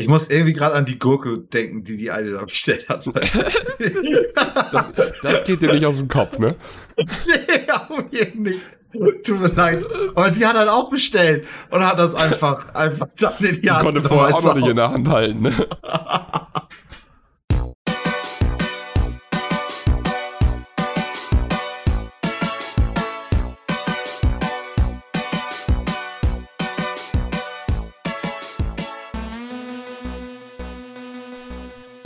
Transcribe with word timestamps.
Ich 0.00 0.08
muss 0.08 0.30
irgendwie 0.30 0.54
gerade 0.54 0.74
an 0.74 0.86
die 0.86 0.98
Gurke 0.98 1.38
denken, 1.38 1.84
die 1.84 1.96
die 1.96 2.10
eine 2.10 2.32
da 2.32 2.44
bestellt 2.44 2.88
hat. 2.88 3.06
das, 4.72 5.20
das 5.22 5.44
geht 5.44 5.60
dir 5.60 5.72
nicht 5.72 5.84
aus 5.84 5.96
dem 5.96 6.08
Kopf, 6.08 6.38
ne? 6.38 6.56
nee, 6.96 7.70
auf 7.70 8.04
jeden 8.10 8.42
nicht. 8.42 8.60
Tut 9.24 9.40
mir 9.40 9.48
leid. 9.48 9.84
Aber 10.14 10.30
die 10.30 10.44
hat 10.44 10.56
halt 10.56 10.68
auch 10.68 10.88
bestellt 10.88 11.46
und 11.70 11.86
hat 11.86 11.98
das 11.98 12.14
einfach, 12.14 12.74
einfach 12.74 13.08
dann 13.18 13.34
in 13.40 13.60
die 13.60 13.70
Hand 13.70 13.84
Konnte 13.84 14.02
vorher 14.02 14.34
auch 14.34 14.42
noch 14.42 14.54
nicht 14.54 14.68
in 14.68 14.76
der 14.76 14.90
Hand 14.90 15.08
halten, 15.08 15.42
ne? 15.42 15.52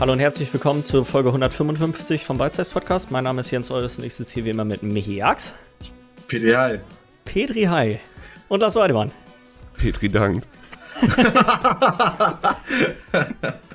Hallo 0.04 0.12
und 0.12 0.20
herzlich 0.20 0.52
willkommen 0.52 0.84
zur 0.84 1.06
Folge 1.06 1.30
155 1.30 2.26
vom 2.26 2.36
Beizeis 2.36 2.68
Podcast. 2.68 3.10
Mein 3.10 3.24
Name 3.24 3.40
ist 3.40 3.50
Jens 3.50 3.70
Eures 3.70 3.96
und 3.96 4.04
ich 4.04 4.14
sitze 4.14 4.34
hier 4.34 4.44
wie 4.44 4.50
immer 4.50 4.66
mit 4.66 4.82
Michi 4.82 5.16
Jax. 5.16 5.54
Petri 6.28 6.50
Hi. 6.50 6.80
Petri 7.24 7.62
Hi. 7.62 8.00
Und 8.48 8.60
das 8.60 8.74
war 8.74 8.92
Mann. 8.92 9.10
Petri 9.78 10.10
dankt. 10.10 10.46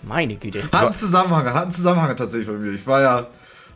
Meine 0.04 0.36
Güte. 0.36 0.62
Hat 0.72 0.86
einen 0.86 0.94
Zusammenhang, 0.94 1.52
hat 1.52 1.64
einen 1.64 1.72
Zusammenhang 1.72 2.16
tatsächlich 2.16 2.48
bei 2.48 2.54
mir. 2.54 2.74
Ich 2.74 2.86
war 2.86 3.02
ja, 3.02 3.26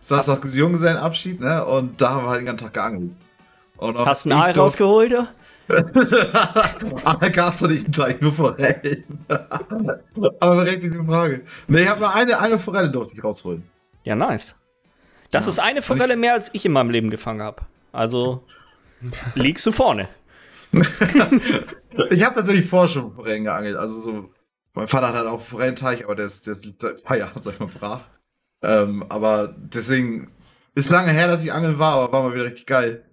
saß 0.02 0.30
auf 0.30 0.46
Junggesellenabschied, 0.46 1.40
ne, 1.42 1.66
und 1.66 2.00
da 2.00 2.12
haben 2.12 2.26
wir 2.26 2.30
halt 2.30 2.42
den 2.42 2.46
ganzen 2.46 2.66
Tag 2.66 2.76
geangelt. 2.76 3.18
Hast 3.80 4.28
du 4.28 4.30
ein 4.30 4.34
Aal 4.34 4.52
rausgeholt, 4.52 5.12
du? 5.12 5.28
Aber 7.04 7.30
gab 7.30 7.54
es 7.54 7.60
doch 7.60 7.70
nicht 7.70 7.86
einen 7.86 7.94
Teich, 7.94 8.22
nur 8.22 8.34
Forellen. 8.34 9.04
Aber 10.40 10.56
berechtigte 10.56 11.04
Frage. 11.04 11.44
Ne, 11.68 11.82
ich 11.82 11.90
habe 11.90 12.02
nur 12.02 12.14
eine, 12.14 12.40
eine 12.40 12.60
Forelle 12.60 12.92
durfte 12.92 13.16
ich 13.16 13.24
rausholen. 13.24 13.64
Ja, 14.04 14.16
nice. 14.16 14.56
Das 15.32 15.46
ja. 15.46 15.50
ist 15.50 15.60
eine 15.60 15.82
Forelle 15.82 16.16
mehr, 16.16 16.34
als 16.34 16.54
ich 16.54 16.66
in 16.66 16.74
meinem 16.74 16.90
Leben 16.90 17.10
gefangen 17.10 17.42
habe. 17.42 17.64
Also 17.92 18.46
liegst 19.36 19.66
du 19.66 19.72
vorne. 19.72 20.10
ich 20.72 22.24
habe 22.24 22.36
tatsächlich 22.36 22.68
vorher 22.68 22.90
schon 22.90 23.14
Forellen 23.14 23.46
geangelt. 23.46 23.78
Also 23.78 24.00
so, 24.00 24.30
mein 24.74 24.88
Vater 24.88 25.10
hat 25.10 25.16
halt 25.16 25.28
auch 25.28 25.42
Forellenteich, 25.42 26.04
aber 26.04 26.16
der 26.16 26.26
ist, 26.26 26.46
der 26.46 26.54
ist 26.54 26.66
seit 26.80 27.04
paar 27.04 27.18
Jahren, 27.18 27.42
sag 27.42 27.54
ich 27.54 27.60
mal, 27.60 27.68
brach. 27.68 28.02
Ähm, 28.62 29.06
aber 29.10 29.56
deswegen 29.58 30.32
ist 30.76 30.90
lange 30.90 31.12
her, 31.12 31.28
dass 31.28 31.44
ich 31.44 31.54
angeln 31.54 31.80
war, 31.80 31.96
aber 31.96 32.12
war 32.12 32.24
mal 32.24 32.34
wieder 32.34 32.46
richtig 32.46 32.66
geil. 32.66 33.06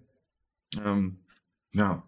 Ähm, 0.84 1.18
ja. 1.72 2.02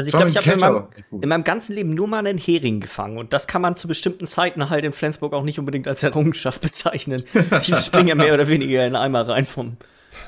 Also 0.00 0.08
ich 0.08 0.16
glaube, 0.16 0.30
ich 0.30 0.36
habe 0.38 0.50
in, 0.50 0.60
meinem, 0.60 0.88
in 1.22 1.28
meinem 1.28 1.44
ganzen 1.44 1.74
Leben 1.74 1.92
nur 1.92 2.08
mal 2.08 2.26
einen 2.26 2.38
Hering 2.38 2.80
gefangen 2.80 3.18
und 3.18 3.34
das 3.34 3.46
kann 3.46 3.60
man 3.60 3.76
zu 3.76 3.86
bestimmten 3.86 4.26
Zeiten 4.26 4.70
halt 4.70 4.82
in 4.82 4.94
Flensburg 4.94 5.34
auch 5.34 5.42
nicht 5.44 5.58
unbedingt 5.58 5.86
als 5.86 6.02
Errungenschaft 6.02 6.60
bezeichnen. 6.62 7.22
Die 7.66 7.74
springen 7.74 8.08
ja 8.08 8.14
mehr 8.14 8.32
oder 8.32 8.48
weniger 8.48 8.86
in 8.86 8.96
Eimer 8.96 9.28
rein 9.28 9.44
vom. 9.44 9.76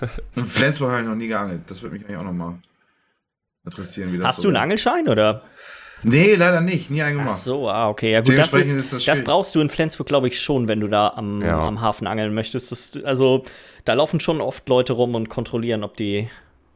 In 0.37 0.47
Flensburg 0.47 0.91
habe 0.91 1.03
ich 1.03 1.09
noch 1.09 1.17
nie 1.17 1.27
geangelt. 1.27 1.63
Das 1.67 1.83
würde 1.83 1.97
mich 1.97 2.05
eigentlich 2.05 2.19
auch 2.19 2.23
noch 2.23 2.33
mal 2.33 2.59
interessieren, 3.65 4.13
wie 4.13 4.19
das 4.19 4.29
Hast 4.29 4.37
so 4.37 4.43
du 4.43 4.49
einen 4.49 4.59
Angelschein 4.59 5.09
oder? 5.09 5.43
Nee, 6.05 6.35
leider 6.35 6.61
nicht. 6.61 6.91
Nie 6.91 7.03
einen 7.03 7.17
gemacht. 7.19 7.35
Ach 7.35 7.39
so, 7.39 7.69
ah, 7.69 7.89
okay. 7.89 8.13
Ja, 8.13 8.21
gut, 8.21 8.39
das, 8.39 8.53
ist, 8.53 8.75
ist 8.75 8.93
das, 8.93 9.05
das, 9.05 9.25
brauchst 9.25 9.55
du 9.55 9.61
in 9.61 9.71
Flensburg, 9.71 10.07
glaube 10.07 10.29
ich, 10.29 10.41
schon, 10.41 10.69
wenn 10.69 10.81
du 10.81 10.89
da 10.89 11.09
am, 11.17 11.43
ja. 11.43 11.65
am 11.65 11.81
Hafen 11.81 12.07
angeln 12.07 12.35
möchtest. 12.35 12.73
Das, 12.73 13.05
also, 13.05 13.43
da 13.85 13.95
laufen 13.95 14.21
schon 14.21 14.41
oft 14.41 14.69
Leute 14.69 14.93
rum 14.93 15.15
und 15.15 15.29
kontrollieren, 15.29 15.85
ob 15.85 15.97
die 15.97 16.29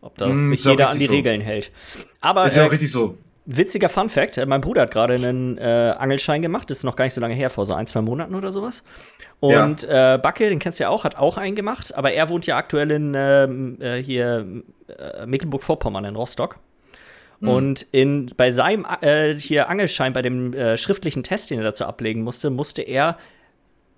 ob 0.06 0.16
da 0.18 0.26
mm, 0.26 0.48
sich 0.48 0.64
jeder 0.64 0.90
an 0.90 0.98
die 0.98 1.06
so. 1.06 1.12
Regeln 1.12 1.40
hält. 1.40 1.70
Aber 2.20 2.46
ist 2.46 2.56
ja 2.56 2.62
auch 2.64 2.68
äh, 2.68 2.70
richtig 2.70 2.90
so. 2.90 3.18
Witziger 3.46 3.88
Fun 3.88 4.08
Fact: 4.08 4.36
äh, 4.38 4.46
Mein 4.46 4.60
Bruder 4.60 4.82
hat 4.82 4.90
gerade 4.90 5.14
einen 5.14 5.56
äh, 5.56 5.94
Angelschein 5.98 6.42
gemacht, 6.42 6.70
das 6.70 6.78
ist 6.78 6.84
noch 6.84 6.96
gar 6.96 7.04
nicht 7.04 7.14
so 7.14 7.20
lange 7.20 7.34
her, 7.34 7.48
vor 7.48 7.64
so 7.64 7.74
ein, 7.74 7.86
zwei 7.86 8.02
Monaten 8.02 8.34
oder 8.34 8.50
sowas. 8.50 8.82
Und 9.40 9.82
ja. 9.82 10.14
äh, 10.14 10.18
Backe, 10.18 10.48
den 10.48 10.58
kennst 10.58 10.80
du 10.80 10.84
ja 10.84 10.90
auch, 10.90 11.04
hat 11.04 11.16
auch 11.16 11.36
einen 11.38 11.54
gemacht, 11.54 11.94
aber 11.94 12.12
er 12.12 12.28
wohnt 12.28 12.46
ja 12.46 12.56
aktuell 12.56 12.90
in 12.90 13.14
ähm, 13.16 13.80
äh, 13.80 14.02
hier 14.02 14.46
äh, 14.88 15.26
Mecklenburg-Vorpommern 15.26 16.04
in 16.04 16.16
Rostock. 16.16 16.58
Mhm. 17.38 17.48
Und 17.48 17.82
in, 17.92 18.26
bei 18.36 18.50
seinem 18.50 18.86
hier 19.36 19.68
Angelschein, 19.68 20.14
bei 20.14 20.22
dem 20.22 20.54
schriftlichen 20.78 21.22
Test, 21.22 21.50
den 21.50 21.58
er 21.58 21.64
dazu 21.64 21.84
ablegen 21.84 22.22
musste, 22.22 22.48
musste 22.48 22.80
er 22.80 23.18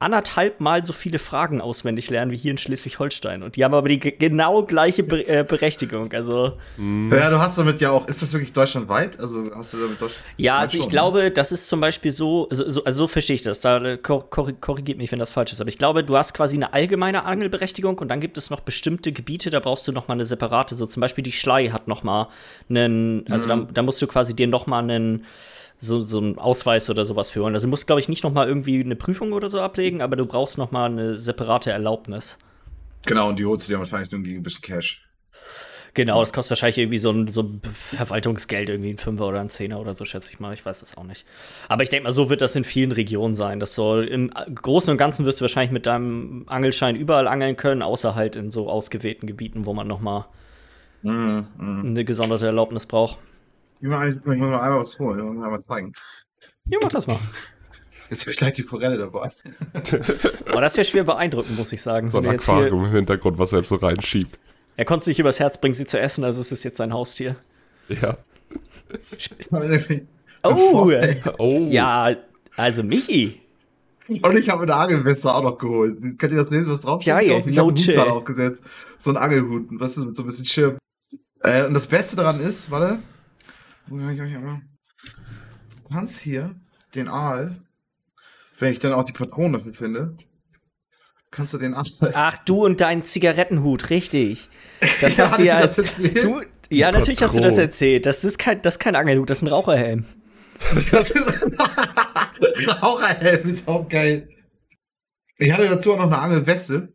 anderthalb 0.00 0.60
Mal 0.60 0.84
so 0.84 0.92
viele 0.92 1.18
Fragen 1.18 1.60
auswendig 1.60 2.08
lernen 2.10 2.30
wie 2.30 2.36
hier 2.36 2.52
in 2.52 2.58
Schleswig-Holstein. 2.58 3.42
Und 3.42 3.56
die 3.56 3.64
haben 3.64 3.74
aber 3.74 3.88
die 3.88 3.98
genau 3.98 4.62
gleiche 4.62 5.02
Be 5.02 5.26
äh, 5.26 5.44
Berechtigung. 5.44 6.12
Also. 6.12 6.52
Mhm. 6.76 7.12
Ja, 7.12 7.30
du 7.30 7.40
hast 7.40 7.58
damit 7.58 7.80
ja 7.80 7.90
auch, 7.90 8.06
ist 8.06 8.22
das 8.22 8.32
wirklich 8.32 8.52
deutschlandweit? 8.52 9.18
Also 9.18 9.50
hast 9.54 9.74
du 9.74 9.78
damit 9.78 10.00
Deutschland? 10.00 10.24
Ja, 10.36 10.58
also 10.58 10.76
ich 10.76 10.84
schon, 10.84 10.90
glaube, 10.90 11.18
ne? 11.24 11.30
das 11.30 11.50
ist 11.50 11.68
zum 11.68 11.80
Beispiel 11.80 12.12
so, 12.12 12.46
so, 12.50 12.70
so, 12.70 12.84
also 12.84 12.98
so 12.98 13.08
verstehe 13.08 13.34
ich 13.34 13.42
das. 13.42 13.60
Da 13.60 13.78
äh, 13.78 13.98
korrigiert 13.98 14.98
mich, 14.98 15.10
wenn 15.10 15.18
das 15.18 15.30
falsch 15.30 15.52
ist. 15.52 15.60
Aber 15.60 15.68
ich 15.68 15.78
glaube, 15.78 16.04
du 16.04 16.16
hast 16.16 16.32
quasi 16.32 16.56
eine 16.56 16.72
allgemeine 16.72 17.24
Angelberechtigung 17.24 17.98
und 17.98 18.08
dann 18.08 18.20
gibt 18.20 18.38
es 18.38 18.50
noch 18.50 18.60
bestimmte 18.60 19.12
Gebiete, 19.12 19.50
da 19.50 19.58
brauchst 19.58 19.88
du 19.88 19.92
noch 19.92 20.06
mal 20.06 20.14
eine 20.14 20.24
separate. 20.24 20.74
So 20.74 20.86
zum 20.86 21.00
Beispiel 21.00 21.24
die 21.24 21.32
Schlei 21.32 21.68
hat 21.68 21.88
noch 21.88 22.04
mal 22.04 22.28
einen, 22.70 23.24
also 23.28 23.46
mhm. 23.46 23.66
da, 23.66 23.72
da 23.72 23.82
musst 23.82 24.00
du 24.00 24.06
quasi 24.06 24.34
dir 24.34 24.46
noch 24.46 24.66
mal 24.66 24.78
einen 24.78 25.24
so, 25.78 26.00
so 26.00 26.18
einen 26.18 26.38
Ausweis 26.38 26.90
oder 26.90 27.04
sowas 27.04 27.30
führen. 27.30 27.54
Also 27.54 27.66
du 27.66 27.70
musst, 27.70 27.86
glaube 27.86 28.00
ich, 28.00 28.08
nicht 28.08 28.24
noch 28.24 28.32
mal 28.32 28.48
irgendwie 28.48 28.80
eine 28.80 28.96
Prüfung 28.96 29.32
oder 29.32 29.48
so 29.50 29.60
ablegen, 29.60 30.02
aber 30.02 30.16
du 30.16 30.26
brauchst 30.26 30.58
noch 30.58 30.70
mal 30.70 30.86
eine 30.86 31.18
separate 31.18 31.70
Erlaubnis. 31.70 32.38
Genau, 33.06 33.28
und 33.28 33.38
die 33.38 33.46
holst 33.46 33.68
du 33.68 33.72
dir 33.72 33.78
wahrscheinlich 33.78 34.10
nur 34.10 34.22
gegen 34.22 34.40
ein 34.40 34.42
bisschen 34.42 34.62
Cash. 34.62 35.08
Genau, 35.94 36.20
das 36.20 36.32
kostet 36.32 36.50
wahrscheinlich 36.50 36.78
irgendwie 36.78 36.98
so 36.98 37.10
ein, 37.10 37.26
so 37.28 37.42
ein 37.42 37.60
Verwaltungsgeld, 37.74 38.68
irgendwie 38.68 38.90
ein 38.90 38.98
Fünfer 38.98 39.26
oder 39.26 39.40
ein 39.40 39.48
Zehner 39.48 39.80
oder 39.80 39.94
so, 39.94 40.04
schätze 40.04 40.30
ich 40.30 40.38
mal. 40.38 40.52
Ich 40.52 40.64
weiß 40.64 40.80
das 40.80 40.96
auch 40.96 41.02
nicht. 41.02 41.26
Aber 41.68 41.82
ich 41.82 41.88
denke 41.88 42.04
mal, 42.04 42.12
so 42.12 42.30
wird 42.30 42.40
das 42.40 42.54
in 42.54 42.62
vielen 42.64 42.92
Regionen 42.92 43.34
sein. 43.34 43.58
Das 43.58 43.74
soll 43.74 44.04
im 44.04 44.30
Großen 44.30 44.92
und 44.92 44.98
Ganzen 44.98 45.26
wirst 45.26 45.40
du 45.40 45.42
wahrscheinlich 45.42 45.72
mit 45.72 45.86
deinem 45.86 46.44
Angelschein 46.46 46.94
überall 46.94 47.26
angeln 47.26 47.56
können, 47.56 47.82
außer 47.82 48.14
halt 48.14 48.36
in 48.36 48.50
so 48.50 48.68
ausgewählten 48.68 49.26
Gebieten, 49.26 49.66
wo 49.66 49.74
man 49.74 49.88
noch 49.88 50.00
mal 50.00 50.26
mm, 51.02 51.10
mm. 51.10 51.86
eine 51.86 52.04
gesonderte 52.04 52.46
Erlaubnis 52.46 52.86
braucht. 52.86 53.18
Ich 53.80 53.88
muss 53.88 54.24
mal 54.24 54.34
einmal 54.34 54.80
was 54.80 54.98
holen 54.98 55.20
und 55.20 55.42
einmal 55.42 55.60
zeigen. 55.60 55.92
Ja, 56.66 56.78
mach 56.82 56.90
das 56.90 57.06
mal. 57.06 57.18
Jetzt 58.10 58.26
wäre 58.26 58.36
gleich 58.36 58.54
die 58.54 58.62
Forelle 58.62 58.98
dabei. 58.98 59.28
Aber 60.50 60.60
das 60.60 60.76
wäre 60.76 60.84
schwer 60.84 61.04
beeindruckend, 61.04 61.56
muss 61.56 61.72
ich 61.72 61.82
sagen. 61.82 62.10
So 62.10 62.18
ein 62.18 62.26
Aquarium 62.26 62.86
im 62.86 62.92
Hintergrund, 62.92 63.38
was 63.38 63.52
er 63.52 63.58
jetzt 63.58 63.68
so 63.68 63.76
reinschiebt. 63.76 64.38
Er 64.76 64.84
konnte 64.84 65.02
es 65.02 65.06
nicht 65.08 65.18
übers 65.18 65.40
Herz 65.40 65.60
bringen, 65.60 65.74
sie 65.74 65.84
zu 65.84 66.00
essen, 66.00 66.24
also 66.24 66.40
es 66.40 66.52
ist 66.52 66.64
jetzt 66.64 66.76
sein 66.78 66.92
Haustier. 66.92 67.36
Ja. 67.88 68.16
oh, 70.44 70.90
oh. 71.38 71.66
Ja, 71.68 72.16
also 72.56 72.82
Michi. 72.82 73.40
Und 74.08 74.38
ich 74.38 74.48
habe 74.48 74.62
eine 74.62 74.74
Angelweste 74.74 75.32
auch 75.34 75.42
noch 75.42 75.58
geholt. 75.58 76.00
Könnt 76.18 76.32
ihr 76.32 76.38
das 76.38 76.50
lesen, 76.50 76.70
was 76.70 76.80
draufsteht? 76.80 77.08
Ja, 77.08 77.20
ja, 77.20 77.38
ich 77.38 77.58
habe 77.58 77.70
einen 77.70 77.76
Hut 77.76 77.98
aufgesetzt. 77.98 78.64
So 78.96 79.10
ein 79.10 79.16
Angelhut, 79.18 79.66
was 79.72 79.98
ist 79.98 80.04
mit 80.06 80.16
so 80.16 80.22
ein 80.22 80.26
bisschen 80.26 80.46
Schirm. 80.46 80.78
Äh, 81.40 81.66
und 81.66 81.74
das 81.74 81.86
Beste 81.86 82.16
daran 82.16 82.40
ist, 82.40 82.70
warte, 82.70 83.00
Du 85.82 85.88
kannst 85.94 86.20
hier 86.20 86.54
den 86.94 87.08
Aal, 87.08 87.56
wenn 88.58 88.72
ich 88.72 88.78
dann 88.78 88.92
auch 88.92 89.04
die 89.04 89.12
Patrone 89.12 89.58
dafür 89.58 89.72
finde, 89.72 90.16
kannst 91.30 91.54
du 91.54 91.58
den 91.58 91.74
Aal. 91.74 91.84
Ach, 92.14 92.38
du 92.38 92.64
und 92.64 92.80
dein 92.80 93.02
Zigarettenhut, 93.02 93.90
richtig. 93.90 94.50
Das 95.00 95.16
ja, 95.16 95.24
hast 95.26 95.38
du 95.38 95.44
ja 95.44 95.56
als. 95.58 95.76
Du, 95.76 96.42
ja, 96.70 96.92
natürlich 96.92 97.22
hast 97.22 97.36
du 97.36 97.40
das 97.40 97.56
erzählt. 97.56 98.04
Das 98.06 98.24
ist 98.24 98.38
kein, 98.38 98.60
das 98.62 98.74
ist 98.74 98.78
kein 98.78 98.96
Angelhut, 98.96 99.30
das 99.30 99.38
ist 99.38 99.42
ein 99.42 99.48
Raucherhelm. 99.48 100.04
Das 100.90 101.10
ist 101.10 101.58
Raucherhelm 102.82 103.48
ist 103.48 103.66
auch 103.68 103.88
geil. 103.88 104.28
Ich 105.38 105.52
hatte 105.52 105.68
dazu 105.68 105.92
auch 105.92 105.98
noch 105.98 106.06
eine 106.06 106.18
Angelweste. 106.18 106.92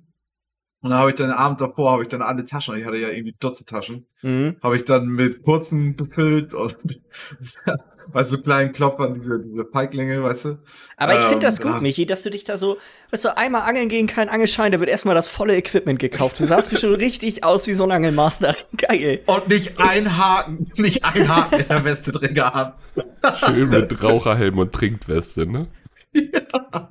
Und 0.83 0.89
dann 0.89 0.99
habe 0.99 1.11
ich 1.11 1.16
dann 1.16 1.29
den 1.29 1.38
Abend 1.38 1.61
davor, 1.61 1.94
habe 1.94 2.03
ich 2.03 2.09
dann 2.09 2.21
alle 2.21 2.44
Taschen, 2.44 2.77
ich 2.77 2.85
hatte 2.85 2.97
ja 2.97 3.07
irgendwie 3.07 3.33
Dutzend 3.39 3.69
Taschen, 3.69 4.05
mhm. 4.21 4.57
habe 4.61 4.75
ich 4.75 4.83
dann 4.83 5.07
mit 5.07 5.41
kurzen 5.41 5.95
befüllt 5.95 6.53
und 6.53 6.75
weißt 8.11 8.33
du, 8.33 8.35
so 8.35 8.44
kleinen 8.44 8.73
Klopfern, 8.73 9.13
diese, 9.13 9.39
diese 9.39 9.63
Feiglinge, 9.63 10.21
weißt 10.21 10.45
du. 10.45 10.57
Aber 10.97 11.17
ich 11.17 11.23
finde 11.23 11.39
das 11.39 11.61
ähm, 11.61 11.71
gut, 11.71 11.81
Michi, 11.81 12.05
dass 12.05 12.21
du 12.23 12.29
dich 12.29 12.44
da 12.44 12.57
so, 12.57 12.80
weißt 13.12 13.24
du, 13.24 13.38
einmal 13.38 13.62
angeln 13.62 13.88
gehen, 13.88 14.07
kein 14.07 14.27
Angelschein, 14.27 14.74
da 14.74 14.81
wird 14.81 14.89
erstmal 14.89 15.15
das 15.15 15.30
volle 15.30 15.56
Equipment 15.56 16.00
gekauft. 16.00 16.41
Du 16.41 16.45
sahst 16.45 16.69
bestimmt 16.69 16.97
richtig 17.00 17.45
aus 17.45 17.65
wie 17.68 17.74
so 17.74 17.85
ein 17.85 17.91
Angelmaster. 17.91 18.53
Geil. 18.77 19.21
Und 19.27 19.47
nicht 19.47 19.80
ein 19.80 20.18
Haken, 20.18 20.69
nicht 20.75 21.06
ein 21.06 21.30
Haken 21.30 21.62
in 21.62 21.68
der 21.69 21.85
Weste 21.85 22.12
drin 22.12 22.33
gehabt. 22.33 22.83
Schön 23.45 23.69
mit 23.69 24.03
Raucherhelm 24.03 24.57
und 24.57 24.74
Trinkweste, 24.74 25.45
ne? 25.47 25.68
Ja. 26.12 26.89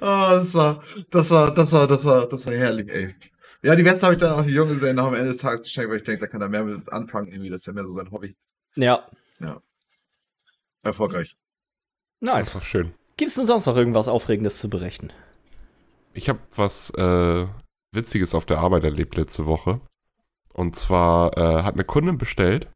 das 0.00 0.54
war, 0.54 0.82
das 1.10 1.30
war, 1.30 1.52
das 1.54 1.72
war, 1.72 1.86
das 1.86 2.04
war, 2.04 2.28
das 2.28 2.46
war 2.46 2.54
herrlich, 2.54 2.88
ey. 2.90 3.14
Ja, 3.62 3.74
die 3.74 3.84
Weste 3.84 4.06
habe 4.06 4.14
ich 4.14 4.20
dann 4.20 4.32
auch 4.32 4.44
die 4.44 4.52
Junge 4.52 4.72
gesehen 4.72 4.96
nach 4.96 5.06
am 5.06 5.14
Ende 5.14 5.28
des 5.28 5.38
Tages 5.38 5.62
geschenkt, 5.62 5.90
weil 5.90 5.96
ich 5.98 6.04
denke, 6.04 6.20
da 6.20 6.26
kann 6.26 6.40
er 6.40 6.48
mehr 6.48 6.64
mit 6.64 6.92
anfangen, 6.92 7.28
irgendwie, 7.28 7.50
das 7.50 7.62
ist 7.62 7.66
ja 7.66 7.72
mehr 7.72 7.84
so 7.86 7.92
sein 7.94 8.10
Hobby. 8.10 8.36
Ja. 8.76 9.06
Ja. 9.40 9.60
Erfolgreich. 10.82 11.36
Nice. 12.20 12.36
Das 12.38 12.46
ist 12.48 12.54
doch 12.56 12.62
schön. 12.64 12.94
Gibt 13.16 13.30
es 13.30 13.34
denn 13.36 13.46
sonst 13.46 13.66
noch 13.66 13.76
irgendwas 13.76 14.08
Aufregendes 14.08 14.58
zu 14.58 14.68
berichten? 14.70 15.10
Ich 16.12 16.28
habe 16.28 16.38
was 16.54 16.90
äh, 16.90 17.46
Witziges 17.92 18.34
auf 18.34 18.44
der 18.46 18.58
Arbeit 18.58 18.84
erlebt 18.84 19.16
letzte 19.16 19.46
Woche. 19.46 19.80
Und 20.52 20.76
zwar 20.76 21.36
äh, 21.36 21.62
hat 21.62 21.74
eine 21.74 21.84
Kundin 21.84 22.18
bestellt 22.18 22.68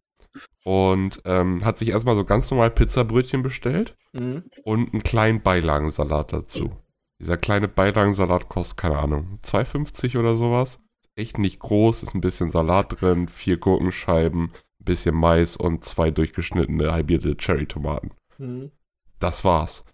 und 0.64 1.22
ähm, 1.24 1.64
hat 1.64 1.78
sich 1.78 1.88
erstmal 1.90 2.14
so 2.16 2.24
ganz 2.24 2.50
normal 2.50 2.70
Pizzabrötchen 2.70 3.42
bestellt 3.42 3.96
Mhm. 4.12 4.42
und 4.64 4.92
einen 4.92 5.04
kleinen 5.04 5.40
Beilagensalat 5.40 6.32
dazu. 6.32 6.76
Dieser 7.20 7.36
kleine 7.36 7.68
Beilagensalat 7.68 8.48
kostet, 8.48 8.78
keine 8.78 8.98
Ahnung, 8.98 9.38
2,50 9.44 10.18
oder 10.18 10.36
sowas. 10.36 10.80
Echt 11.16 11.36
nicht 11.36 11.60
groß, 11.60 12.02
ist 12.02 12.14
ein 12.14 12.22
bisschen 12.22 12.50
Salat 12.50 13.00
drin, 13.00 13.28
vier 13.28 13.58
Gurkenscheiben, 13.58 14.52
ein 14.80 14.84
bisschen 14.84 15.14
Mais 15.14 15.56
und 15.56 15.84
zwei 15.84 16.10
durchgeschnittene 16.10 16.90
halbierte 16.90 17.36
Cherry-Tomaten. 17.36 18.12
Mhm. 18.38 18.70
Das 19.18 19.44
war's. 19.44 19.84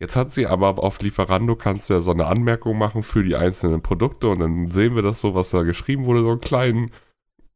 Jetzt 0.00 0.16
hat 0.16 0.32
sie 0.32 0.48
aber 0.48 0.82
auf 0.82 1.00
Lieferando 1.00 1.54
kannst 1.54 1.88
du 1.88 1.94
ja 1.94 2.00
so 2.00 2.10
eine 2.10 2.26
Anmerkung 2.26 2.76
machen 2.76 3.04
für 3.04 3.22
die 3.22 3.36
einzelnen 3.36 3.82
Produkte 3.82 4.28
und 4.28 4.40
dann 4.40 4.68
sehen 4.72 4.96
wir 4.96 5.02
das 5.02 5.20
so, 5.20 5.36
was 5.36 5.50
da 5.50 5.62
geschrieben 5.62 6.06
wurde, 6.06 6.22
so 6.22 6.32
ein 6.32 6.40
kleinen, 6.40 6.90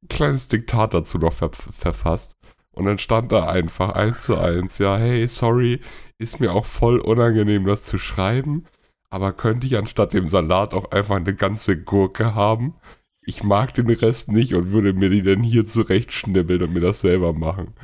kleines 0.09 0.47
Diktat 0.47 0.95
dazu 0.95 1.19
noch 1.19 1.33
ver 1.33 1.51
verfasst. 1.53 2.37
Und 2.71 2.85
dann 2.85 2.99
stand 2.99 3.33
da 3.33 3.49
einfach 3.49 3.91
eins 3.91 4.23
zu 4.23 4.37
eins, 4.37 4.79
ja, 4.79 4.97
hey, 4.97 5.27
sorry, 5.27 5.81
ist 6.19 6.39
mir 6.39 6.53
auch 6.53 6.67
voll 6.67 7.01
unangenehm, 7.01 7.65
das 7.65 7.83
zu 7.83 7.99
schreiben, 7.99 8.67
aber 9.17 9.33
könnte 9.33 9.67
ich 9.67 9.77
anstatt 9.79 10.13
dem 10.13 10.29
Salat 10.29 10.75
auch 10.75 10.91
einfach 10.93 11.17
eine 11.17 11.35
ganze 11.35 11.83
Gurke 11.83 12.35
haben? 12.35 12.75
Ich 13.23 13.43
mag 13.43 13.75
den 13.75 13.91
Rest 13.91 14.31
nicht 14.31 14.55
und 14.55 14.71
würde 14.73 14.93
mir 14.93 15.09
die 15.11 15.23
dann 15.23 15.43
hier 15.43 15.67
zurechtschnibbeln 15.67 16.63
und 16.63 16.75
mir 16.75 16.81
das 16.81 17.01
selber 17.01 17.33
machen. 17.33 17.75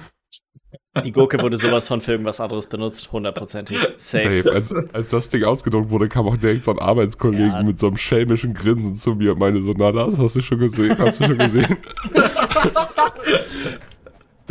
Die 1.05 1.11
Gurke 1.13 1.41
wurde 1.41 1.57
sowas 1.57 1.89
von 1.89 2.03
für 2.03 2.13
irgendwas 2.13 2.39
anderes 2.39 2.67
benutzt, 2.67 3.11
hundertprozentig. 3.13 3.79
Safe. 3.97 4.43
Safe. 4.43 4.53
Als, 4.53 4.73
als 4.93 5.09
das 5.09 5.31
Ding 5.31 5.43
ausgedruckt 5.43 5.89
wurde, 5.89 6.09
kam 6.09 6.27
auch 6.29 6.37
direkt 6.37 6.67
so 6.67 6.71
ein 6.71 6.79
Arbeitskollegen 6.79 7.47
Ja. 7.47 7.63
mit 7.63 7.81
so 7.81 7.87
einem 7.87 7.97
schelmischen 7.97 8.53
Grinsen 8.53 8.97
zu 8.97 9.15
mir 9.15 9.33
und 9.33 9.39
meinte 9.39 9.63
so, 9.63 9.73
na 9.75 9.91
das 9.91 10.19
hast 10.19 10.37
du 10.37 10.43
schon 10.43 10.59
gesehen, 10.59 10.99
hast 10.99 11.21
du 11.21 11.25
schon 11.25 11.39
gesehen. 11.39 11.79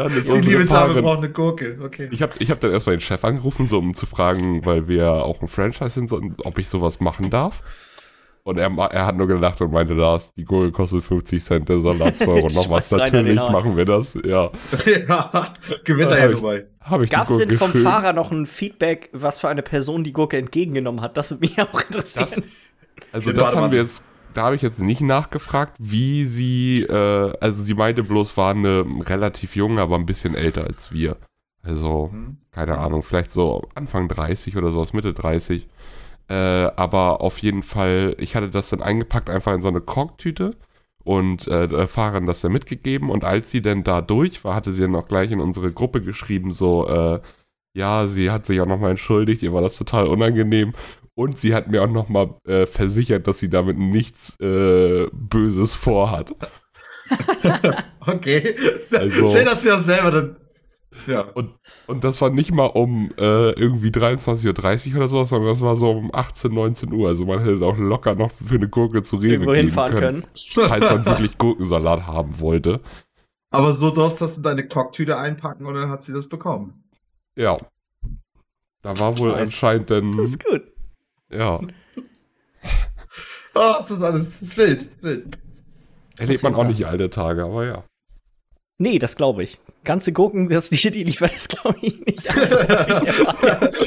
dann 0.04 0.18
ist 0.18 0.30
Die 0.30 0.40
liebe 0.40 0.66
Dame 0.66 1.02
braucht 1.02 1.20
eine 1.20 1.30
Gurke. 1.30 1.78
Okay. 1.84 2.10
ich 2.12 2.22
habe 2.22 2.34
ich 2.40 2.52
hab 2.52 2.60
dann 2.60 2.72
erstmal 2.72 2.96
den 2.98 3.02
Chef 3.02 3.24
angerufen, 3.24 3.68
so 3.68 3.78
um 3.80 3.94
zu 3.94 4.06
fragen, 4.06 4.66
weil 4.66 4.88
wir 4.88 5.10
auch 5.12 5.42
ein 5.42 5.48
Franchise 5.48 5.92
sind, 5.92 6.10
so, 6.10 6.22
ob 6.44 6.58
ich 6.60 6.68
sowas 6.70 7.00
machen 7.00 7.30
darf. 7.30 7.62
Und 8.44 8.58
er, 8.58 8.72
er 8.76 9.06
hat 9.06 9.18
nur 9.18 9.28
gelacht 9.28 9.62
und 9.62 9.72
meinte, 9.72 9.96
das, 9.96 10.34
die 10.34 10.46
Gurke 10.46 10.72
kostet 10.72 11.04
50 11.04 11.44
Cent, 11.44 11.70
der 11.70 11.80
Salat 11.80 12.18
2 12.18 12.26
Euro 12.28 12.48
noch 12.48 12.70
was. 12.72 12.90
Natürlich 12.90 13.36
machen 13.36 13.78
wir 13.78 13.86
das, 13.86 14.16
ja. 14.26 14.50
ja, 15.08 15.54
gewinnt 15.84 16.12
er 16.12 16.20
ja 16.20 16.28
dabei. 16.30 16.66
Gab 17.08 17.30
es 17.30 17.38
denn 17.38 17.52
vom 17.52 17.72
schön- 17.72 17.84
Fahrer 17.84 18.14
noch 18.14 18.32
ein 18.32 18.48
Feedback, 18.48 19.10
was 19.14 19.38
für 19.40 19.48
eine 19.48 19.62
Person 19.62 20.04
die 20.04 20.12
Gurke 20.12 20.38
entgegengenommen 20.38 21.02
hat? 21.02 21.18
Das 21.18 21.30
würde 21.30 21.42
mich 21.42 21.62
auch 21.62 21.82
interessieren. 21.88 22.44
Also 23.12 23.32
Den 23.32 23.40
das 23.40 23.56
haben 23.56 23.72
wir 23.72 23.80
jetzt, 23.80 24.04
da 24.34 24.44
habe 24.46 24.56
ich 24.56 24.62
jetzt 24.62 24.80
nicht 24.80 25.02
nachgefragt, 25.02 25.76
wie 25.80 26.26
sie, 26.26 26.84
äh, 26.84 27.34
also 27.40 27.64
sie 27.64 27.74
meinte 27.74 28.04
bloß, 28.04 28.38
war 28.38 28.52
eine 28.54 28.86
relativ 29.02 29.56
jung, 29.56 29.80
aber 29.80 29.96
ein 29.98 30.06
bisschen 30.06 30.36
älter 30.36 30.66
als 30.66 30.92
wir. 30.92 31.18
Also, 31.64 32.10
Hm. 32.12 32.38
keine 32.52 32.78
Ahnung, 32.80 33.04
vielleicht 33.04 33.32
so 33.32 33.70
Anfang 33.76 34.08
30 34.08 34.58
oder 34.58 34.72
so, 34.72 34.82
aus 34.82 34.94
Mitte 34.94 35.14
30. 35.14 35.68
Äh, 36.28 36.34
aber 36.36 37.22
auf 37.22 37.38
jeden 37.40 37.62
Fall, 37.64 38.16
ich 38.20 38.36
hatte 38.36 38.50
das 38.50 38.70
dann 38.70 38.82
eingepackt 38.82 39.30
einfach 39.30 39.54
in 39.54 39.62
so 39.62 39.68
eine 39.68 39.82
Korktüte 39.82 40.56
und 41.04 41.48
äh, 41.48 41.68
der 41.68 41.88
Fahrerin 41.88 42.26
das 42.26 42.42
dann 42.42 42.52
mitgegeben 42.54 43.10
und 43.10 43.24
als 43.24 43.52
sie 43.52 43.62
dann 43.62 43.84
da 43.84 44.02
durch 44.02 44.44
war, 44.46 44.56
hatte 44.56 44.72
sie 44.74 44.84
dann 44.84 44.96
auch 44.96 45.08
gleich 45.08 45.32
in 45.32 45.40
unsere 45.42 45.72
Gruppe 45.74 46.02
geschrieben, 46.02 46.52
so, 46.52 46.88
äh, 46.88 47.20
ja, 47.74 48.08
sie 48.08 48.32
hat 48.32 48.46
sich 48.46 48.60
auch 48.62 48.66
nochmal 48.66 48.92
entschuldigt, 48.92 49.44
ihr 49.44 49.54
war 49.54 49.62
das 49.62 49.78
total 49.78 50.08
unangenehm 50.08 50.74
und 51.22 51.38
sie 51.38 51.54
hat 51.54 51.68
mir 51.70 51.84
auch 51.84 51.90
nochmal 51.90 52.36
äh, 52.48 52.66
versichert, 52.66 53.28
dass 53.28 53.40
sie 53.40 53.50
damit 53.50 53.78
nichts 53.78 54.40
äh, 54.40 55.08
Böses 55.12 55.74
vorhat. 55.74 56.34
Okay. 58.08 58.56
Also- 58.92 59.28
Schön, 59.28 59.46
dass 59.46 59.62
du 59.62 59.70
das 59.70 59.86
selber 59.86 60.12
dann. 60.12 60.36
Ja. 61.08 61.22
Und, 61.22 61.52
und 61.88 62.04
das 62.04 62.20
war 62.22 62.30
nicht 62.30 62.52
mal 62.54 62.66
um 62.66 63.12
äh, 63.18 63.52
irgendwie 63.52 63.90
23.30 63.90 64.92
Uhr 64.92 64.98
oder 64.98 65.08
sowas, 65.08 65.30
sondern 65.30 65.50
das 65.52 65.62
war 65.62 65.76
so 65.76 65.90
um 65.92 66.14
18, 66.14 66.54
19 66.54 66.92
Uhr. 66.94 67.08
Also 67.10 67.26
man 67.26 67.44
hätte 67.44 67.66
auch 67.66 67.78
locker 67.78 68.16
noch 68.16 68.32
für 68.32 68.56
eine 68.56 68.68
Gurke 68.68 69.02
zu 69.04 69.16
Rewe 69.18 69.34
Irgendwo 69.34 69.52
gehen 69.52 69.60
hinfahren 69.68 69.94
können, 69.98 70.22
können. 70.56 70.68
falls 70.68 70.90
man 70.94 71.06
wirklich 71.06 71.38
Gurkensalat 71.38 72.08
haben 72.08 72.40
wollte. 72.40 72.82
Aber 73.52 73.74
so 73.74 73.90
darfst 73.92 74.20
du 74.22 74.26
das 74.26 74.38
in 74.38 74.44
deine 74.44 74.68
Kocktüte 74.68 75.18
einpacken 75.18 75.66
und 75.66 75.74
dann 75.76 75.90
hat 75.90 76.04
sie 76.04 76.14
das 76.14 76.28
bekommen. 76.28 76.84
Ja. 77.36 77.58
Da 78.82 78.98
war 79.00 79.18
wohl 79.20 79.30
Nice. 79.30 79.40
anscheinend 79.50 79.90
dann, 79.92 80.12
Das 80.14 80.32
ist 80.32 80.44
gut. 80.44 80.64
Ja, 81.32 81.60
Oh, 83.54 83.74
das 83.78 83.92
ist 83.92 84.02
alles. 84.02 84.40
Das 84.40 84.42
ist 84.42 84.58
wild. 84.58 84.88
wild. 85.04 85.38
erlebt 86.18 86.44
man 86.44 86.56
auch 86.56 86.64
nicht 86.64 86.86
alte 86.86 87.10
Tage, 87.10 87.44
aber 87.44 87.66
ja. 87.66 87.84
Nee, 88.78 88.98
das 88.98 89.16
glaube 89.16 89.44
ich. 89.44 89.60
Ganze 89.84 90.14
Gurken, 90.14 90.50
das 90.50 90.70
die, 90.70 90.92
die 90.92 91.04
lieber, 91.04 91.28
das 91.28 91.48
glaube 91.48 91.78
ich 91.82 92.00
nicht. 92.06 92.36
Also, 92.36 92.56
das 92.58 93.80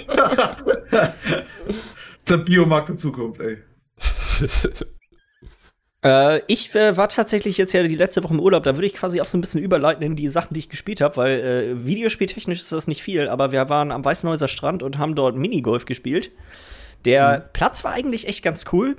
ist 2.20 2.30
der 2.30 2.36
Biomarkt 2.38 2.90
der 2.90 2.96
Zukunft, 2.96 3.40
ey. 3.40 3.58
äh, 6.04 6.40
ich 6.46 6.74
äh, 6.74 6.96
war 6.96 7.08
tatsächlich 7.08 7.58
jetzt 7.58 7.72
ja 7.72 7.82
die 7.82 7.96
letzte 7.96 8.22
Woche 8.22 8.34
im 8.34 8.40
Urlaub. 8.40 8.62
Da 8.62 8.76
würde 8.76 8.86
ich 8.86 8.94
quasi 8.94 9.20
auch 9.20 9.24
so 9.24 9.36
ein 9.36 9.40
bisschen 9.40 9.62
überleiten 9.62 10.04
in 10.04 10.14
die 10.14 10.28
Sachen, 10.28 10.54
die 10.54 10.60
ich 10.60 10.68
gespielt 10.68 11.00
habe, 11.00 11.16
weil 11.16 11.40
äh, 11.40 11.86
videospieltechnisch 11.86 12.60
ist 12.60 12.72
das 12.72 12.86
nicht 12.86 13.02
viel, 13.02 13.28
aber 13.28 13.50
wir 13.50 13.68
waren 13.68 13.90
am 13.90 14.04
Weißenhäuser 14.04 14.48
Strand 14.48 14.82
und 14.82 14.98
haben 14.98 15.14
dort 15.14 15.36
Minigolf 15.36 15.86
gespielt. 15.86 16.30
Der 17.04 17.48
Platz 17.52 17.84
war 17.84 17.92
eigentlich 17.92 18.28
echt 18.28 18.42
ganz 18.42 18.64
cool, 18.72 18.96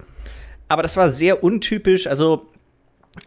aber 0.68 0.82
das 0.82 0.98
war 0.98 1.10
sehr 1.10 1.44
untypisch. 1.44 2.08
Also, 2.08 2.48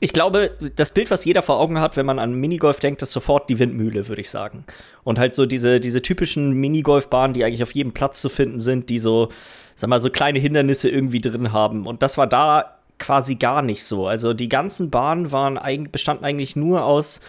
ich 0.00 0.12
glaube, 0.12 0.50
das 0.76 0.92
Bild, 0.92 1.10
was 1.10 1.25
jeder 1.25 1.42
vor 1.42 1.58
Augen 1.58 1.80
hat, 1.80 1.96
wenn 1.96 2.06
man 2.06 2.19
an 2.19 2.34
Minigolf 2.34 2.78
denkt, 2.78 3.00
ist 3.02 3.12
sofort 3.12 3.48
die 3.48 3.58
Windmühle, 3.58 4.08
würde 4.08 4.20
ich 4.20 4.30
sagen. 4.30 4.64
Und 5.02 5.19
halt 5.19 5.34
so 5.34 5.46
diese, 5.46 5.80
diese 5.80 6.02
typischen 6.02 6.52
Minigolfbahnen, 6.52 7.32
die 7.32 7.44
eigentlich 7.44 7.62
auf 7.62 7.72
jedem 7.72 7.92
Platz 7.92 8.20
zu 8.20 8.28
finden 8.28 8.60
sind, 8.60 8.90
die 8.90 8.98
so, 8.98 9.30
sag 9.75 9.88
mal, 9.88 10.00
so 10.00 10.10
kleine 10.10 10.38
Hindernisse 10.38 10.90
irgendwie 10.90 11.20
drin 11.20 11.52
haben. 11.52 11.86
Und 11.86 12.02
das 12.02 12.19
war 12.19 12.26
da 12.26 12.78
quasi 12.98 13.36
gar 13.36 13.62
nicht 13.62 13.84
so. 13.84 14.06
Also 14.06 14.34
die 14.34 14.48
ganzen 14.48 14.90
Bahnen 14.90 15.32
waren 15.32 15.58
bestanden 15.90 16.25
eigentlich 16.25 16.56
nur 16.56 16.84
aus 16.84 17.20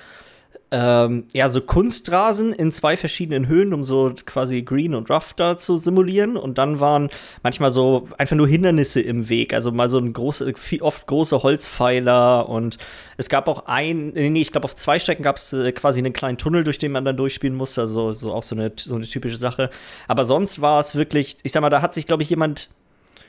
ähm, 0.72 1.26
ja, 1.34 1.50
so 1.50 1.62
Kunstrasen 1.62 2.54
in 2.54 2.72
zwei 2.72 2.96
verschiedenen 2.96 3.48
Höhen, 3.48 3.74
um 3.74 3.84
so 3.84 4.14
quasi 4.26 4.62
Green 4.62 4.94
und 4.94 5.10
Rough 5.10 5.34
da 5.34 5.58
zu 5.58 5.78
simulieren. 5.78 6.38
Und 6.38 6.58
dann 6.60 6.80
waren 6.80 7.10
manchmal 7.42 7.72
so 7.72 8.08
einfach 8.18 8.36
nur 8.36 8.48
Hindernisse 8.48 9.02
im 9.02 9.30
Weg. 9.30 9.54
Also 9.54 9.72
mal 9.72 9.90
so 9.90 9.98
ein 9.98 10.14
große, 10.14 10.54
oft 10.82 11.08
große 11.08 11.42
Holzpfeiler. 11.42 12.48
Und 12.48 12.78
es 13.18 13.30
gab 13.30 13.48
auch 13.48 13.66
ein, 13.66 14.10
nee, 14.10 14.42
ich 14.42 14.52
glaube, 14.52 14.66
auf 14.66 14.76
zwei 14.76 15.00
Strecken 15.00 15.24
gab 15.24 15.38
es 15.38 15.54
äh, 15.54 15.72
quasi 15.72 16.00
einen 16.00 16.14
kleinen 16.14 16.38
Tunnel, 16.38 16.64
durch 16.64 16.78
den 16.78 16.92
man 16.92 17.04
dann 17.04 17.18
durchspielen 17.18 17.56
musste. 17.56 17.82
Also 17.82 18.14
so 18.14 18.32
auch 18.32 18.44
so 18.44 18.56
eine, 18.56 18.72
so 18.76 18.94
eine 18.94 19.06
typische 19.06 19.38
Sache. 19.38 19.72
Aber 20.08 20.24
sonst 20.24 20.62
war 20.62 20.80
es 20.80 20.94
wirklich, 20.94 21.38
ich 21.42 21.52
sag 21.52 21.62
mal, 21.62 21.70
da 21.70 21.82
hat 21.82 21.96
sich, 21.96 22.06
glaube 22.06 22.22
ich, 22.22 22.30
jemand 22.30 22.70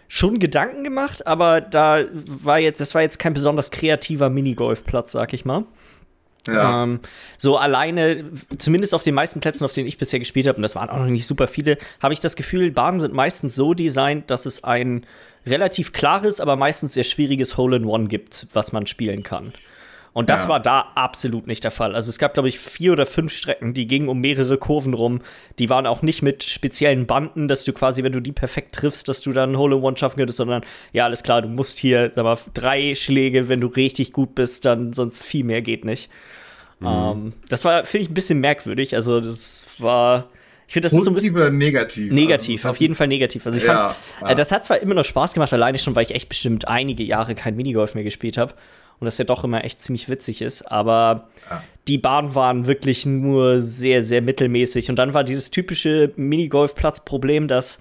schon 0.09 0.41
Gedanken 0.41 0.83
gemacht, 0.83 1.25
aber 1.29 1.61
da 1.61 2.05
war 2.27 2.59
jetzt, 2.59 2.81
das 2.81 2.97
war 2.97 3.03
jetzt 3.03 3.21
kein 3.21 3.33
besonders 3.33 3.71
kreativer 3.71 4.29
Minigolfplatz, 4.29 5.13
sag 5.13 5.33
ich 5.33 5.45
mal. 5.45 5.65
Ja. 6.47 6.85
Ähm, 6.85 7.01
so 7.39 7.57
alleine, 7.57 8.25
zumindest 8.59 8.95
auf 8.95 9.03
den 9.03 9.15
meisten 9.15 9.41
Plätzen, 9.41 9.65
auf 9.65 9.73
denen 9.73 9.87
ich 9.87 9.99
bisher 9.99 10.19
gespielt 10.19 10.47
habe, 10.47 10.57
und 10.57 10.63
das 10.63 10.75
waren 10.75 10.89
auch 10.91 10.99
noch 10.99 11.07
nicht 11.07 11.27
super 11.27 11.47
viele, 11.47 11.79
habe 12.03 12.15
ich 12.15 12.21
das 12.21 12.37
Gefühl, 12.37 12.71
Bahnen 12.71 13.01
sind 13.01 13.15
meistens 13.15 13.55
so 13.55 13.75
designt, 13.75 14.31
dass 14.31 14.47
es 14.47 14.65
ein 14.65 15.07
relativ 15.47 15.93
klares, 15.93 16.41
aber 16.41 16.57
meistens 16.57 16.95
sehr 16.95 17.05
schwieriges 17.05 17.57
Hole-in-One 17.57 18.09
gibt, 18.09 18.47
was 18.53 18.73
man 18.73 18.87
spielen 18.87 19.23
kann. 19.23 19.53
Und 20.13 20.29
das 20.29 20.45
Ja. 20.45 20.49
war 20.49 20.61
da 20.61 20.87
absolut 20.97 21.47
nicht 21.47 21.63
der 21.63 21.71
Fall. 21.71 21.95
Also 21.95 22.11
es 22.11 22.19
gab, 22.19 22.35
glaube 22.35 22.49
ich, 22.49 22.59
vier 22.59 22.93
oder 22.93 23.07
fünf 23.07 23.33
Strecken, 23.33 23.75
die 23.75 23.87
gingen 23.87 24.09
um 24.09 24.19
mehrere 24.21 24.59
Kurven 24.59 24.93
rum. 24.93 25.21
Die 25.61 25.71
waren 25.71 25.87
auch 25.87 26.03
nicht 26.03 26.21
mit 26.23 26.43
speziellen 26.43 27.07
Banden, 27.07 27.47
dass 27.47 27.63
du 27.65 27.73
quasi, 27.73 28.03
wenn 28.03 28.13
du 28.13 28.21
die 28.21 28.33
perfekt 28.33 28.75
triffst, 28.75 29.09
dass 29.09 29.21
du 29.21 29.33
dann 29.33 29.57
Hole-in-One 29.57 29.97
schaffen 29.97 30.17
könntest, 30.19 30.39
sondern 30.39 30.63
ja, 30.93 31.05
alles 31.05 31.23
klar, 31.23 31.43
du 31.43 31.49
musst 31.49 31.79
hier, 31.79 32.11
sag 32.13 32.25
mal, 32.25 32.37
drei 32.55 32.95
Schläge, 32.97 33.49
wenn 33.49 33.61
du 33.61 33.69
richtig 33.69 34.13
gut 34.13 34.35
bist, 34.35 34.65
dann 34.65 34.93
sonst 34.93 35.23
viel 35.23 35.45
mehr 35.45 35.63
geht 35.63 35.85
nicht. 35.85 36.11
Ähm, 36.83 37.35
das 37.49 37.65
war, 37.65 37.85
finde 37.85 38.05
ich, 38.05 38.11
ein 38.11 38.15
bisschen 38.15 38.41
merkwürdig. 38.41 38.95
Also 38.95 39.21
das 39.21 39.67
war, 39.79 40.29
ich 40.67 40.73
finde, 40.73 40.87
das 40.87 40.93
ist 40.93 41.05
so 41.05 41.11
ein 41.11 41.15
Positiv 41.15 41.35
bisschen 41.35 41.49
oder 41.49 41.51
negativ? 41.57 42.13
negativ, 42.13 42.65
Also, 42.65 42.71
auf 42.71 42.77
jeden 42.81 42.95
Fall 42.95 43.07
negativ. 43.09 43.45
Also 43.47 43.59
ich 43.59 43.65
Ja, 43.65 43.91
fand, 44.19 44.31
Äh, 44.31 44.35
das 44.35 44.51
hat 44.51 44.65
zwar 44.65 44.79
immer 44.81 44.95
noch 44.95 45.05
Spaß 45.05 45.35
gemacht, 45.35 45.53
alleine 45.53 45.79
schon, 45.79 45.95
weil 45.95 46.05
ich 46.05 46.15
echt 46.15 46.29
bestimmt 46.29 46.69
einige 46.69 47.03
Jahre 47.05 47.35
kein 47.35 47.55
Minigolf 47.55 47.95
mehr 47.95 48.05
gespielt 48.05 48.39
habe 48.39 48.55
und 49.01 49.07
das 49.07 49.19
ja 49.19 49.25
doch 49.25 49.43
immer 49.45 49.65
echt 49.65 49.81
ziemlich 49.81 50.09
witzig 50.09 50.43
ist, 50.43 50.63
aber 50.71 51.29
Ja. 51.51 51.63
die 51.89 51.99
Bahnen 51.99 52.35
waren 52.35 52.67
wirklich 52.67 53.07
nur 53.07 53.61
sehr, 53.61 54.05
sehr 54.05 54.23
mittelmäßig 54.23 54.91
und 54.91 54.97
dann 54.97 55.15
war 55.15 55.25
dieses 55.25 55.51
typische 55.51 56.13
Minigolfplatzproblem, 56.17 57.49
dass 57.49 57.81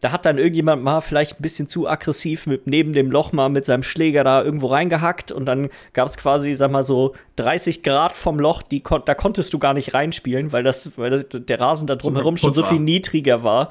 da 0.00 0.12
hat 0.12 0.26
dann 0.26 0.38
irgendjemand 0.38 0.82
mal 0.84 1.00
vielleicht 1.00 1.40
ein 1.40 1.42
bisschen 1.42 1.68
zu 1.68 1.88
aggressiv 1.88 2.46
mit 2.46 2.68
neben 2.68 2.92
dem 2.92 3.10
Loch 3.10 3.32
mal 3.32 3.48
mit 3.48 3.64
seinem 3.64 3.82
Schläger 3.82 4.22
da 4.22 4.44
irgendwo 4.44 4.68
reingehackt 4.68 5.32
und 5.32 5.44
dann 5.46 5.70
gab 5.92 6.06
es 6.06 6.16
quasi, 6.16 6.54
sag 6.54 6.70
mal 6.70 6.84
so 6.84 7.16
30 7.34 7.82
Grad 7.82 8.16
vom 8.16 8.38
Loch, 8.38 8.62
die 8.62 8.80
kon 8.80 9.02
da 9.04 9.14
konntest 9.14 9.52
du 9.52 9.58
gar 9.58 9.74
nicht 9.74 9.94
reinspielen, 9.94 10.52
weil 10.52 10.62
das, 10.62 10.92
weil 10.96 11.24
der 11.24 11.60
Rasen 11.60 11.88
da 11.88 11.96
drumherum 11.96 12.36
schon 12.36 12.54
so 12.54 12.62
viel 12.62 12.78
niedriger 12.78 13.42
war, 13.42 13.70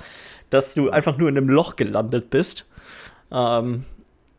dass 0.49 0.73
du 0.73 0.89
einfach 0.89 1.17
nur 1.17 1.29
in 1.29 1.37
einem 1.37 1.47
Loch 1.49 1.77
gelandet 1.77 2.29
bist. 2.29 2.69
Ähm, 3.31 3.85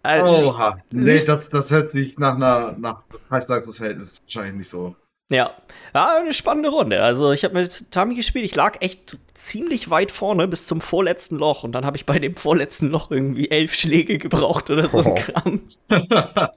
äh, 0.02 0.20
Oha. 0.22 0.78
Nee, 0.90 1.20
das, 1.26 1.50
das 1.50 1.70
hört 1.70 1.90
sich 1.90 2.18
nach 2.18 2.36
einer 2.36 2.76
nach 2.78 3.02
Preis-Leistungs-Verhältnis 3.28 4.18
wahrscheinlich 4.24 4.54
nicht 4.54 4.68
so. 4.68 4.94
Ja. 5.30 5.50
ja, 5.94 6.16
eine 6.16 6.32
spannende 6.32 6.70
Runde. 6.70 7.02
Also 7.02 7.32
ich 7.32 7.44
habe 7.44 7.52
mit 7.54 7.90
Tami 7.90 8.14
gespielt, 8.14 8.46
ich 8.46 8.54
lag 8.54 8.80
echt 8.80 9.18
ziemlich 9.34 9.90
weit 9.90 10.10
vorne 10.10 10.48
bis 10.48 10.66
zum 10.66 10.80
vorletzten 10.80 11.36
Loch 11.36 11.64
und 11.64 11.72
dann 11.72 11.84
habe 11.84 11.98
ich 11.98 12.06
bei 12.06 12.18
dem 12.18 12.34
vorletzten 12.34 12.88
Loch 12.88 13.10
irgendwie 13.10 13.50
elf 13.50 13.74
Schläge 13.74 14.16
gebraucht 14.16 14.70
oder 14.70 14.88
so 14.88 14.98
ein 15.00 15.06
Oh. 15.06 15.14
Kram. 15.14 15.60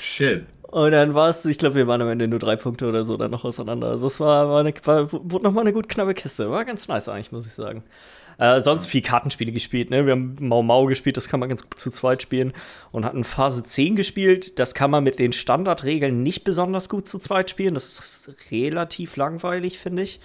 Shit. 0.00 0.46
Und 0.62 0.90
dann 0.92 1.14
war 1.14 1.28
es, 1.28 1.44
ich 1.44 1.58
glaube, 1.58 1.76
wir 1.76 1.86
waren 1.86 2.02
am 2.02 2.08
Ende 2.08 2.26
nur 2.26 2.38
drei 2.40 2.56
Punkte 2.56 2.88
oder 2.88 3.04
so 3.04 3.16
dann 3.16 3.30
noch 3.30 3.44
auseinander. 3.44 3.88
Also 3.88 4.06
es 4.08 4.18
war, 4.18 4.48
war, 4.48 4.60
eine, 4.60 4.74
war 4.84 5.12
wurde 5.12 5.44
nochmal 5.44 5.62
eine 5.62 5.72
gut 5.72 5.88
knappe 5.88 6.14
Kiste. 6.14 6.50
War 6.50 6.64
ganz 6.64 6.88
nice 6.88 7.08
eigentlich, 7.08 7.32
muss 7.32 7.46
ich 7.46 7.52
sagen. 7.52 7.84
Äh, 8.38 8.60
sonst 8.60 8.86
viel 8.86 9.02
Kartenspiele 9.02 9.52
gespielt, 9.52 9.90
ne? 9.90 10.04
Wir 10.06 10.12
haben 10.12 10.36
Mau 10.40 10.62
Mau 10.62 10.86
gespielt, 10.86 11.16
das 11.16 11.28
kann 11.28 11.40
man 11.40 11.48
ganz 11.48 11.62
gut 11.62 11.78
zu 11.78 11.90
zweit 11.90 12.22
spielen. 12.22 12.52
Und 12.92 13.04
hatten 13.04 13.22
Phase 13.24 13.62
10 13.62 13.94
gespielt. 13.96 14.58
Das 14.58 14.74
kann 14.74 14.90
man 14.90 15.04
mit 15.04 15.18
den 15.18 15.32
Standardregeln 15.32 16.22
nicht 16.22 16.44
besonders 16.44 16.88
gut 16.88 17.06
zu 17.08 17.18
zweit 17.18 17.50
spielen. 17.50 17.74
Das 17.74 17.86
ist 17.86 18.30
relativ 18.50 19.16
langweilig, 19.16 19.78
finde 19.78 20.02
ich. 20.02 20.20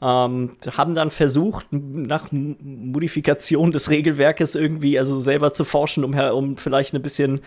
Ähm, 0.00 0.56
haben 0.76 0.94
dann 0.94 1.10
versucht, 1.10 1.66
nach 1.70 2.28
Modifikation 2.32 3.70
des 3.70 3.88
Regelwerkes 3.90 4.54
irgendwie, 4.54 4.98
also 4.98 5.20
selber 5.20 5.52
zu 5.52 5.64
forschen, 5.64 6.02
um, 6.04 6.14
um 6.14 6.56
vielleicht 6.56 6.92
eine 6.92 7.00
bisschen 7.00 7.40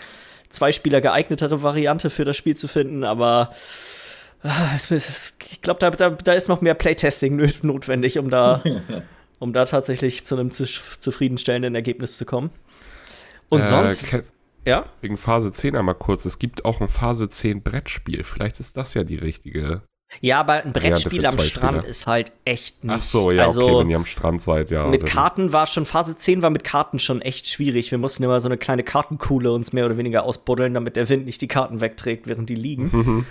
Zweispieler 0.49 1.01
geeignetere 1.01 1.63
Variante 1.63 2.09
für 2.09 2.23
das 2.23 2.37
Spiel 2.37 2.55
zu 2.55 2.67
finden, 2.69 3.03
aber 3.03 3.49
ist- 4.89 5.35
ich 5.51 5.61
glaube, 5.61 5.79
da, 5.79 5.89
da, 5.91 6.11
da 6.11 6.33
ist 6.33 6.47
noch 6.49 6.61
mehr 6.61 6.75
Playtesting 6.75 7.51
notwendig, 7.63 8.19
um 8.19 8.29
da, 8.29 8.61
um 9.39 9.53
da 9.53 9.65
tatsächlich 9.65 10.25
zu 10.25 10.35
einem 10.35 10.49
zuf- 10.49 10.99
zufriedenstellenden 10.99 11.75
Ergebnis 11.75 12.17
zu 12.17 12.25
kommen. 12.25 12.49
Und 13.49 13.61
Äh, 13.61 13.63
sonst, 13.63 14.05
ja, 14.65 14.85
Wegen 15.01 15.17
Phase 15.17 15.51
10 15.53 15.75
einmal 15.75 15.95
kurz. 15.95 16.25
Es 16.25 16.39
gibt 16.39 16.65
auch 16.65 16.81
ein 16.81 16.87
Phase 16.89 17.29
10 17.29 17.61
Brettspiel. 17.61 18.23
Vielleicht 18.23 18.59
ist 18.59 18.75
das 18.77 18.93
ja 18.95 19.03
die 19.03 19.17
richtige. 19.17 19.81
ja, 20.21 20.39
aber 20.39 20.53
ein 20.63 20.73
Brettspiel 20.73 21.25
am 21.25 21.37
Strand 21.39 21.77
Spieler. 21.77 21.87
ist 21.89 22.07
halt 22.07 22.31
echt 22.45 22.83
nicht. 22.83 22.93
Ach 22.95 23.01
so, 23.01 23.31
ja, 23.31 23.45
also, 23.45 23.63
okay, 23.63 23.79
wenn 23.79 23.89
ihr 23.89 23.97
am 23.97 24.05
Strand 24.05 24.41
seid, 24.41 24.71
ja. 24.71 24.87
Mit 24.87 25.05
Karten 25.05 25.51
war 25.53 25.67
schon, 25.67 25.85
Phase 25.85 26.15
10 26.17 26.41
war 26.41 26.49
mit 26.49 26.63
Karten 26.63 26.97
schon 26.99 27.21
echt 27.21 27.47
schwierig. 27.47 27.91
Wir 27.91 27.97
mussten 27.97 28.23
immer 28.23 28.39
so 28.41 28.47
eine 28.47 28.57
kleine 28.57 28.83
Kartenkuhle 28.83 29.51
uns 29.51 29.73
mehr 29.73 29.85
oder 29.85 29.97
weniger 29.97 30.23
ausbuddeln, 30.23 30.73
damit 30.73 30.95
der 30.95 31.09
Wind 31.09 31.25
nicht 31.25 31.41
die 31.41 31.47
Karten 31.47 31.81
wegträgt, 31.81 32.27
während 32.27 32.49
die 32.49 32.55
liegen. 32.55 32.89
Mhm. 32.91 33.25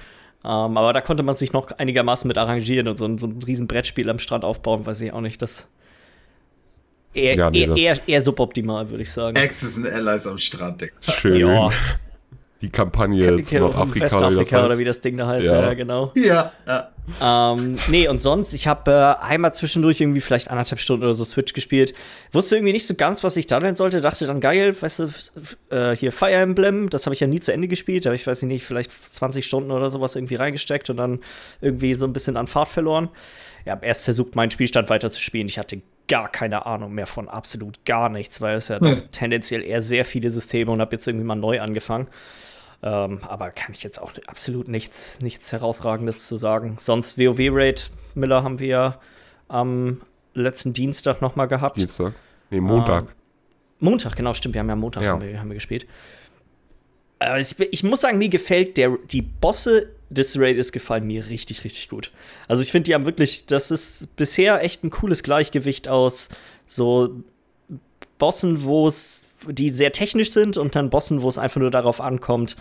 Ähm, 0.44 0.76
aber 0.76 0.92
da 0.92 1.00
konnte 1.00 1.22
man 1.22 1.34
sich 1.34 1.52
noch 1.52 1.70
einigermaßen 1.72 2.28
mit 2.28 2.36
arrangieren 2.38 2.86
und 2.86 2.98
so, 2.98 3.06
ein- 3.06 3.18
so 3.18 3.26
ein 3.26 3.40
riesen 3.46 3.66
Brettspiel 3.66 4.10
am 4.10 4.18
Strand 4.18 4.44
aufbauen, 4.44 4.84
weiß 4.84 5.00
ich 5.00 5.12
auch 5.12 5.20
nicht. 5.22 5.40
Das 5.42 5.66
eher, 7.14 7.34
Ja, 7.36 7.50
nee, 7.50 7.64
eher, 7.64 7.76
eher, 7.76 7.98
eher 8.06 8.22
suboptimal, 8.22 8.88
würde 8.90 9.02
ich 9.02 9.12
sagen. 9.12 9.36
Axis 9.38 9.76
und 9.78 9.86
Allies 9.88 10.26
am 10.26 10.38
Strand. 10.38 10.80
Digga. 10.80 10.92
Schön. 11.00 11.40
Ja. 11.40 11.70
Die 12.60 12.70
Kampagne 12.70 13.42
zu 13.42 13.58
Nordafrika. 13.58 14.06
Westafrika 14.06 14.40
das 14.40 14.52
heißt. 14.52 14.64
oder 14.64 14.78
wie 14.78 14.84
das 14.84 15.00
Ding 15.02 15.18
da 15.18 15.26
heißt, 15.26 15.46
Ja. 15.46 15.60
ja, 15.60 15.74
genau. 15.74 16.12
Ja, 16.14 16.52
ja. 16.66 16.90
Ähm, 17.20 17.78
nee, 17.90 18.08
und 18.08 18.22
sonst, 18.22 18.54
ich 18.54 18.66
habe 18.66 18.90
äh, 18.90 19.22
einmal 19.22 19.52
zwischendurch 19.52 20.00
irgendwie 20.00 20.22
vielleicht 20.22 20.50
anderthalb 20.50 20.80
Stunden 20.80 21.04
oder 21.04 21.12
so 21.12 21.24
Switch 21.24 21.52
gespielt. 21.52 21.92
Wusste 22.32 22.56
irgendwie 22.56 22.72
nicht 22.72 22.86
so 22.86 22.94
ganz, 22.94 23.22
was 23.22 23.36
ich 23.36 23.46
daddeln 23.46 23.76
sollte. 23.76 24.00
Dachte 24.00 24.26
dann, 24.26 24.40
geil, 24.40 24.74
weißt 24.80 25.00
du, 25.00 25.08
äh, 25.76 25.94
hier 25.94 26.12
Fire 26.12 26.32
Emblem, 26.32 26.88
das 26.88 27.04
habe 27.04 27.12
ich 27.12 27.20
ja 27.20 27.26
nie 27.26 27.40
zu 27.40 27.52
Ende 27.52 27.68
gespielt. 27.68 28.06
Da 28.06 28.10
habe 28.10 28.16
ich, 28.16 28.26
weiß 28.26 28.42
ich 28.42 28.48
nicht, 28.48 28.64
vielleicht 28.64 28.90
20 29.12 29.44
Stunden 29.44 29.70
oder 29.70 29.90
sowas 29.90 30.16
irgendwie 30.16 30.36
reingesteckt 30.36 30.88
und 30.88 30.96
dann 30.96 31.20
irgendwie 31.60 31.94
so 31.94 32.06
ein 32.06 32.14
bisschen 32.14 32.38
an 32.38 32.46
Fahrt 32.46 32.68
verloren. 32.68 33.10
Ich 33.66 33.70
habe 33.70 33.84
erst 33.84 34.04
versucht, 34.04 34.36
meinen 34.36 34.50
Spielstand 34.50 34.88
weiter 34.88 35.10
zu 35.10 35.20
spielen. 35.20 35.46
Ich 35.48 35.58
hatte 35.58 35.82
gar 36.08 36.28
keine 36.28 36.66
Ahnung 36.66 36.92
mehr 36.92 37.06
von 37.06 37.28
absolut 37.28 37.84
gar 37.84 38.08
nichts, 38.08 38.40
weil 38.40 38.56
es 38.56 38.68
ja 38.68 38.78
doch 38.78 39.00
tendenziell 39.12 39.62
eher 39.62 39.82
sehr 39.82 40.04
viele 40.04 40.30
Systeme 40.30 40.70
und 40.70 40.80
habe 40.80 40.92
jetzt 40.92 41.06
irgendwie 41.08 41.26
mal 41.26 41.34
neu 41.34 41.60
angefangen. 41.60 42.08
Ähm, 42.82 43.20
aber 43.22 43.50
kann 43.50 43.72
ich 43.72 43.82
jetzt 43.82 44.00
auch 44.00 44.12
absolut 44.26 44.68
nichts, 44.68 45.18
nichts 45.20 45.50
Herausragendes 45.52 46.26
zu 46.26 46.36
sagen. 46.36 46.76
Sonst 46.78 47.18
WoW-Raid, 47.18 47.90
Miller 48.14 48.42
haben 48.42 48.58
wir 48.58 48.98
am 49.48 50.02
letzten 50.34 50.74
Dienstag 50.74 51.22
noch 51.22 51.36
mal 51.36 51.46
gehabt. 51.46 51.80
Dienstag. 51.80 52.12
Nee, 52.50 52.60
Montag. 52.60 53.14
Montag, 53.80 54.16
genau, 54.16 54.34
stimmt. 54.34 54.54
Wir 54.54 54.60
haben 54.60 54.68
ja 54.68 54.76
Montag 54.76 55.02
Ja. 55.02 55.10
Haben, 55.12 55.22
wir, 55.22 55.40
haben 55.40 55.48
wir 55.48 55.54
gespielt. 55.54 55.86
Äh, 57.20 57.40
ich, 57.40 57.58
ich 57.58 57.82
muss 57.82 58.02
sagen, 58.02 58.18
mir 58.18 58.28
gefällt 58.28 58.76
der, 58.76 58.98
die 59.10 59.22
Bosse 59.22 59.93
des 60.10 60.38
Raids 60.38 60.72
gefallen 60.72 61.06
mir 61.06 61.28
richtig, 61.28 61.64
richtig 61.64 61.88
gut. 61.88 62.12
Also 62.48 62.62
ich 62.62 62.70
finde, 62.70 62.84
die 62.88 62.94
haben 62.94 63.06
wirklich, 63.06 63.46
das 63.46 63.70
ist 63.70 64.16
bisher 64.16 64.62
echt 64.62 64.84
ein 64.84 64.90
cooles 64.90 65.22
Gleichgewicht 65.22 65.88
aus 65.88 66.28
so 66.66 67.22
Bossen, 68.18 68.64
wo 68.64 68.86
es, 68.86 69.26
die 69.48 69.70
sehr 69.70 69.92
technisch 69.92 70.32
sind 70.32 70.56
und 70.56 70.74
dann 70.76 70.90
Bossen, 70.90 71.22
wo 71.22 71.28
es 71.28 71.38
einfach 71.38 71.60
nur 71.60 71.70
darauf 71.70 72.00
ankommt, 72.00 72.56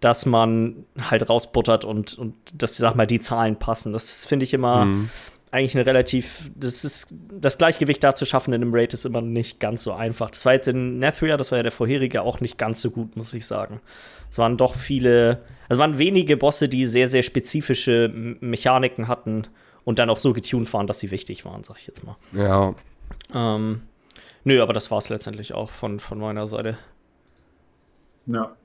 dass 0.00 0.26
man 0.26 0.84
halt 1.00 1.28
rausbuttert 1.28 1.84
und, 1.84 2.18
und 2.18 2.34
dass, 2.54 2.76
sag 2.76 2.96
mal, 2.96 3.06
die 3.06 3.20
Zahlen 3.20 3.56
passen. 3.56 3.92
Das 3.92 4.26
finde 4.26 4.44
ich 4.44 4.52
immer 4.52 4.84
Mhm. 4.84 5.10
eigentlich 5.52 5.74
eine 5.74 5.86
relativ, 5.86 6.50
das 6.54 6.84
ist, 6.84 7.14
das 7.40 7.56
Gleichgewicht 7.56 8.04
da 8.04 8.14
zu 8.14 8.26
schaffen 8.26 8.52
in 8.52 8.62
einem 8.62 8.74
Raid 8.74 8.92
ist 8.92 9.06
immer 9.06 9.22
nicht 9.22 9.58
ganz 9.58 9.84
so 9.84 9.92
einfach. 9.92 10.30
Das 10.30 10.44
war 10.44 10.52
jetzt 10.52 10.68
in 10.68 10.98
Nethria, 10.98 11.36
das 11.36 11.50
war 11.50 11.58
ja 11.58 11.62
der 11.62 11.72
vorherige, 11.72 12.22
auch 12.22 12.40
nicht 12.40 12.58
ganz 12.58 12.82
so 12.82 12.90
gut, 12.90 13.16
muss 13.16 13.32
ich 13.32 13.46
sagen. 13.46 13.80
Es 14.30 14.38
waren 14.38 14.56
doch 14.56 14.74
viele, 14.74 15.42
also 15.68 15.80
waren 15.80 15.98
wenige 15.98 16.36
Bosse, 16.36 16.68
die 16.68 16.86
sehr, 16.86 17.08
sehr 17.08 17.22
spezifische 17.22 18.08
Mechaniken 18.40 19.08
hatten 19.08 19.46
und 19.84 19.98
dann 19.98 20.10
auch 20.10 20.16
so 20.16 20.32
getuned 20.32 20.72
waren, 20.72 20.86
dass 20.86 20.98
sie 21.00 21.10
wichtig 21.10 21.44
waren, 21.44 21.62
sag 21.64 21.78
ich 21.78 21.86
jetzt 21.86 22.04
mal. 22.04 22.16
Ja, 22.32 22.74
Ähm, 23.32 23.82
nö, 24.44 24.60
aber 24.62 24.72
das 24.72 24.90
war 24.90 24.98
es 24.98 25.08
letztendlich 25.08 25.54
auch 25.54 25.70
von, 25.70 25.98
von 26.00 26.18
meiner 26.18 26.46
Seite. 26.46 26.76
ja. 28.26 28.56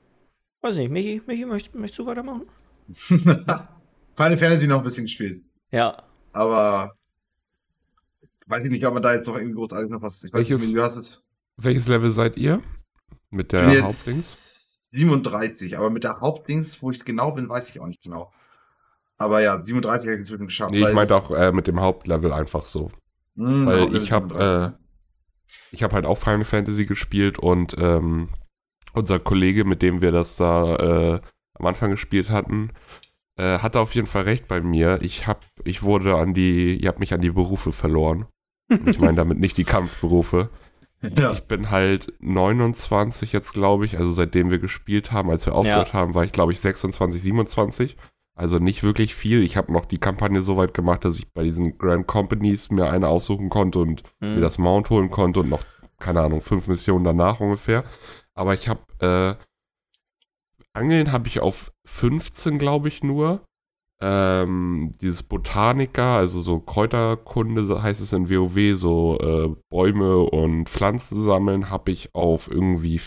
Weiß 0.64 0.76
nicht, 0.76 0.90
Michi, 0.92 1.20
Michi 1.26 1.44
möcht, 1.44 1.74
möchtest 1.74 1.98
du 1.98 2.06
weitermachen? 2.06 2.42
Final 2.96 4.36
Fantasy 4.36 4.68
noch 4.68 4.78
ein 4.78 4.84
bisschen 4.84 5.04
gespielt. 5.06 5.42
Ja. 5.72 6.02
Aber 6.32 6.92
weiß 8.46 8.64
ich 8.64 8.70
nicht, 8.70 8.86
ob 8.86 8.94
man 8.94 9.02
da 9.02 9.14
jetzt 9.14 9.26
noch 9.26 9.34
irgendwie 9.36 9.54
großartig 9.56 9.90
noch 9.90 10.02
was. 10.02 10.22
Ich 10.22 10.32
weiß 10.32 10.38
Welches- 10.40 10.62
nicht, 10.62 10.76
du 10.76 10.82
hast 10.82 10.96
es. 10.96 11.22
welches 11.56 11.88
Level 11.88 12.10
seid 12.12 12.36
ihr? 12.36 12.62
Mit 13.30 13.50
der 13.52 13.64
Hauptdings? 13.82 14.50
Jetzt 14.92 15.00
37, 15.00 15.76
aber 15.76 15.90
mit 15.90 16.04
der 16.04 16.20
Hauptdings, 16.20 16.82
wo 16.82 16.90
ich 16.90 17.04
genau 17.04 17.32
bin, 17.32 17.48
weiß 17.48 17.70
ich 17.70 17.80
auch 17.80 17.86
nicht 17.86 18.02
genau. 18.02 18.32
Aber 19.18 19.40
ja, 19.40 19.62
37 19.62 20.06
habe 20.06 20.14
ich 20.14 20.20
inzwischen 20.20 20.46
geschafft. 20.46 20.72
Nee, 20.72 20.86
ich 20.86 20.94
meinte 20.94 21.16
auch 21.16 21.30
äh, 21.30 21.52
mit 21.52 21.66
dem 21.66 21.80
Hauptlevel 21.80 22.32
einfach 22.32 22.64
so. 22.64 22.90
Hm, 23.36 23.66
Weil 23.66 23.80
Hauptlevel 23.82 24.04
ich 24.04 24.12
habe 24.12 24.28
37. 24.28 24.74
äh, 24.74 24.82
ich 25.70 25.82
habe 25.82 25.94
halt 25.94 26.06
auch 26.06 26.18
Final 26.18 26.44
Fantasy 26.44 26.86
gespielt 26.86 27.38
und 27.38 27.76
ähm, 27.78 28.28
unser 28.94 29.18
Kollege, 29.18 29.64
mit 29.64 29.82
dem 29.82 30.00
wir 30.02 30.12
das 30.12 30.36
da 30.36 30.76
äh, 30.76 31.20
am 31.54 31.66
Anfang 31.66 31.90
gespielt 31.90 32.30
hatten, 32.30 32.70
äh, 33.36 33.58
hatte 33.58 33.80
auf 33.80 33.94
jeden 33.94 34.06
Fall 34.06 34.22
recht 34.22 34.48
bei 34.48 34.60
mir. 34.60 34.98
Ich 35.02 35.26
hab, 35.26 35.44
ich 35.64 35.82
wurde 35.82 36.16
an 36.16 36.34
die, 36.34 36.76
ihr 36.76 36.88
habt 36.88 37.00
mich 37.00 37.14
an 37.14 37.20
die 37.20 37.30
Berufe 37.30 37.72
verloren. 37.72 38.26
Ich 38.86 38.98
meine 38.98 39.16
damit 39.16 39.38
nicht 39.38 39.56
die 39.56 39.64
Kampfberufe. 39.64 40.50
Ja. 41.18 41.32
Ich 41.32 41.42
bin 41.44 41.70
halt 41.70 42.12
29 42.20 43.32
jetzt, 43.32 43.52
glaube 43.54 43.84
ich. 43.86 43.98
Also 43.98 44.12
seitdem 44.12 44.50
wir 44.50 44.58
gespielt 44.58 45.12
haben, 45.12 45.30
als 45.30 45.46
wir 45.46 45.54
aufgehört 45.54 45.92
haben, 45.92 46.14
war 46.14 46.24
ich, 46.24 46.32
glaube 46.32 46.52
ich, 46.52 46.60
26, 46.60 47.20
27. 47.22 47.96
Also 48.34 48.58
nicht 48.58 48.82
wirklich 48.82 49.14
viel. 49.14 49.42
Ich 49.42 49.56
habe 49.56 49.72
noch 49.72 49.84
die 49.84 49.98
Kampagne 49.98 50.42
so 50.42 50.56
weit 50.56 50.72
gemacht, 50.74 51.04
dass 51.04 51.18
ich 51.18 51.30
bei 51.32 51.42
diesen 51.44 51.76
Grand 51.76 52.06
Companies 52.06 52.70
mir 52.70 52.88
eine 52.90 53.08
aussuchen 53.08 53.50
konnte 53.50 53.78
und 53.80 54.02
Hm. 54.20 54.34
mir 54.36 54.40
das 54.40 54.58
Mount 54.58 54.88
holen 54.90 55.10
konnte 55.10 55.40
und 55.40 55.48
noch, 55.50 55.62
keine 55.98 56.22
Ahnung, 56.22 56.40
fünf 56.40 56.66
Missionen 56.68 57.04
danach 57.04 57.40
ungefähr. 57.40 57.84
Aber 58.34 58.54
ich 58.54 58.68
habe, 58.68 58.80
äh, 59.00 59.44
Angeln 60.72 61.12
habe 61.12 61.28
ich 61.28 61.40
auf 61.40 61.70
15, 61.84 62.58
glaube 62.58 62.88
ich, 62.88 63.02
nur. 63.02 63.42
Ähm, 64.04 64.90
dieses 65.00 65.22
Botaniker, 65.22 66.16
also 66.16 66.40
so 66.40 66.58
Kräuterkunde 66.58 67.80
heißt 67.80 68.00
es 68.00 68.12
in 68.12 68.28
WoW, 68.28 68.76
so 68.76 69.16
äh, 69.20 69.54
Bäume 69.70 70.18
und 70.18 70.68
Pflanzen 70.68 71.22
sammeln, 71.22 71.70
habe 71.70 71.92
ich 71.92 72.12
auf 72.12 72.50
irgendwie 72.50 73.00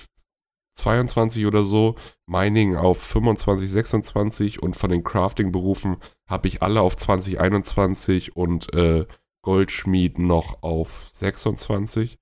22 0.77 1.45
oder 1.45 1.65
so, 1.65 1.95
Mining 2.27 2.77
auf 2.77 3.01
25, 3.01 3.69
26 3.69 4.63
und 4.63 4.77
von 4.77 4.89
den 4.89 5.03
Crafting-Berufen 5.03 5.97
habe 6.29 6.47
ich 6.47 6.61
alle 6.61 6.79
auf 6.79 6.95
20, 6.95 7.41
21 7.41 8.37
und 8.37 8.73
äh, 8.73 9.05
Goldschmied 9.41 10.17
noch 10.17 10.63
auf 10.63 11.09
26. 11.11 12.17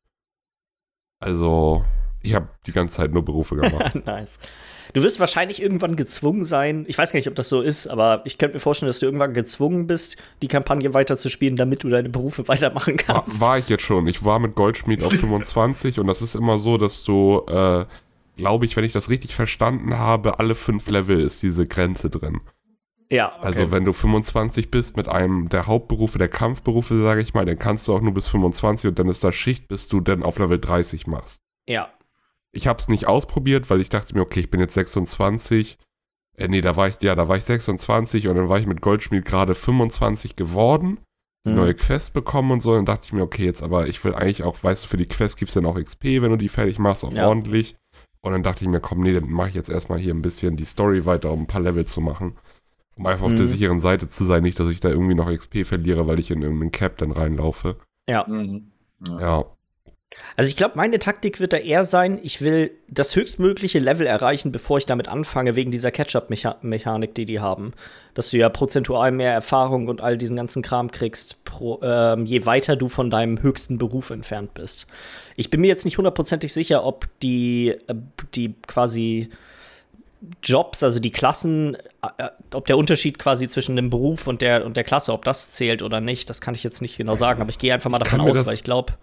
Also, 1.19 1.85
ich 2.23 2.33
habe 2.33 2.47
die 2.65 2.71
ganze 2.71 2.95
Zeit 2.95 3.11
nur 3.11 3.23
Berufe 3.23 3.55
gemacht. 3.55 3.95
nice. 4.05 4.39
Du 4.93 5.01
wirst 5.01 5.19
wahrscheinlich 5.19 5.61
irgendwann 5.61 5.95
gezwungen 5.95 6.43
sein, 6.43 6.85
ich 6.87 6.97
weiß 6.97 7.11
gar 7.11 7.17
nicht, 7.17 7.27
ob 7.27 7.35
das 7.35 7.49
so 7.49 7.61
ist, 7.61 7.87
aber 7.87 8.21
ich 8.25 8.37
könnte 8.37 8.55
mir 8.55 8.59
vorstellen, 8.59 8.87
dass 8.87 8.99
du 8.99 9.05
irgendwann 9.05 9.33
gezwungen 9.33 9.87
bist, 9.87 10.17
die 10.41 10.47
Kampagne 10.47 10.93
weiterzuspielen, 10.93 11.55
damit 11.55 11.83
du 11.83 11.89
deine 11.89 12.09
Berufe 12.09 12.47
weitermachen 12.47 12.97
war, 13.07 13.21
kannst. 13.21 13.41
war 13.41 13.57
ich 13.57 13.69
jetzt 13.69 13.83
schon. 13.83 14.07
Ich 14.07 14.23
war 14.23 14.39
mit 14.39 14.55
Goldschmied 14.55 15.03
auf 15.03 15.13
25 15.19 15.99
und 15.99 16.07
das 16.07 16.21
ist 16.21 16.35
immer 16.35 16.57
so, 16.57 16.77
dass 16.77 17.03
du, 17.03 17.43
äh, 17.47 17.85
glaube 18.37 18.65
ich, 18.65 18.75
wenn 18.75 18.83
ich 18.83 18.93
das 18.93 19.09
richtig 19.09 19.35
verstanden 19.35 19.97
habe, 19.97 20.39
alle 20.39 20.55
fünf 20.55 20.89
Level 20.89 21.19
ist 21.21 21.43
diese 21.43 21.67
Grenze 21.67 22.09
drin. 22.09 22.41
ja, 23.09 23.33
okay. 23.37 23.45
Also 23.45 23.71
wenn 23.71 23.85
du 23.85 23.93
25 23.93 24.69
bist 24.71 24.95
mit 24.97 25.07
einem 25.07 25.49
der 25.49 25.67
Hauptberufe, 25.67 26.17
der 26.17 26.29
Kampfberufe, 26.29 26.97
sage 27.01 27.21
ich 27.21 27.33
mal, 27.33 27.45
dann 27.45 27.59
kannst 27.59 27.87
du 27.87 27.93
auch 27.93 28.01
nur 28.01 28.13
bis 28.13 28.27
25 28.27 28.89
und 28.89 28.99
dann 28.99 29.07
ist 29.09 29.23
das 29.23 29.35
Schicht, 29.35 29.67
bis 29.67 29.87
du 29.87 30.01
dann 30.01 30.23
auf 30.23 30.39
Level 30.39 30.59
30 30.59 31.07
machst. 31.07 31.41
ja. 31.67 31.89
Ich 32.55 32.67
habe 32.67 32.79
es 32.79 32.87
nicht 32.87 33.07
ausprobiert, 33.07 33.69
weil 33.69 33.81
ich 33.81 33.89
dachte 33.89 34.13
mir, 34.15 34.21
okay, 34.21 34.41
ich 34.41 34.49
bin 34.51 34.59
jetzt 34.59 34.75
26. 34.75 35.77
Äh, 36.37 36.47
nee, 36.47 36.61
da 36.61 36.75
war 36.77 36.87
ich, 36.87 37.01
ja, 37.01 37.15
da 37.15 37.27
war 37.27 37.37
ich 37.37 37.43
26 37.43 38.27
und 38.27 38.35
dann 38.35 38.49
war 38.49 38.59
ich 38.59 38.67
mit 38.67 38.81
Goldschmied 38.81 39.25
gerade 39.25 39.55
25 39.55 40.35
geworden, 40.35 40.99
die 41.45 41.49
Hm. 41.49 41.55
neue 41.55 41.73
Quest 41.75 42.13
bekommen 42.13 42.51
und 42.51 42.61
so. 42.61 42.71
Und 42.71 42.77
dann 42.77 42.85
dachte 42.85 43.05
ich 43.05 43.13
mir, 43.13 43.23
okay, 43.23 43.45
jetzt 43.45 43.63
aber 43.63 43.87
ich 43.87 44.03
will 44.03 44.13
eigentlich 44.15 44.43
auch, 44.43 44.63
weißt 44.63 44.83
du, 44.83 44.87
für 44.87 44.97
die 44.97 45.07
Quest 45.07 45.37
gibt 45.37 45.49
es 45.49 45.55
dann 45.55 45.65
auch 45.65 45.79
XP, 45.79 46.21
wenn 46.21 46.31
du 46.31 46.37
die 46.37 46.49
fertig 46.49 46.79
machst, 46.79 47.03
auch 47.03 47.13
Ja. 47.13 47.27
ordentlich. 47.27 47.75
Und 48.21 48.31
dann 48.31 48.43
dachte 48.43 48.63
ich 48.63 48.69
mir, 48.69 48.79
komm, 48.79 49.01
nee, 49.01 49.13
dann 49.13 49.29
mache 49.29 49.49
ich 49.49 49.55
jetzt 49.55 49.69
erstmal 49.69 49.99
hier 49.99 50.13
ein 50.13 50.21
bisschen 50.21 50.55
die 50.55 50.65
Story 50.65 51.05
weiter, 51.05 51.31
um 51.31 51.41
ein 51.41 51.47
paar 51.47 51.59
Level 51.61 51.85
zu 51.85 51.99
machen. 52.01 52.37
Um 52.95 53.05
einfach 53.07 53.25
auf 53.25 53.31
Mhm. 53.31 53.37
der 53.37 53.47
sicheren 53.47 53.79
Seite 53.79 54.07
zu 54.09 54.23
sein, 54.23 54.43
nicht, 54.43 54.59
dass 54.59 54.69
ich 54.69 54.79
da 54.79 54.89
irgendwie 54.89 55.15
noch 55.15 55.29
XP 55.29 55.65
verliere, 55.65 56.07
weil 56.07 56.19
ich 56.19 56.29
in 56.31 56.41
irgendeinen 56.43 56.71
Cap 56.71 56.97
dann 56.97 57.11
reinlaufe. 57.11 57.77
Ja. 58.07 58.25
Mhm. 58.27 58.71
Ja. 59.07 59.19
Ja. 59.19 59.45
Also 60.35 60.49
ich 60.49 60.55
glaube, 60.55 60.73
meine 60.75 60.99
Taktik 60.99 61.39
wird 61.39 61.53
da 61.53 61.57
eher 61.57 61.85
sein, 61.85 62.19
ich 62.23 62.41
will 62.41 62.71
das 62.87 63.15
höchstmögliche 63.15 63.79
Level 63.79 64.07
erreichen, 64.07 64.51
bevor 64.51 64.77
ich 64.77 64.85
damit 64.85 65.07
anfange, 65.07 65.55
wegen 65.55 65.71
dieser 65.71 65.91
Catch-up-Mechanik, 65.91 67.13
die 67.15 67.25
die 67.25 67.39
haben. 67.39 67.73
Dass 68.13 68.29
du 68.29 68.37
ja 68.37 68.49
prozentual 68.49 69.11
mehr 69.11 69.31
Erfahrung 69.31 69.87
und 69.87 70.01
all 70.01 70.17
diesen 70.17 70.35
ganzen 70.35 70.61
Kram 70.61 70.91
kriegst, 70.91 71.43
pro, 71.43 71.79
ähm, 71.83 72.25
je 72.25 72.45
weiter 72.45 72.75
du 72.75 72.89
von 72.89 73.09
deinem 73.09 73.41
höchsten 73.41 73.77
Beruf 73.77 74.09
entfernt 74.09 74.53
bist. 74.53 74.87
Ich 75.35 75.49
bin 75.49 75.61
mir 75.61 75.67
jetzt 75.67 75.85
nicht 75.85 75.97
hundertprozentig 75.97 76.53
sicher, 76.53 76.83
ob 76.83 77.07
die, 77.21 77.69
äh, 77.87 77.95
die 78.35 78.55
quasi 78.67 79.29
Jobs, 80.41 80.83
also 80.83 80.99
die 80.99 81.11
Klassen, 81.11 81.75
äh, 82.17 82.29
ob 82.53 82.65
der 82.67 82.77
Unterschied 82.77 83.19
quasi 83.19 83.47
zwischen 83.47 83.75
dem 83.75 83.89
Beruf 83.89 84.27
und 84.27 84.41
der, 84.41 84.65
und 84.65 84.77
der 84.77 84.83
Klasse, 84.83 85.11
ob 85.13 85.25
das 85.25 85.51
zählt 85.51 85.81
oder 85.81 86.01
nicht, 86.01 86.29
das 86.29 86.39
kann 86.39 86.55
ich 86.55 86.63
jetzt 86.63 86.81
nicht 86.81 86.97
genau 86.97 87.15
sagen, 87.15 87.41
aber 87.41 87.49
ich 87.49 87.59
gehe 87.59 87.73
einfach 87.73 87.89
mal 87.89 87.99
davon 87.99 88.21
aus, 88.21 88.45
weil 88.45 88.53
ich 88.53 88.63
glaube, 88.63 88.93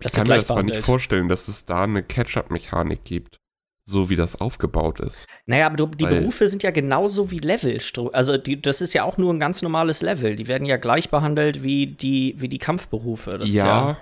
das 0.00 0.12
ich 0.12 0.16
kann 0.18 0.26
mir 0.28 0.34
das 0.34 0.50
aber 0.50 0.62
nicht 0.62 0.84
vorstellen, 0.84 1.28
dass 1.28 1.48
es 1.48 1.66
da 1.66 1.82
eine 1.84 2.02
Catch-up-Mechanik 2.02 3.04
gibt, 3.04 3.36
so 3.84 4.08
wie 4.08 4.16
das 4.16 4.40
aufgebaut 4.40 5.00
ist. 5.00 5.26
Naja, 5.46 5.66
aber 5.66 5.76
du, 5.76 5.86
die 5.86 6.04
Weil- 6.04 6.20
Berufe 6.20 6.48
sind 6.48 6.62
ja 6.62 6.70
genauso 6.70 7.30
wie 7.30 7.38
Level. 7.38 7.78
Also 8.12 8.36
die, 8.36 8.60
das 8.60 8.80
ist 8.80 8.92
ja 8.94 9.04
auch 9.04 9.18
nur 9.18 9.32
ein 9.32 9.40
ganz 9.40 9.62
normales 9.62 10.02
Level. 10.02 10.36
Die 10.36 10.48
werden 10.48 10.66
ja 10.66 10.76
gleich 10.76 11.10
behandelt 11.10 11.62
wie 11.62 11.86
die, 11.86 12.34
wie 12.38 12.48
die 12.48 12.58
Kampfberufe. 12.58 13.38
Das 13.38 13.48
ist 13.48 13.54
ja, 13.56 13.98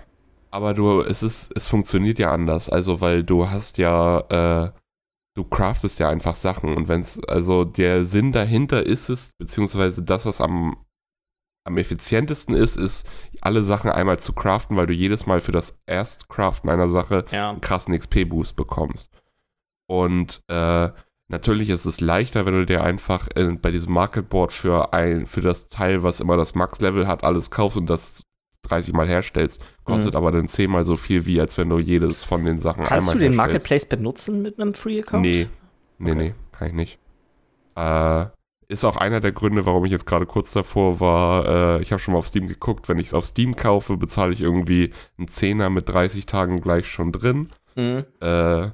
aber 0.50 0.75
du, 0.75 1.02
es 1.02 1.23
ist, 1.23 1.52
es 1.57 1.69
funktioniert 1.69 2.19
ja 2.19 2.33
anders. 2.33 2.69
Also, 2.69 3.00
weil 3.00 3.25
du 3.25 3.50
hast 3.50 3.78
ja, 3.78 4.67
äh, 4.67 4.73
du 5.35 5.45
craftest 5.45 5.99
ja 6.00 6.09
einfach 6.09 6.35
Sachen 6.35 6.75
und 6.75 6.88
wenn 6.88 7.02
es, 7.02 7.23
also 7.28 7.64
der 7.64 8.05
Sinn 8.05 8.33
dahinter 8.33 8.85
ist 8.85 9.09
es, 9.09 9.31
beziehungsweise 9.38 10.02
das, 10.02 10.26
was 10.26 10.40
am, 10.40 10.76
am 11.69 11.77
effizientesten 11.77 12.55
ist, 12.55 12.77
ist, 12.77 13.07
alle 13.41 13.63
Sachen 13.63 13.91
einmal 13.91 14.19
zu 14.19 14.33
craften, 14.33 14.77
weil 14.77 14.87
du 14.87 14.95
jedes 14.95 15.27
Mal 15.27 15.41
für 15.41 15.53
das 15.53 15.79
Erstcraften 15.87 16.71
einer 16.71 16.89
Sache 16.89 17.25
ja. 17.31 17.51
einen 17.51 17.61
krassen 17.61 17.97
XP-Boost 17.97 18.57
bekommst. 18.57 19.11
Und 19.87 20.43
äh, 20.49 20.89
natürlich 21.29 21.69
ist 21.69 21.85
es 21.85 22.01
leichter, 22.01 22.47
wenn 22.47 22.55
du 22.55 22.67
dir 22.67 22.83
einfach 22.83 23.29
äh, 23.37 23.53
bei 23.53 23.71
diesem 23.71 23.93
Marketboard 23.93 24.53
für 24.53 24.93
ein, 24.93 25.27
für 25.27 25.43
das 25.43 25.69
Teil, 25.69 26.03
was 26.03 26.21
immer 26.21 26.37
das 26.37 26.55
Max-Level 26.55 27.07
hat, 27.07 27.23
alles 27.23 27.51
kaufst 27.51 27.77
und 27.77 27.89
das 27.89 28.23
30 28.63 28.95
Mal 28.95 29.07
herstellst. 29.07 29.63
Kostet 29.85 30.17
aber 30.17 30.33
dann 30.33 30.49
10 30.49 30.71
mal 30.71 30.85
so 30.85 30.97
viel, 30.97 31.27
wie 31.27 31.41
als 31.41 31.57
wenn 31.59 31.69
du 31.69 31.79
jedes 31.79 32.25
von 32.25 32.45
den 32.45 32.59
Sachen 32.61 32.85
Kannst 32.85 33.09
einmal 33.09 33.15
du 33.15 33.21
den 33.21 33.33
herstellst. 33.33 33.37
Marketplace 33.37 33.87
benutzen 33.87 34.43
mit 34.43 34.59
einem 34.61 34.75
Free-Account? 34.75 35.23
Nee, 35.23 35.49
nee, 35.99 36.11
Okay. 36.11 36.19
nee, 36.19 36.35
kann 36.53 36.69
ich 36.69 36.75
nicht. 36.75 36.99
Äh, 37.77 38.27
ist 38.69 38.85
auch 38.85 38.97
einer 38.97 39.21
der 39.21 39.33
Gründe, 39.33 39.65
warum 39.65 39.85
ich 39.87 39.91
jetzt 39.91 40.07
gerade 40.07 40.27
kurz 40.27 40.53
davor 40.53 41.01
war. 41.01 41.79
Äh, 41.79 41.83
ich 41.83 41.91
habe 41.91 42.01
schon 42.01 42.13
mal 42.13 42.19
auf 42.19 42.29
Steam 42.29 42.47
geguckt. 42.47 42.89
Wenn 42.89 42.99
ich 42.99 43.07
es 43.09 43.15
auf 43.15 43.25
Steam 43.25 43.57
kaufe, 43.57 43.97
bezahle 43.97 44.33
ich 44.33 44.43
irgendwie 44.43 44.93
einen 45.17 45.29
Zehner 45.29 45.71
mit 45.71 45.89
30 45.89 46.27
Tagen 46.27 46.61
gleich 46.61 46.87
schon 46.87 47.11
drin. 47.11 47.49
Mhm. 47.77 48.05
Äh, 48.21 48.71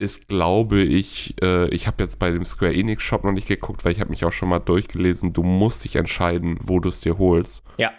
ist, 0.00 0.28
glaube 0.28 0.80
ich, 0.80 1.34
äh, 1.42 1.68
ich 1.70 1.88
habe 1.88 2.04
jetzt 2.04 2.20
bei 2.20 2.30
dem 2.30 2.44
Square 2.44 2.72
Enix 2.72 3.02
Shop 3.02 3.24
noch 3.24 3.32
nicht 3.32 3.48
geguckt, 3.48 3.84
weil 3.84 3.90
ich 3.92 4.00
habe 4.00 4.10
mich 4.10 4.24
auch 4.24 4.32
schon 4.32 4.48
mal 4.48 4.60
durchgelesen. 4.60 5.32
Du 5.32 5.42
musst 5.42 5.82
dich 5.82 5.96
entscheiden, 5.96 6.56
wo 6.62 6.78
du 6.78 6.88
es 6.88 7.00
dir 7.00 7.18
holst. 7.18 7.64
Ja. 7.78 7.90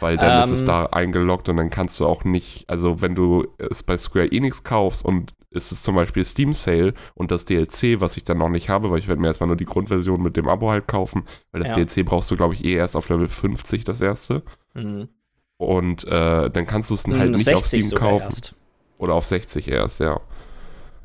Weil 0.00 0.18
dann 0.18 0.42
ist 0.42 0.50
es 0.50 0.60
Ähm. 0.60 0.66
da 0.66 0.86
eingeloggt 0.86 1.48
und 1.48 1.56
dann 1.56 1.70
kannst 1.70 1.98
du 2.00 2.06
auch 2.06 2.24
nicht, 2.24 2.68
also 2.68 3.00
wenn 3.00 3.14
du 3.14 3.46
es 3.56 3.82
bei 3.82 3.96
Square 3.96 4.30
Enix 4.30 4.64
kaufst 4.64 5.02
und 5.04 5.32
es 5.54 5.72
ist 5.72 5.84
zum 5.84 5.94
Beispiel 5.94 6.24
Steam 6.24 6.54
Sale 6.54 6.94
und 7.14 7.30
das 7.30 7.44
DLC, 7.44 8.00
was 8.00 8.16
ich 8.16 8.24
dann 8.24 8.38
noch 8.38 8.48
nicht 8.48 8.68
habe, 8.68 8.90
weil 8.90 8.98
ich 8.98 9.08
werde 9.08 9.20
mir 9.20 9.28
erstmal 9.28 9.46
nur 9.48 9.56
die 9.56 9.64
Grundversion 9.64 10.22
mit 10.22 10.36
dem 10.36 10.48
Abo 10.48 10.70
halt 10.70 10.86
kaufen, 10.88 11.24
weil 11.50 11.60
das 11.62 11.70
Ja. 11.70 11.76
DLC 11.84 12.04
brauchst 12.04 12.30
du, 12.30 12.36
glaube 12.36 12.54
ich, 12.54 12.64
eh 12.64 12.74
erst 12.74 12.96
auf 12.96 13.08
Level 13.08 13.28
50 13.28 13.84
das 13.84 14.00
erste. 14.00 14.42
Mhm. 14.74 15.08
Und 15.58 16.04
äh, 16.04 16.50
dann 16.50 16.66
kannst 16.66 16.90
du 16.90 16.94
es 16.94 17.04
halt 17.06 17.30
Mhm, 17.30 17.36
nicht 17.36 17.54
auf 17.54 17.66
Steam 17.66 17.90
kaufen. 17.90 18.24
erst. 18.24 18.54
Oder 18.98 19.14
auf 19.14 19.26
60 19.26 19.68
erst, 19.68 20.00
ja. 20.00 20.20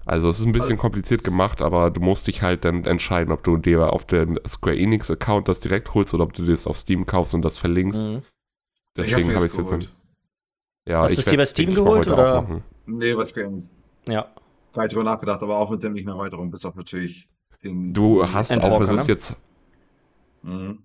Also 0.06 0.30
es 0.30 0.40
ist 0.40 0.46
ein 0.46 0.54
bisschen 0.54 0.78
kompliziert 0.78 1.24
gemacht, 1.24 1.62
aber 1.62 1.92
du 1.92 2.00
musst 2.00 2.28
dich 2.28 2.42
halt 2.42 2.64
dann 2.64 2.86
entscheiden, 2.86 3.34
ob 3.34 3.44
du 3.44 3.58
dir 3.58 3.92
auf 3.92 4.06
dem 4.06 4.40
Square 4.48 4.78
Enix 4.78 5.12
Account 5.12 5.50
das 5.50 5.60
direkt 5.60 5.94
holst 5.94 6.14
oder 6.14 6.24
ob 6.24 6.34
du 6.34 6.46
das 6.46 6.66
auf 6.66 6.78
Steam 6.78 7.06
kaufst 7.06 7.34
und 7.34 7.42
das 7.44 7.58
verlinkst. 7.58 8.02
Mhm. 8.02 8.22
Deswegen 8.96 9.36
habe 9.36 9.46
ich 9.46 9.52
es 9.52 9.58
jetzt 9.58 9.66
geholt. 9.66 9.78
nicht. 9.80 9.94
Ja, 10.88 11.02
Hast 11.02 11.12
ich 11.12 11.16
du 11.18 11.20
es 11.22 11.26
dir 11.30 11.38
bei 11.38 11.46
Steam 11.46 11.76
geholt, 11.76 12.08
heute 12.08 12.14
oder? 12.14 12.62
Nee, 12.86 13.16
was 13.18 13.34
kann 13.34 13.62
Ja. 14.08 14.28
Nicht 14.84 14.94
drüber 14.94 15.04
nachgedacht, 15.04 15.42
aber 15.42 15.58
auch 15.58 15.70
mit 15.70 15.82
sämtlichen 15.82 16.10
Erweiterungen, 16.10 16.52
bis 16.52 16.66
auf 16.66 16.76
natürlich 16.76 17.30
den. 17.64 17.94
Du 17.94 18.26
hast 18.32 18.52
Endwalker, 18.52 18.76
auch, 18.76 18.82
es 18.82 18.90
ist 18.90 19.08
ne? 19.08 19.14
jetzt, 19.14 19.36
Mhm. 20.44 20.80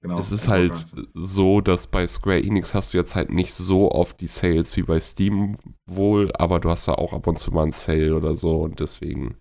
Genau. 0.00 0.20
es 0.20 0.30
ist 0.30 0.44
Endwalker 0.46 0.74
halt 0.76 1.08
so, 1.14 1.60
dass 1.60 1.88
bei 1.88 2.06
Square 2.06 2.42
Enix 2.42 2.72
hast 2.74 2.94
du 2.94 2.98
jetzt 2.98 3.16
halt 3.16 3.30
nicht 3.30 3.52
so 3.52 3.90
oft 3.90 4.20
die 4.20 4.28
Sales 4.28 4.76
wie 4.76 4.82
bei 4.82 5.00
Steam 5.00 5.56
wohl, 5.86 6.30
aber 6.34 6.60
du 6.60 6.70
hast 6.70 6.86
da 6.86 6.92
auch 6.94 7.12
ab 7.12 7.26
und 7.26 7.38
zu 7.38 7.52
mal 7.52 7.64
einen 7.64 7.72
Sale 7.72 8.14
oder 8.14 8.36
so 8.36 8.60
und 8.62 8.78
deswegen 8.80 9.36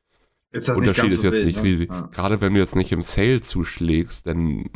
Ist 0.52 0.68
das 0.68 0.78
Unterschied 0.78 1.12
ist 1.12 1.22
so 1.22 1.28
jetzt 1.28 1.34
wild, 1.34 1.46
nicht 1.46 1.58
ne? 1.58 1.64
riesig. 1.64 1.90
Ja. 1.92 2.08
Gerade 2.08 2.42
wenn 2.42 2.54
du 2.54 2.60
jetzt 2.60 2.76
nicht 2.76 2.92
im 2.92 3.04
Sale 3.04 3.42
zuschlägst, 3.42 4.26
dann 4.26 4.70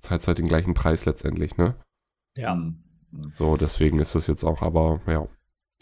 zahlst 0.00 0.26
du 0.26 0.28
halt 0.28 0.38
den 0.38 0.48
gleichen 0.48 0.74
Preis 0.74 1.04
letztendlich, 1.04 1.56
ne? 1.56 1.76
Ja. 2.36 2.54
Mhm. 2.56 2.82
Mhm. 3.12 3.32
So, 3.34 3.56
deswegen 3.56 3.98
ist 4.00 4.14
das 4.14 4.26
jetzt 4.26 4.44
auch, 4.44 4.62
aber 4.62 5.00
ja. 5.06 5.28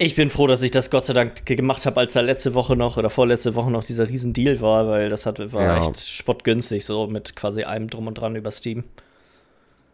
Ich 0.01 0.15
bin 0.15 0.31
froh, 0.31 0.47
dass 0.47 0.63
ich 0.63 0.71
das 0.71 0.91
Gott 0.91 1.05
sei 1.07 1.13
Dank 1.13 1.45
ge- 1.45 1.57
gemacht 1.57 1.85
habe, 1.85 1.99
als 1.99 2.13
da 2.15 2.21
letzte 2.21 2.55
Woche 2.55 2.77
noch 2.77 2.97
oder 2.97 3.11
vorletzte 3.11 3.57
Woche 3.57 3.71
noch 3.73 3.83
dieser 3.85 4.09
riesen 4.09 4.33
Deal 4.33 4.61
war, 4.61 4.87
weil 4.87 5.09
das 5.09 5.27
hat, 5.27 5.53
war 5.53 5.63
Ja. 5.63 5.79
echt 5.79 5.99
spottgünstig, 5.99 6.87
so 6.87 7.09
mit 7.09 7.35
quasi 7.35 7.65
allem 7.65 7.91
drum 7.91 8.07
und 8.07 8.15
dran 8.15 8.37
über 8.37 8.53
Steam. 8.53 8.85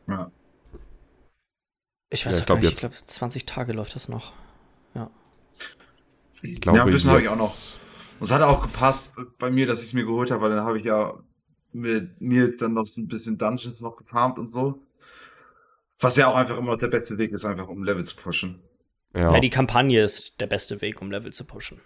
Ja. 0.06 0.30
Ich 2.10 2.26
weiß 2.26 2.34
Ja, 2.34 2.38
ja, 2.38 2.40
ich 2.42 2.46
gar 2.46 2.56
glaub, 2.58 2.60
nicht, 2.60 2.72
ich 2.72 2.78
glaube 2.78 2.94
20 3.06 3.46
Tage 3.46 3.72
läuft 3.72 3.94
das 3.94 4.08
noch. 4.08 4.32
Ich 6.42 6.60
glaube, 6.60 6.76
ja, 6.76 6.84
ein 6.84 6.90
bisschen 6.90 7.08
habe 7.10 7.22
ich 7.22 7.28
auch 7.28 7.38
noch. 7.38 7.54
Und 8.20 8.26
es 8.26 8.30
hat 8.30 8.42
auch 8.42 8.60
gepasst 8.60 9.12
bei 9.38 9.50
mir, 9.50 9.66
dass 9.66 9.80
ich 9.80 9.86
es 9.86 9.92
mir 9.94 10.04
geholt 10.04 10.30
habe, 10.30 10.42
weil 10.42 10.50
dann 10.50 10.64
habe 10.66 10.76
ich 10.76 10.84
ja 10.84 11.14
mit 11.72 12.20
Nils 12.20 12.58
dann 12.58 12.74
noch 12.74 12.86
so 12.86 13.00
ein 13.00 13.08
bisschen 13.08 13.38
Dungeons 13.38 13.80
noch 13.80 13.96
gefarmt 13.96 14.38
und 14.38 14.48
so. 14.48 14.78
Was 15.98 16.16
ja 16.18 16.26
auch 16.28 16.34
einfach 16.34 16.58
immer 16.58 16.72
noch 16.72 16.78
der 16.78 16.88
beste 16.88 17.16
Weg 17.16 17.32
ist, 17.32 17.46
einfach 17.46 17.68
um 17.68 17.82
Level 17.82 18.04
zu 18.04 18.14
pushen. 18.16 18.60
Ja, 19.14 19.32
Ja. 19.34 19.40
die 19.40 19.50
Kampagne 19.50 20.02
ist 20.02 20.40
der 20.40 20.46
beste 20.46 20.80
Weg, 20.80 21.00
um 21.00 21.10
Level 21.10 21.32
zu 21.32 21.44
pushen. 21.44 21.80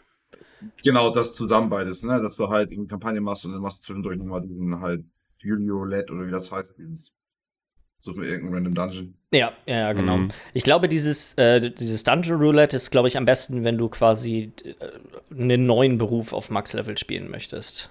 Genau, 0.83 1.11
das 1.15 1.35
zusammen 1.35 1.71
beides, 1.71 2.03
ne? 2.03 2.21
Dass 2.21 2.37
du 2.37 2.49
halt 2.49 2.73
eine 2.73 2.87
Kampagne 2.87 3.21
machst 3.21 3.45
und 3.45 3.53
dann 3.53 3.61
machst 3.61 3.81
du 3.83 3.87
zwischendurch 3.87 4.19
nochmal 4.19 4.41
diesen 4.43 4.81
halt 4.81 5.05
Julio 5.39 5.85
LED 5.85 6.11
oder 6.11 6.27
wie 6.27 6.31
das 6.33 6.51
heißt, 6.51 6.77
dieses 6.79 7.13
Such 8.01 8.15
mir 8.15 8.27
irgendeinen 8.27 8.67
random 8.67 8.75
Dungeon. 8.75 9.15
Ja, 9.33 9.53
ja, 9.67 9.93
genau. 9.93 10.19
Mhm. 10.19 10.29
Ich 10.55 10.63
glaube, 10.63 10.89
dieses, 10.89 11.35
äh, 11.35 11.73
dieses 11.73 12.05
Dungeon 12.05 12.41
Roulette 12.41 12.77
ist, 12.77 12.91
glaube 12.91 13.09
ich, 13.09 13.17
am 13.17 13.25
besten, 13.25 13.65
wenn 13.65 13.77
du 13.77 13.89
quasi 13.89 14.53
äh, 14.65 14.75
einen 15.35 15.67
neuen 15.67 15.99
Beruf 15.99 16.33
auf 16.33 16.49
Max-Level 16.51 16.97
spielen 16.97 17.29
möchtest. 17.29 17.91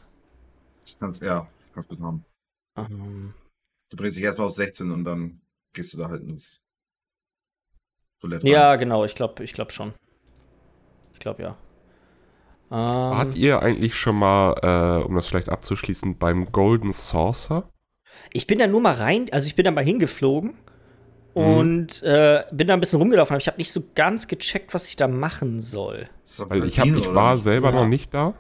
Das 0.84 0.98
kannst, 1.00 1.22
ja, 1.22 1.48
das 1.60 1.74
kannst 1.74 1.92
du 1.92 1.96
gut 1.98 2.06
haben. 2.06 2.26
Ähm, 2.78 3.34
Du 3.90 3.98
bringst 3.98 4.16
dich 4.18 4.24
erstmal 4.24 4.48
auf 4.48 4.54
16 4.54 4.92
und 4.92 5.04
dann 5.06 5.42
gehst 5.74 5.94
du 5.94 5.98
da 5.98 6.10
halt 6.10 6.22
ins 6.24 6.64
Roulette. 8.24 8.48
ja, 8.48 8.70
rein. 8.72 8.80
genau, 8.80 9.06
ich 9.06 9.16
glaube 9.16 9.44
ich 9.44 9.54
glaub 9.54 9.72
schon. 9.72 9.94
Ich 11.14 11.20
glaube 11.20 11.42
ja. 11.44 11.58
Wart 12.70 13.30
Ähm, 13.30 13.42
ihr 13.42 13.62
eigentlich 13.62 13.96
schon 13.96 14.18
mal, 14.20 14.54
äh, 15.02 15.04
um 15.06 15.16
das 15.16 15.28
vielleicht 15.28 15.50
abzuschließen, 15.50 16.18
beim 16.18 16.52
Golden 16.52 16.92
Saucer? 16.94 17.70
ich 18.32 18.48
bin 18.48 18.60
da 18.60 18.68
nur 18.68 18.82
mal 18.82 18.94
rein, 18.96 19.28
also 19.32 19.48
ich 19.48 19.56
bin 19.56 19.64
da 19.66 19.72
mal 19.72 19.84
hingeflogen 19.84 20.56
Mhm. 21.36 21.44
und 21.44 22.04
äh, 22.04 22.44
bin 22.52 22.68
da 22.68 22.74
ein 22.74 22.80
bisschen 22.80 23.00
rumgelaufen, 23.00 23.34
aber 23.36 23.40
ich 23.42 23.48
habe 23.48 23.58
nicht 23.58 23.72
so 23.72 23.82
ganz 23.94 24.28
gecheckt, 24.28 24.74
was 24.74 24.88
ich 24.90 24.96
da 24.96 25.08
machen 25.08 25.62
soll. 25.62 26.10
Weil 26.48 26.64
ich, 26.66 26.80
hab, 26.80 26.88
ich 26.88 27.14
war 27.14 27.38
selber 27.38 27.70
Ja. 27.70 27.76
noch 27.82 27.88
nicht 27.88 28.12
da. 28.14 28.34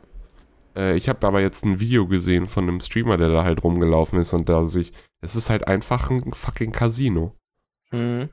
Äh, 0.75 0.97
ich 0.97 1.07
habe 1.07 1.25
aber 1.27 1.39
jetzt 1.41 1.63
ein 1.63 1.79
Video 1.79 2.07
gesehen 2.07 2.47
von 2.47 2.63
einem 2.63 2.81
Streamer, 2.81 3.17
der 3.17 3.29
da 3.29 3.43
halt 3.43 3.63
rumgelaufen 3.63 4.19
ist 4.19 4.33
und 4.33 4.49
da 4.49 4.67
sich. 4.67 4.91
Es 5.21 5.35
ist 5.35 5.49
halt 5.51 5.67
einfach 5.67 6.09
ein 6.09 6.33
fucking 6.33 6.71
Casino. 6.71 7.35
Mhm. 7.91 8.29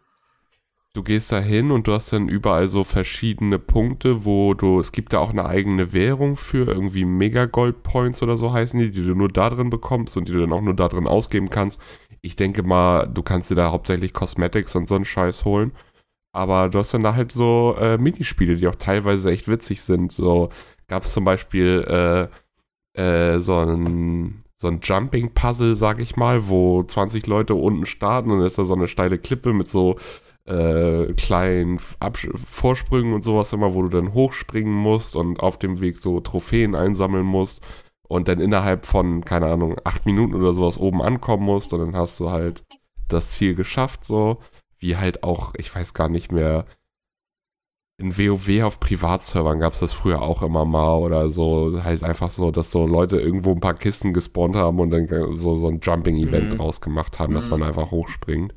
Du 0.96 1.02
gehst 1.02 1.32
da 1.32 1.40
hin 1.40 1.72
und 1.72 1.88
du 1.88 1.92
hast 1.92 2.12
dann 2.12 2.28
überall 2.28 2.68
so 2.68 2.84
verschiedene 2.84 3.58
Punkte, 3.58 4.24
wo 4.24 4.54
du, 4.54 4.78
es 4.78 4.92
gibt 4.92 5.12
da 5.12 5.18
auch 5.18 5.30
eine 5.30 5.44
eigene 5.44 5.92
Währung 5.92 6.36
für, 6.36 6.68
irgendwie 6.68 7.04
Mega-Gold 7.04 7.82
Points 7.82 8.22
oder 8.22 8.36
so 8.36 8.52
heißen 8.52 8.78
die, 8.78 8.92
die 8.92 9.04
du 9.04 9.16
nur 9.16 9.28
da 9.28 9.50
drin 9.50 9.70
bekommst 9.70 10.16
und 10.16 10.28
die 10.28 10.32
du 10.32 10.40
dann 10.40 10.52
auch 10.52 10.60
nur 10.60 10.74
da 10.74 10.86
drin 10.88 11.08
ausgeben 11.08 11.50
kannst. 11.50 11.80
Ich 12.22 12.36
denke 12.36 12.62
mal, 12.62 13.08
du 13.08 13.24
kannst 13.24 13.50
dir 13.50 13.56
da 13.56 13.72
hauptsächlich 13.72 14.12
Cosmetics 14.12 14.76
und 14.76 14.86
so 14.86 14.94
einen 14.94 15.04
Scheiß 15.04 15.44
holen. 15.44 15.72
Aber 16.32 16.68
du 16.68 16.78
hast 16.78 16.94
dann 16.94 17.02
da 17.02 17.16
halt 17.16 17.32
so 17.32 17.76
äh, 17.78 17.98
Minispiele, 17.98 18.54
die 18.54 18.68
auch 18.68 18.76
teilweise 18.76 19.32
echt 19.32 19.48
witzig 19.48 19.82
sind. 19.82 20.12
So 20.12 20.50
gab 20.86 21.04
es 21.04 21.12
zum 21.12 21.24
Beispiel 21.24 22.30
äh, 22.96 23.00
äh, 23.02 23.40
so, 23.40 23.58
ein, 23.58 24.44
so 24.56 24.68
so 24.68 24.68
ein 24.68 24.80
Jumping-Puzzle, 24.80 25.74
sag 25.74 26.00
ich 26.00 26.16
mal, 26.16 26.48
wo 26.48 26.84
20 26.84 27.26
Leute 27.26 27.54
unten 27.56 27.84
starten 27.86 28.30
und 28.30 28.38
dann 28.38 28.46
ist 28.46 28.58
da 28.58 28.64
so 28.64 28.74
eine 28.74 28.88
steile 28.88 29.18
Klippe 29.18 29.52
mit 29.52 29.68
so 29.68 29.96
äh, 30.46 31.12
kleinen 31.14 31.80
Absch 32.00 32.28
Vorsprüngen 32.34 33.14
und 33.14 33.24
sowas 33.24 33.52
immer, 33.52 33.74
wo 33.74 33.82
du 33.82 33.88
dann 33.88 34.12
hochspringen 34.14 34.72
musst 34.72 35.16
und 35.16 35.40
auf 35.40 35.58
dem 35.58 35.80
Weg 35.80 35.96
so 35.96 36.20
Trophäen 36.20 36.74
einsammeln 36.74 37.24
musst 37.24 37.62
und 38.08 38.28
dann 38.28 38.40
innerhalb 38.40 38.84
von, 38.86 39.24
keine 39.24 39.46
Ahnung, 39.46 39.76
acht 39.84 40.06
Minuten 40.06 40.34
oder 40.34 40.52
sowas 40.52 40.78
oben 40.78 41.02
ankommen 41.02 41.44
musst 41.44 41.72
und 41.72 41.80
dann 41.80 41.96
hast 41.96 42.20
du 42.20 42.30
halt 42.30 42.64
das 43.08 43.30
Ziel 43.30 43.54
geschafft, 43.54 44.04
so 44.04 44.38
wie 44.78 44.96
halt 44.96 45.22
auch, 45.22 45.54
ich 45.56 45.74
weiß 45.74 45.94
gar 45.94 46.08
nicht 46.08 46.32
mehr, 46.32 46.66
in 47.96 48.18
WoW 48.18 48.62
auf 48.64 48.80
Privatservern 48.80 49.60
gab 49.60 49.72
es 49.74 49.80
das 49.80 49.92
früher 49.92 50.20
auch 50.20 50.42
immer 50.42 50.64
mal 50.64 50.96
oder 50.96 51.28
so, 51.30 51.82
halt 51.84 52.02
einfach 52.02 52.28
so, 52.28 52.50
dass 52.50 52.72
so 52.72 52.86
Leute 52.86 53.20
irgendwo 53.20 53.52
ein 53.52 53.60
paar 53.60 53.74
Kisten 53.74 54.12
gespawnt 54.12 54.56
haben 54.56 54.80
und 54.80 54.90
dann 54.90 55.06
so, 55.34 55.54
so 55.54 55.68
ein 55.68 55.80
Jumping-Event 55.80 56.52
mhm. 56.52 56.56
draus 56.58 56.80
gemacht 56.80 57.18
haben, 57.20 57.34
dass 57.34 57.46
mhm. 57.46 57.52
man 57.52 57.62
einfach 57.62 57.90
hochspringt. 57.92 58.52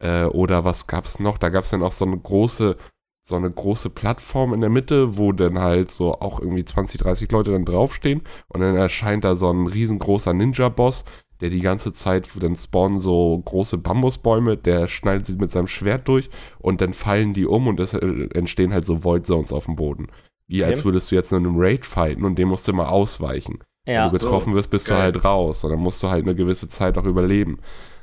Äh, 0.00 0.24
oder 0.24 0.64
was 0.64 0.86
gab's 0.86 1.20
noch? 1.20 1.38
Da 1.38 1.50
gab 1.50 1.64
es 1.64 1.70
dann 1.70 1.82
auch 1.82 1.92
so 1.92 2.04
eine 2.04 2.18
große, 2.18 2.76
so 3.22 3.36
eine 3.36 3.50
große 3.50 3.90
Plattform 3.90 4.54
in 4.54 4.60
der 4.60 4.70
Mitte, 4.70 5.16
wo 5.16 5.32
dann 5.32 5.58
halt 5.58 5.92
so 5.92 6.14
auch 6.14 6.40
irgendwie 6.40 6.64
20, 6.64 7.00
30 7.00 7.30
Leute 7.30 7.52
dann 7.52 7.64
draufstehen 7.64 8.22
und 8.48 8.60
dann 8.60 8.76
erscheint 8.76 9.24
da 9.24 9.36
so 9.36 9.50
ein 9.50 9.66
riesengroßer 9.66 10.32
Ninja-Boss, 10.32 11.04
der 11.40 11.50
die 11.50 11.60
ganze 11.60 11.92
Zeit, 11.92 12.28
dann 12.40 12.56
spawnen 12.56 12.98
so 12.98 13.40
große 13.44 13.78
Bambusbäume, 13.78 14.56
der 14.56 14.88
schneidet 14.88 15.26
sie 15.26 15.36
mit 15.36 15.52
seinem 15.52 15.68
Schwert 15.68 16.08
durch 16.08 16.28
und 16.58 16.80
dann 16.80 16.92
fallen 16.92 17.32
die 17.32 17.46
um 17.46 17.66
und 17.66 17.80
es 17.80 17.94
äh, 17.94 18.28
entstehen 18.34 18.72
halt 18.72 18.84
so 18.84 19.04
Void 19.04 19.26
Zones 19.26 19.52
auf 19.52 19.66
dem 19.66 19.76
Boden. 19.76 20.08
Wie 20.46 20.64
als 20.64 20.84
würdest 20.84 21.10
du 21.10 21.14
jetzt 21.14 21.30
in 21.30 21.38
einem 21.38 21.54
Raid 21.56 21.86
fighten 21.86 22.24
und 22.24 22.36
dem 22.36 22.48
musst 22.48 22.66
du 22.66 22.72
immer 22.72 22.90
ausweichen. 22.90 23.60
Ja, 23.86 24.04
Wenn 24.04 24.12
du 24.12 24.18
getroffen 24.18 24.50
so. 24.50 24.56
wirst, 24.56 24.70
bist 24.70 24.88
Geil. 24.88 24.96
du 24.96 25.02
halt 25.02 25.24
raus 25.24 25.62
und 25.62 25.70
dann 25.70 25.78
musst 25.78 26.02
du 26.02 26.08
halt 26.08 26.24
eine 26.24 26.34
gewisse 26.34 26.68
Zeit 26.68 26.98
auch 26.98 27.04
überleben. 27.04 27.60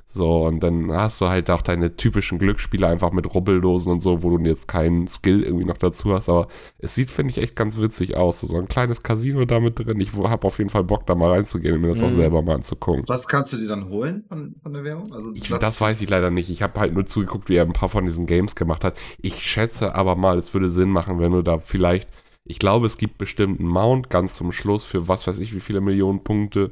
So, 0.09 0.45
und 0.45 0.61
dann 0.61 0.91
hast 0.91 1.19
du 1.19 1.27
halt 1.27 1.49
auch 1.49 1.61
deine 1.61 1.97
typischen 1.97 2.39
Glücksspiele 2.39 2.87
einfach 2.87 3.11
mit 3.11 3.33
Rubbeldosen 3.33 3.91
und 3.91 3.99
so, 3.99 4.23
wo 4.23 4.37
du 4.37 4.43
jetzt 4.45 4.67
keinen 4.67 5.07
Skill 5.07 5.43
irgendwie 5.43 5.65
noch 5.65 5.77
dazu 5.77 6.13
hast. 6.13 6.29
Aber 6.29 6.47
es 6.79 6.95
sieht, 6.95 7.11
finde 7.11 7.31
ich, 7.31 7.37
echt 7.39 7.57
ganz 7.57 7.77
witzig 7.77 8.15
aus. 8.15 8.39
So 8.39 8.57
ein 8.57 8.69
kleines 8.69 9.03
Casino 9.03 9.43
da 9.45 9.59
mit 9.59 9.77
drin. 9.77 9.99
Ich 9.99 10.13
habe 10.13 10.47
auf 10.47 10.57
jeden 10.59 10.69
Fall 10.69 10.85
Bock, 10.85 11.05
da 11.05 11.13
mal 11.13 11.31
reinzugehen 11.31 11.75
und 11.75 11.81
mir 11.81 11.89
das 11.89 12.01
mhm. 12.01 12.07
auch 12.07 12.13
selber 12.13 12.41
mal 12.41 12.55
anzugucken. 12.55 13.03
Was 13.07 13.27
kannst 13.27 13.51
du 13.51 13.57
dir 13.57 13.67
dann 13.67 13.89
holen 13.89 14.23
von, 14.29 14.55
von 14.63 14.73
der 14.73 14.85
Währung? 14.85 15.11
Also, 15.11 15.31
ich, 15.33 15.49
das 15.49 15.81
weiß 15.81 16.01
ich 16.01 16.09
leider 16.09 16.31
nicht. 16.31 16.49
Ich 16.49 16.61
habe 16.61 16.79
halt 16.79 16.93
nur 16.93 17.05
zugeguckt, 17.05 17.49
wie 17.49 17.55
er 17.55 17.65
ein 17.65 17.73
paar 17.73 17.89
von 17.89 18.05
diesen 18.05 18.27
Games 18.27 18.55
gemacht 18.55 18.85
hat. 18.85 18.97
Ich 19.21 19.41
schätze 19.41 19.93
aber 19.93 20.15
mal, 20.15 20.37
es 20.37 20.53
würde 20.53 20.71
Sinn 20.71 20.89
machen, 20.89 21.19
wenn 21.19 21.33
du 21.33 21.41
da 21.41 21.59
vielleicht. 21.59 22.09
Ich 22.45 22.59
glaube, 22.59 22.85
es 22.85 22.97
gibt 22.97 23.17
bestimmt 23.17 23.59
einen 23.59 23.67
Mount 23.67 24.09
ganz 24.09 24.35
zum 24.35 24.53
Schluss 24.53 24.85
für 24.85 25.09
was 25.09 25.27
weiß 25.27 25.39
ich, 25.39 25.53
wie 25.53 25.59
viele 25.59 25.81
Millionen 25.81 26.23
Punkte 26.23 26.71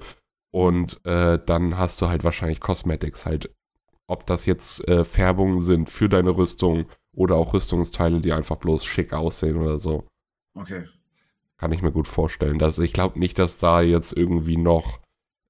und 0.56 1.06
äh, 1.06 1.38
dann 1.46 1.78
hast 1.78 2.02
du 2.02 2.08
halt 2.08 2.24
wahrscheinlich 2.24 2.62
Cosmetics 2.62 3.26
halt. 3.26 3.54
Ob 4.08 4.26
das 4.26 4.46
jetzt 4.46 4.88
äh, 4.88 5.04
Färbungen 5.04 5.60
sind 5.60 5.90
für 5.90 6.08
deine 6.08 6.30
Rüstung 6.30 6.86
oder 7.14 7.36
auch 7.36 7.54
Rüstungsteile, 7.54 8.22
die 8.22 8.32
einfach 8.32 8.56
bloß 8.56 8.86
schick 8.86 9.12
aussehen 9.12 9.58
oder 9.58 9.80
so. 9.80 10.08
Okay. 10.54 10.86
Kann 11.58 11.74
ich 11.74 11.82
mir 11.82 11.92
gut 11.92 12.08
vorstellen. 12.08 12.58
Dass, 12.58 12.80
ich 12.80 12.94
glaube 12.94 13.20
nicht, 13.20 13.38
dass 13.38 13.58
da 13.58 13.82
jetzt 13.82 14.14
irgendwie 14.14 14.56
noch 14.56 15.02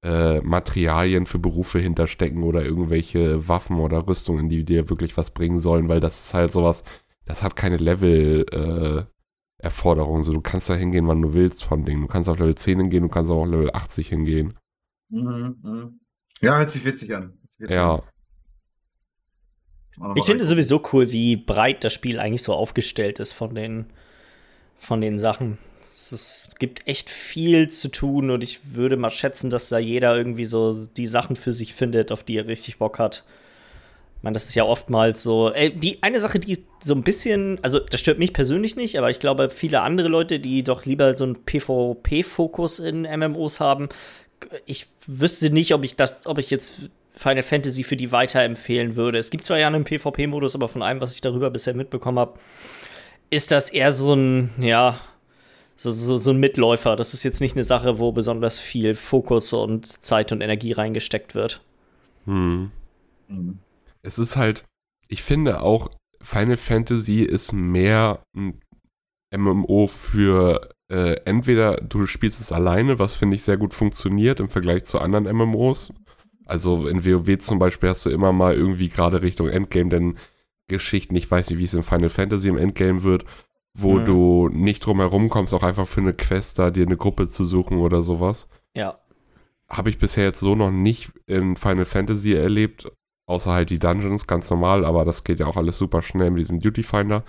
äh, 0.04 0.42
Materialien 0.42 1.28
für 1.28 1.38
Berufe 1.38 1.78
hinterstecken 1.78 2.42
oder 2.42 2.66
irgendwelche 2.66 3.48
Waffen 3.48 3.80
oder 3.82 4.08
Rüstungen, 4.08 4.50
die 4.50 4.64
dir 4.64 4.90
wirklich 4.90 5.18
was 5.18 5.30
bringen 5.30 5.60
sollen, 5.60 5.88
weil 5.88 6.00
das 6.00 6.20
ist 6.20 6.34
halt 6.34 6.52
sowas, 6.52 6.84
das 7.26 7.44
hat 7.44 7.56
keine 7.56 7.78
Level, 7.78 8.48
äh, 8.52 9.06
Erforderungen. 9.64 10.24
So, 10.24 10.34
du 10.34 10.42
kannst 10.42 10.68
da 10.68 10.74
hingehen, 10.74 11.08
wann 11.08 11.22
du 11.22 11.34
willst 11.34 11.64
von 11.64 11.86
Dingen. 11.86 12.02
Du 12.02 12.08
kannst 12.08 12.28
auf 12.28 12.40
Level 12.40 12.56
10 12.56 12.80
hingehen, 12.80 13.04
du 13.04 13.10
kannst 13.10 13.30
auch 13.32 13.44
auf 13.44 13.50
Level 13.50 13.70
80 13.72 14.10
hingehen. 14.10 14.56
Mhm, 15.16 15.56
mhm. 15.64 16.00
Ja, 16.42 16.58
hört 16.58 16.72
sich 16.72 16.84
witzig 16.84 17.16
an. 17.16 17.38
ja. 17.60 18.04
Ich 20.16 20.26
finde 20.26 20.44
sowieso 20.44 20.84
cool, 20.92 21.12
wie 21.14 21.38
breit 21.38 21.86
das 21.86 21.94
Spiel 21.94 22.20
eigentlich 22.20 22.44
so 22.44 22.54
aufgestellt 22.54 23.20
ist 23.20 23.32
von 23.32 23.56
den, 23.56 23.86
von 24.78 25.00
den 25.00 25.20
Sachen. 25.20 25.58
Es 25.86 26.50
gibt 26.60 26.86
echt 26.86 27.10
viel 27.10 27.70
zu 27.70 27.88
tun 27.88 28.30
und 28.30 28.44
ich 28.44 28.76
würde 28.76 28.98
mal 28.98 29.10
schätzen, 29.10 29.50
dass 29.50 29.70
da 29.70 29.78
jeder 29.78 30.18
irgendwie 30.18 30.46
so 30.46 30.86
die 30.86 31.08
Sachen 31.08 31.38
für 31.38 31.54
sich 31.54 31.74
findet, 31.74 32.12
auf 32.12 32.24
die 32.24 32.36
er 32.36 32.48
richtig 32.48 32.78
Bock 32.78 33.00
hat. 33.00 33.24
Ich 34.18 34.24
meine, 34.24 34.34
das 34.34 34.50
ist 34.50 34.56
ja 34.56 34.66
oftmals 34.66 35.24
so. 35.24 35.52
Ey, 35.52 35.74
die 35.74 36.04
eine 36.04 36.20
Sache, 36.20 36.40
die 36.40 36.66
so 36.82 36.94
ein 36.94 37.04
bisschen, 37.04 37.60
also 37.62 37.80
das 37.80 38.02
stört 38.02 38.20
mich 38.20 38.34
persönlich 38.34 38.76
nicht, 38.76 38.98
aber 38.98 39.10
ich 39.10 39.20
glaube, 39.20 39.50
viele 39.50 39.82
andere 39.82 40.10
Leute, 40.10 40.40
die 40.40 40.64
doch 40.64 40.84
lieber 40.86 41.14
so 41.14 41.24
einen 41.24 41.46
PvP-Fokus 41.46 42.80
in 42.80 43.04
MMOs 43.04 43.62
haben, 43.62 43.88
ich 44.66 44.88
wüsste 45.08 45.50
nicht, 45.50 45.74
ob 45.74 45.84
ich 45.84 45.96
das, 45.96 46.26
ob 46.26 46.38
ich 46.38 46.50
jetzt 46.50 46.90
Final 47.14 47.44
Fantasy 47.44 47.84
für 47.84 47.96
die 47.96 48.12
weiterempfehlen 48.12 48.96
würde. 48.96 49.18
Es 49.18 49.32
gibt 49.32 49.46
zwar 49.46 49.58
ja 49.58 49.68
einen 49.68 49.86
PvP-Modus, 49.86 50.56
aber 50.56 50.68
von 50.68 50.82
allem, 50.82 51.02
was 51.02 51.14
ich 51.14 51.22
darüber 51.22 51.50
bisher 51.50 51.74
mitbekommen 51.74 52.20
habe, 52.20 52.40
ist 53.30 53.52
das 53.52 53.70
eher 53.70 53.92
so 53.92 54.14
ein, 54.14 54.50
ja, 54.60 55.00
so, 55.76 55.92
so, 55.92 56.18
so 56.18 56.32
ein 56.32 56.40
Mitläufer. 56.40 56.96
Das 56.96 57.14
ist 57.14 57.24
jetzt 57.24 57.42
nicht 57.42 57.56
eine 57.56 57.64
Sache, 57.64 58.00
wo 58.00 58.12
besonders 58.12 58.60
viel 58.60 58.96
Fokus 58.96 59.54
und 59.54 59.86
Zeit 59.88 60.32
und 60.32 60.42
Energie 60.42 60.74
reingesteckt 60.74 61.36
wird. 61.36 61.62
Hm. 62.26 62.72
Mhm. 63.28 63.60
Es 64.02 64.20
ist 64.20 64.36
halt, 64.36 64.64
ich 65.08 65.24
finde 65.24 65.62
auch, 65.62 65.92
Final 66.22 66.58
Fantasy 66.58 67.22
ist 67.24 67.54
mehr 67.54 68.24
ein 68.36 68.60
MMO 69.36 69.88
für 69.88 70.70
äh, 70.90 71.16
entweder 71.26 71.78
du 71.78 72.06
spielst 72.06 72.40
es 72.40 72.52
alleine, 72.52 73.00
was 73.00 73.16
finde 73.16 73.36
ich 73.36 73.44
sehr 73.44 73.58
gut 73.58 73.74
funktioniert 73.74 74.40
im 74.40 74.50
Vergleich 74.50 74.86
zu 74.86 75.00
anderen 75.00 75.26
MMOs. 75.36 75.92
Also 76.46 76.88
in 76.88 77.04
WoW 77.04 77.40
zum 77.40 77.58
Beispiel 77.58 77.90
hast 77.90 78.06
du 78.06 78.12
immer 78.12 78.32
mal 78.32 78.54
irgendwie 78.54 78.90
gerade 78.90 79.22
Richtung 79.22 79.50
Endgame 79.50 79.90
denn 79.90 80.18
Geschichten, 80.68 81.16
ich 81.16 81.30
weiß 81.30 81.50
nicht, 81.50 81.60
wie 81.60 81.66
es 81.66 81.74
in 81.74 81.84
Final 81.84 82.10
Fantasy 82.10 82.50
im 82.50 82.58
Endgame 82.58 83.04
wird, 83.04 83.26
wo 83.74 84.00
mhm. 84.00 84.06
du 84.06 84.50
nicht 84.50 84.86
drum 84.86 85.00
herum 85.00 85.30
kommst, 85.30 85.54
auch 85.54 85.64
einfach 85.64 85.88
für 85.88 86.02
eine 86.02 86.14
Quest 86.14 86.60
da 86.60 86.72
dir 86.72 86.86
eine 86.86 86.98
Gruppe 86.98 87.28
zu 87.28 87.46
suchen 87.46 87.78
oder 87.78 88.02
sowas. 88.02 88.48
Ja. 88.76 89.00
Habe 89.68 89.90
ich 89.90 89.98
bisher 89.98 90.24
jetzt 90.24 90.40
so 90.40 90.56
noch 90.56 90.72
nicht 90.72 91.12
in 91.28 91.56
Final 91.56 91.86
Fantasy 91.86 92.34
erlebt, 92.34 92.92
außer 93.26 93.52
halt 93.52 93.70
die 93.70 93.80
Dungeons, 93.80 94.28
ganz 94.28 94.50
normal, 94.50 94.86
aber 94.86 95.06
das 95.06 95.24
geht 95.24 95.40
ja 95.40 95.48
auch 95.48 95.58
alles 95.58 95.78
super 95.78 96.02
schnell 96.02 96.32
mit 96.32 96.42
diesem 96.42 96.60
Duty 96.60 96.84
Finder. 96.84 97.24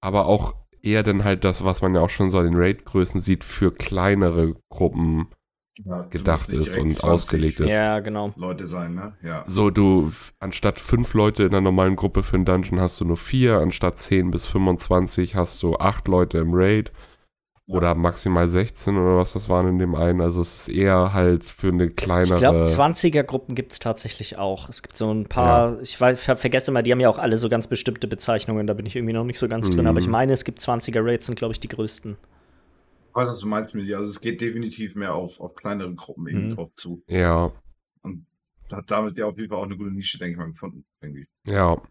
Aber 0.00 0.26
auch 0.26 0.54
eher 0.82 1.02
dann 1.02 1.24
halt 1.24 1.44
das, 1.44 1.64
was 1.64 1.82
man 1.82 1.94
ja 1.94 2.00
auch 2.00 2.10
schon 2.10 2.30
so 2.30 2.38
in 2.40 2.46
den 2.46 2.56
Raid-Größen 2.56 3.20
sieht, 3.20 3.44
für 3.44 3.72
kleinere 3.72 4.54
Gruppen 4.70 5.28
ja, 5.84 6.02
gedacht 6.02 6.48
ist 6.48 6.76
und 6.76 7.04
ausgelegt 7.04 7.60
ist. 7.60 7.70
Ja, 7.70 8.00
genau. 8.00 8.32
Leute 8.36 8.66
sein, 8.66 8.94
ne? 8.94 9.14
Ja. 9.22 9.44
So, 9.46 9.70
du, 9.70 10.10
anstatt 10.38 10.80
fünf 10.80 11.12
Leute 11.14 11.42
in 11.44 11.50
einer 11.50 11.60
normalen 11.60 11.96
Gruppe 11.96 12.22
für 12.22 12.36
einen 12.36 12.44
Dungeon 12.44 12.80
hast 12.80 13.00
du 13.00 13.04
nur 13.04 13.16
vier, 13.16 13.58
anstatt 13.58 13.98
10 13.98 14.30
bis 14.30 14.46
25 14.46 15.34
hast 15.34 15.62
du 15.62 15.76
acht 15.76 16.08
Leute 16.08 16.38
im 16.38 16.50
Raid. 16.52 16.92
Oder 17.68 17.96
maximal 17.96 18.46
16 18.46 18.96
oder 18.96 19.16
was 19.16 19.32
das 19.32 19.48
waren 19.48 19.66
in 19.66 19.78
dem 19.80 19.96
einen. 19.96 20.20
Also 20.20 20.40
es 20.40 20.68
ist 20.68 20.68
eher 20.68 21.12
halt 21.12 21.44
für 21.44 21.68
eine 21.68 21.90
kleinere. 21.90 22.34
Ich 22.34 22.40
glaube, 22.40 22.62
20er-Gruppen 22.62 23.56
gibt 23.56 23.72
es 23.72 23.80
tatsächlich 23.80 24.38
auch. 24.38 24.68
Es 24.68 24.82
gibt 24.82 24.96
so 24.96 25.12
ein 25.12 25.24
paar, 25.24 25.74
ja. 25.74 25.80
ich 25.82 26.00
weiß, 26.00 26.20
vergesse 26.22 26.70
mal, 26.70 26.84
die 26.84 26.92
haben 26.92 27.00
ja 27.00 27.08
auch 27.08 27.18
alle 27.18 27.38
so 27.38 27.48
ganz 27.48 27.66
bestimmte 27.66 28.06
Bezeichnungen. 28.06 28.68
Da 28.68 28.74
bin 28.74 28.86
ich 28.86 28.94
irgendwie 28.94 29.14
noch 29.14 29.24
nicht 29.24 29.40
so 29.40 29.48
ganz 29.48 29.68
mhm. 29.68 29.72
drin. 29.72 29.86
Aber 29.88 29.98
ich 29.98 30.06
mhm. 30.06 30.12
meine, 30.12 30.32
es 30.32 30.44
gibt 30.44 30.60
20er-Rates, 30.60 31.26
sind, 31.26 31.36
glaube 31.36 31.52
ich, 31.52 31.60
die 31.60 31.66
größten. 31.66 32.16
Ich 33.08 33.16
weiß, 33.16 33.26
was 33.26 33.40
du 33.40 33.48
meinst 33.48 33.74
mit 33.74 33.88
dir. 33.88 33.98
Also 33.98 34.10
es 34.10 34.20
geht 34.20 34.40
definitiv 34.40 34.94
mehr 34.94 35.16
auf, 35.16 35.40
auf 35.40 35.56
kleinere 35.56 35.92
Gruppen 35.92 36.28
eben 36.28 36.44
mhm. 36.44 36.54
drauf 36.54 36.70
zu. 36.76 37.02
Ja. 37.08 37.50
Und 38.02 38.26
hat 38.70 38.88
damit 38.92 39.18
ja 39.18 39.26
auf 39.26 39.36
jeden 39.38 39.50
Fall 39.50 39.58
auch 39.58 39.64
eine 39.64 39.76
gute 39.76 39.90
Nische, 39.90 40.18
denke 40.18 40.32
ich 40.32 40.38
mal, 40.38 40.46
gefunden. 40.46 40.84
Irgendwie. 41.00 41.26
Ja. 41.46 41.82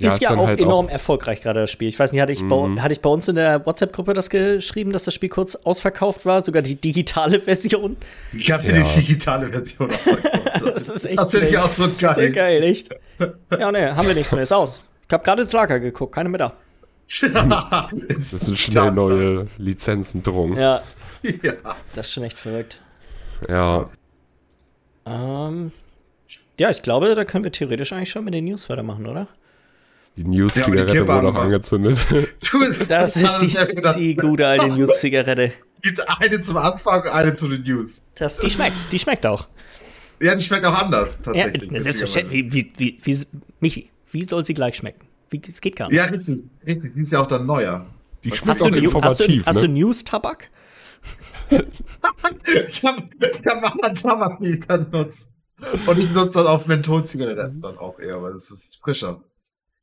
Ja, 0.00 0.08
ist 0.12 0.20
ja 0.20 0.30
auch 0.30 0.46
halt 0.46 0.60
enorm 0.60 0.86
auch 0.86 0.90
erfolgreich 0.90 1.42
gerade 1.42 1.60
das 1.60 1.70
Spiel. 1.70 1.88
Ich 1.88 1.98
weiß 1.98 2.12
nicht, 2.12 2.20
hatte 2.20 2.32
ich, 2.32 2.42
mhm. 2.42 2.48
bei, 2.48 2.82
hatte 2.82 2.92
ich 2.92 3.00
bei 3.00 3.10
uns 3.10 3.26
in 3.26 3.34
der 3.34 3.66
WhatsApp-Gruppe 3.66 4.14
das 4.14 4.30
geschrieben, 4.30 4.92
dass 4.92 5.04
das 5.04 5.14
Spiel 5.14 5.28
kurz 5.28 5.56
ausverkauft 5.56 6.24
war, 6.24 6.40
sogar 6.42 6.62
die 6.62 6.76
digitale 6.76 7.40
Version? 7.44 7.96
Ich 8.32 8.50
habe 8.50 8.66
ja. 8.66 8.82
die 8.82 9.00
digitale 9.00 9.48
Version 9.48 9.90
ausverkauft. 9.90 10.62
das 10.74 10.88
ist 10.88 11.04
echt 11.06 11.18
Das 11.18 11.30
finde 11.32 11.48
ich 11.48 11.58
auch 11.58 11.68
so 11.68 11.88
geil. 11.98 12.14
Sehr 12.14 12.30
geil, 12.30 12.62
echt. 12.62 12.90
Ja, 13.58 13.72
ne, 13.72 13.96
haben 13.96 14.06
wir 14.06 14.14
nichts 14.14 14.32
mehr, 14.32 14.42
ist 14.42 14.52
aus. 14.52 14.82
Ich 15.06 15.12
habe 15.12 15.24
gerade 15.24 15.42
ins 15.42 15.52
Lager 15.52 15.80
geguckt, 15.80 16.14
keine 16.14 16.28
mehr 16.28 16.38
da. 17.32 17.88
das 18.08 18.30
sind 18.30 18.58
schnell 18.58 18.92
neue 18.92 19.46
Lizenzen 19.56 20.22
drum. 20.22 20.58
Ja. 20.58 20.82
ja. 21.22 21.52
Das 21.94 22.08
ist 22.08 22.12
schon 22.12 22.24
echt 22.24 22.38
verrückt. 22.38 22.80
Ja. 23.48 23.88
Ähm, 25.06 25.72
ja, 26.58 26.70
ich 26.70 26.82
glaube, 26.82 27.14
da 27.14 27.24
können 27.24 27.44
wir 27.44 27.52
theoretisch 27.52 27.92
eigentlich 27.92 28.10
schon 28.10 28.24
mit 28.24 28.34
den 28.34 28.44
News 28.44 28.68
weitermachen, 28.68 29.06
oder? 29.06 29.26
Die 30.16 30.24
News-Zigarette 30.24 31.06
wurde 31.06 31.28
auch 31.28 31.34
angezündet. 31.34 31.98
das 32.88 33.16
ist 33.16 33.40
die, 33.40 33.76
die 33.96 34.16
gute 34.16 34.46
alte 34.46 34.66
News-Zigarette. 34.76 35.52
Gibt 35.80 36.20
eine 36.20 36.40
zum 36.40 36.56
Anfang 36.56 37.02
und 37.02 37.08
eine 37.08 37.34
zu 37.34 37.48
den 37.48 37.62
News. 37.62 38.04
Das, 38.16 38.38
die 38.38 38.50
schmeckt, 38.50 38.76
die 38.90 38.98
schmeckt 38.98 39.24
auch. 39.26 39.46
Ja, 40.20 40.34
die 40.34 40.42
schmeckt 40.42 40.64
auch 40.66 40.76
anders, 40.76 41.22
tatsächlich. 41.22 41.70
Ja, 41.70 41.80
selbstverständlich. 41.80 42.52
Wie, 42.52 42.72
wie, 42.76 42.98
wie, 43.02 43.26
Michi, 43.60 43.90
wie 44.10 44.24
soll 44.24 44.44
sie 44.44 44.54
gleich 44.54 44.76
schmecken? 44.76 45.06
Wie, 45.30 45.40
es 45.46 45.60
geht 45.60 45.76
gar 45.76 45.86
nicht. 45.86 45.96
Ja, 45.96 46.04
richtig, 46.06 46.40
richtig. 46.66 46.94
Die 46.94 47.00
ist 47.00 47.12
ja 47.12 47.20
auch 47.20 47.28
dann 47.28 47.46
neuer. 47.46 47.86
Die 48.24 48.30
schmeckt 48.30 48.48
hast 48.48 48.62
auch 48.62 48.70
du, 48.70 48.76
informativ. 48.76 49.46
Hast 49.46 49.62
du, 49.62 49.66
ne? 49.66 49.74
du 49.74 49.80
News-Tabak? 49.80 50.48
ich 51.50 51.56
habe 52.84 53.02
ich 53.20 53.46
hab 53.46 53.72
anderen 53.72 53.94
Tabak, 53.94 54.40
die 54.40 54.50
ich 54.50 54.66
dann 54.66 54.90
nutze. 54.90 55.28
Und 55.86 55.98
ich 55.98 56.10
nutze 56.10 56.38
dann 56.38 56.46
auch 56.46 56.66
Mentholzigaretten 56.66 57.60
dann 57.60 57.78
auch 57.78 57.98
eher, 57.98 58.22
weil 58.22 58.32
es 58.32 58.50
ist 58.50 58.78
frischer. 58.80 59.22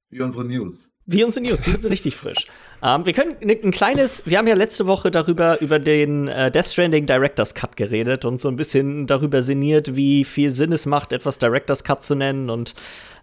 Wie 0.10 0.22
unsere 0.22 0.46
News. 0.46 0.90
Wie 1.08 1.24
unsere 1.24 1.46
News, 1.46 1.62
die 1.62 1.72
sind 1.72 1.86
richtig 1.92 2.16
frisch. 2.16 2.48
Ähm, 2.82 3.06
wir 3.06 3.14
können 3.14 3.36
ein 3.40 3.72
kleines, 3.72 4.24
wir 4.26 4.40
haben 4.40 4.48
ja 4.48 4.56
letzte 4.56 4.88
Woche 4.88 5.12
darüber, 5.12 5.62
über 5.62 5.78
den 5.78 6.28
äh, 6.28 6.50
Death 6.50 6.68
Stranding 6.70 7.06
Director's 7.06 7.54
Cut 7.54 7.76
geredet 7.76 8.26
und 8.26 8.42
so 8.42 8.48
ein 8.48 8.56
bisschen 8.56 9.06
darüber 9.06 9.44
sinniert, 9.44 9.96
wie 9.96 10.24
viel 10.24 10.50
Sinn 10.50 10.72
es 10.72 10.88
macht, 10.88 11.12
etwas 11.12 11.38
Director's 11.38 11.84
Cut 11.84 12.04
zu 12.04 12.16
nennen. 12.16 12.50
Und 12.50 12.74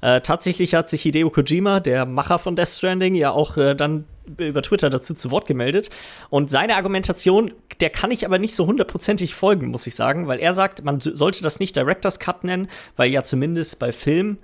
äh, 0.01 0.21
tatsächlich 0.21 0.77
hat 0.77 0.89
sich 0.89 1.03
Hideo 1.03 1.31
Kojima, 1.31 1.81
der 1.81 2.07
Macher 2.07 2.39
von 2.39 2.55
Death 2.55 2.69
Stranding, 2.69 3.17
ja 3.17 3.33
auch 3.33 3.57
äh, 3.57 3.75
dann 3.75 4.05
über 4.39 4.63
Twitter 4.63 4.89
dazu 4.89 5.15
zu 5.15 5.33
Wort 5.33 5.47
gemeldet. 5.47 5.91
Und 6.31 6.51
seine 6.51 6.77
Argumentation, 6.77 7.53
der 7.81 7.91
kann 7.91 8.13
ich 8.13 8.25
aber 8.25 8.39
nicht 8.39 8.55
so 8.55 8.67
hundertprozentig 8.67 9.35
folgen, 9.35 9.69
muss 9.69 9.89
ich 9.89 9.97
sagen, 9.97 10.29
weil 10.29 10.39
er 10.39 10.55
sagt, 10.55 10.85
man 10.85 11.01
sollte 11.01 11.43
das 11.43 11.59
nicht 11.59 11.75
Director's 11.75 12.21
Cut 12.21 12.45
nennen, 12.45 12.69
weil 12.95 13.11
ja 13.11 13.25
zumindest 13.25 13.81
bei 13.81 13.91
Film 13.91 14.39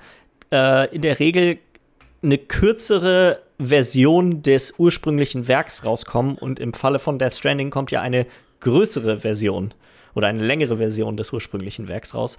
äh, 0.51 0.93
in 0.95 1.03
der 1.03 1.21
Regel 1.21 1.59
eine 2.23 2.39
kürzere 2.39 3.41
Version 3.61 4.43
des 4.43 4.75
ursprünglichen 4.79 5.49
Werks 5.49 5.85
rauskommen 5.85 6.37
und 6.39 6.61
im 6.61 6.73
Falle 6.73 6.99
von 6.99 7.19
Death 7.19 7.35
Stranding 7.35 7.71
kommt 7.71 7.91
ja 7.91 8.01
eine 8.01 8.27
größere 8.61 9.19
Version 9.21 9.75
oder 10.15 10.27
eine 10.29 10.45
längere 10.45 10.79
Version 10.79 11.17
des 11.17 11.33
ursprünglichen 11.33 11.89
Werks 11.89 12.15
raus. 12.15 12.39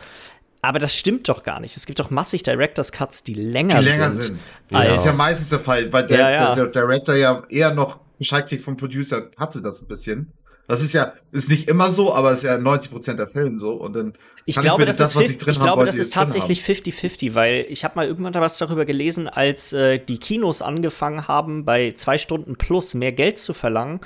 Aber 0.61 0.79
das 0.79 0.93
stimmt 0.95 1.29
doch 1.29 1.43
gar 1.43 1.61
nicht. 1.61 1.77
Es 1.77 1.85
gibt 1.85 1.99
doch 1.99 2.09
massig 2.09 2.43
Director's 2.43 2.91
Cuts, 2.91 3.23
die 3.23 3.33
länger, 3.33 3.79
Die 3.79 3.85
länger 3.85 4.11
sind. 4.11 4.23
sind. 4.23 4.39
Das 4.69 4.97
ist 4.97 5.05
ja 5.05 5.13
meistens 5.13 5.49
der 5.49 5.59
Fall, 5.59 5.91
weil 5.93 6.05
der, 6.07 6.19
Ja, 6.19 6.29
ja. 6.31 6.55
der, 6.55 6.65
der 6.65 6.81
Director 6.83 7.15
ja 7.15 7.43
eher 7.49 7.73
noch 7.73 7.99
Bescheid 8.17 8.45
kriegt 8.47 8.61
vom 8.61 8.75
Producer, 8.75 9.29
hatte 9.37 9.61
das 9.61 9.81
ein 9.81 9.87
bisschen. 9.87 10.33
Das 10.69 10.83
ist 10.83 10.93
ja, 10.93 11.13
ist 11.31 11.49
nicht 11.49 11.67
immer 11.67 11.89
so, 11.89 12.13
aber 12.13 12.31
ist 12.31 12.43
ja 12.43 12.53
in 12.53 12.61
90% 12.61 13.15
der 13.15 13.25
Fällen 13.25 13.57
so. 13.57 13.73
Und 13.73 13.93
dann 13.93 14.13
Ich 14.45 14.55
glaube, 14.55 14.81
mir 14.81 14.85
das, 14.85 14.99
ist 14.99 15.15
was 15.15 15.27
ich 15.27 15.39
drin 15.39 15.53
ich 15.53 15.59
glaube 15.59 15.77
wollte, 15.77 15.87
das 15.87 15.97
ist 15.97 16.13
tatsächlich 16.13 16.61
50-50, 16.61 17.33
weil 17.33 17.65
ich 17.69 17.83
habe 17.83 17.95
mal 17.95 18.05
irgendwann 18.05 18.33
da 18.33 18.39
was 18.39 18.59
darüber 18.59 18.85
gelesen, 18.85 19.27
als 19.27 19.73
äh, 19.73 19.97
die 19.97 20.19
Kinos 20.19 20.61
angefangen 20.61 21.27
haben, 21.27 21.65
bei 21.65 21.93
zwei 21.93 22.19
Stunden 22.19 22.55
plus 22.55 22.93
mehr 22.93 23.11
Geld 23.11 23.39
zu 23.39 23.55
verlangen, 23.55 24.01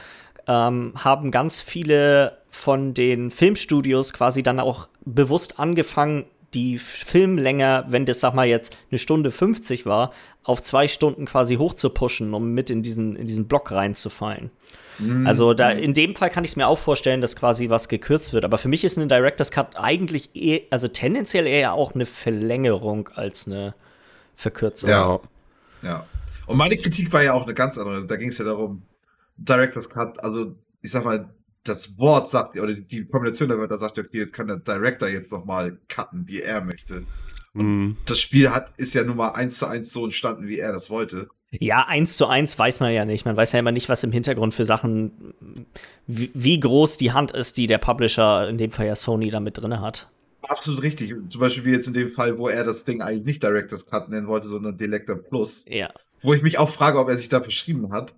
ähm, 0.47 0.93
haben 0.95 1.31
ganz 1.31 1.59
viele 1.59 2.37
von 2.49 2.93
den 2.93 3.29
Filmstudios 3.29 4.13
quasi 4.13 4.41
dann 4.41 4.61
auch 4.61 4.87
bewusst 5.03 5.59
angefangen, 5.59 6.23
die 6.53 6.79
Filmlänge, 6.79 7.83
wenn 7.89 8.05
das, 8.05 8.21
sag 8.21 8.35
mal, 8.35 8.47
jetzt 8.47 8.73
eine 8.89 8.99
Stunde 8.99 9.31
50 9.31 9.85
war, 9.85 10.13
auf 10.43 10.63
zwei 10.63 10.87
Stunden 10.87 11.25
quasi 11.25 11.57
hochzupushen, 11.57 12.33
um 12.33 12.53
mit 12.53 12.69
in 12.69 12.83
diesen, 12.83 13.17
in 13.17 13.27
diesen 13.27 13.49
Block 13.49 13.69
reinzufallen. 13.71 14.49
Haben. 14.99 15.27
Also 15.27 15.53
da 15.53 15.69
in 15.69 15.93
dem 15.93 16.15
Fall 16.15 16.29
kann 16.29 16.43
ich 16.43 16.51
es 16.51 16.55
mir 16.55 16.67
auch 16.67 16.77
vorstellen, 16.77 17.21
dass 17.21 17.35
quasi 17.35 17.69
was 17.69 17.87
gekürzt 17.87 18.33
wird. 18.33 18.45
Aber 18.45 18.57
für 18.57 18.67
mich 18.67 18.83
ist 18.83 18.97
ein 18.97 19.09
Director's 19.09 19.51
Cut 19.51 19.75
eigentlich 19.75 20.35
eher, 20.35 20.61
also 20.69 20.87
tendenziell 20.87 21.47
eher 21.47 21.73
auch 21.73 21.95
eine 21.95 22.05
Verlängerung 22.05 23.09
als 23.15 23.47
eine 23.47 23.75
Verkürzung. 24.35 24.89
Ja. 24.89 25.19
Ja. 25.81 26.05
Und 26.45 26.57
meine 26.57 26.77
Kritik 26.77 27.11
war 27.13 27.23
ja 27.23 27.33
auch 27.33 27.43
eine 27.43 27.53
ganz 27.53 27.77
andere. 27.77 28.05
Da 28.05 28.15
ging 28.15 28.29
es 28.29 28.37
ja 28.37 28.45
darum, 28.45 28.83
Director's 29.37 29.89
Cut, 29.89 30.23
also 30.23 30.55
ich 30.81 30.91
sag 30.91 31.05
mal, 31.05 31.29
das 31.63 31.97
Wort 31.97 32.29
sagt, 32.29 32.59
oder 32.59 32.73
die 32.73 33.05
Kombination 33.05 33.49
der 33.49 33.57
Wörter 33.57 33.77
sagt, 33.77 33.97
okay, 33.97 34.19
jetzt 34.19 34.33
kann 34.33 34.47
der 34.47 34.57
Director 34.57 35.07
jetzt 35.07 35.31
nochmal 35.31 35.77
cutten, 35.87 36.27
wie 36.27 36.41
er 36.41 36.61
möchte. 36.61 37.03
Mhm. 37.53 37.97
Das 38.05 38.19
Spiel 38.19 38.49
hat, 38.49 38.73
ist 38.77 38.93
ja 38.93 39.03
nun 39.03 39.17
mal 39.17 39.29
eins 39.29 39.59
zu 39.59 39.67
eins 39.67 39.93
so 39.93 40.05
entstanden, 40.05 40.47
wie 40.47 40.59
er 40.59 40.73
das 40.73 40.89
wollte. 40.89 41.29
Ja, 41.59 41.85
eins 41.87 42.17
zu 42.17 42.27
eins 42.27 42.57
weiß 42.57 42.79
man 42.79 42.93
ja 42.93 43.05
nicht. 43.05 43.25
Man 43.25 43.37
weiß 43.37 43.51
ja 43.51 43.59
immer 43.59 43.71
nicht, 43.71 43.89
was 43.89 44.03
im 44.03 44.11
Hintergrund 44.11 44.53
für 44.53 44.65
Sachen, 44.65 45.33
wie, 46.07 46.31
wie 46.33 46.59
groß 46.59 46.97
die 46.97 47.11
Hand 47.11 47.31
ist, 47.31 47.57
die 47.57 47.67
der 47.67 47.77
Publisher, 47.77 48.49
in 48.49 48.57
dem 48.57 48.71
Fall 48.71 48.87
ja 48.87 48.95
Sony, 48.95 49.29
da 49.29 49.39
mit 49.39 49.57
drin 49.57 49.79
hat. 49.79 50.09
Absolut 50.41 50.81
richtig. 50.81 51.13
Zum 51.29 51.39
Beispiel 51.39 51.65
wie 51.65 51.71
jetzt 51.71 51.87
in 51.87 51.93
dem 51.93 52.11
Fall, 52.11 52.37
wo 52.37 52.49
er 52.49 52.63
das 52.63 52.85
Ding 52.85 53.01
eigentlich 53.01 53.25
nicht 53.25 53.43
Director's 53.43 53.85
Cut 53.85 54.09
nennen 54.09 54.27
wollte, 54.27 54.47
sondern 54.47 54.77
Delector 54.77 55.15
Plus. 55.15 55.63
Ja. 55.67 55.93
Wo 56.21 56.33
ich 56.33 56.41
mich 56.41 56.57
auch 56.57 56.69
frage, 56.69 56.99
ob 56.99 57.09
er 57.09 57.17
sich 57.17 57.29
da 57.29 57.41
verschrieben 57.41 57.91
hat. 57.91 58.13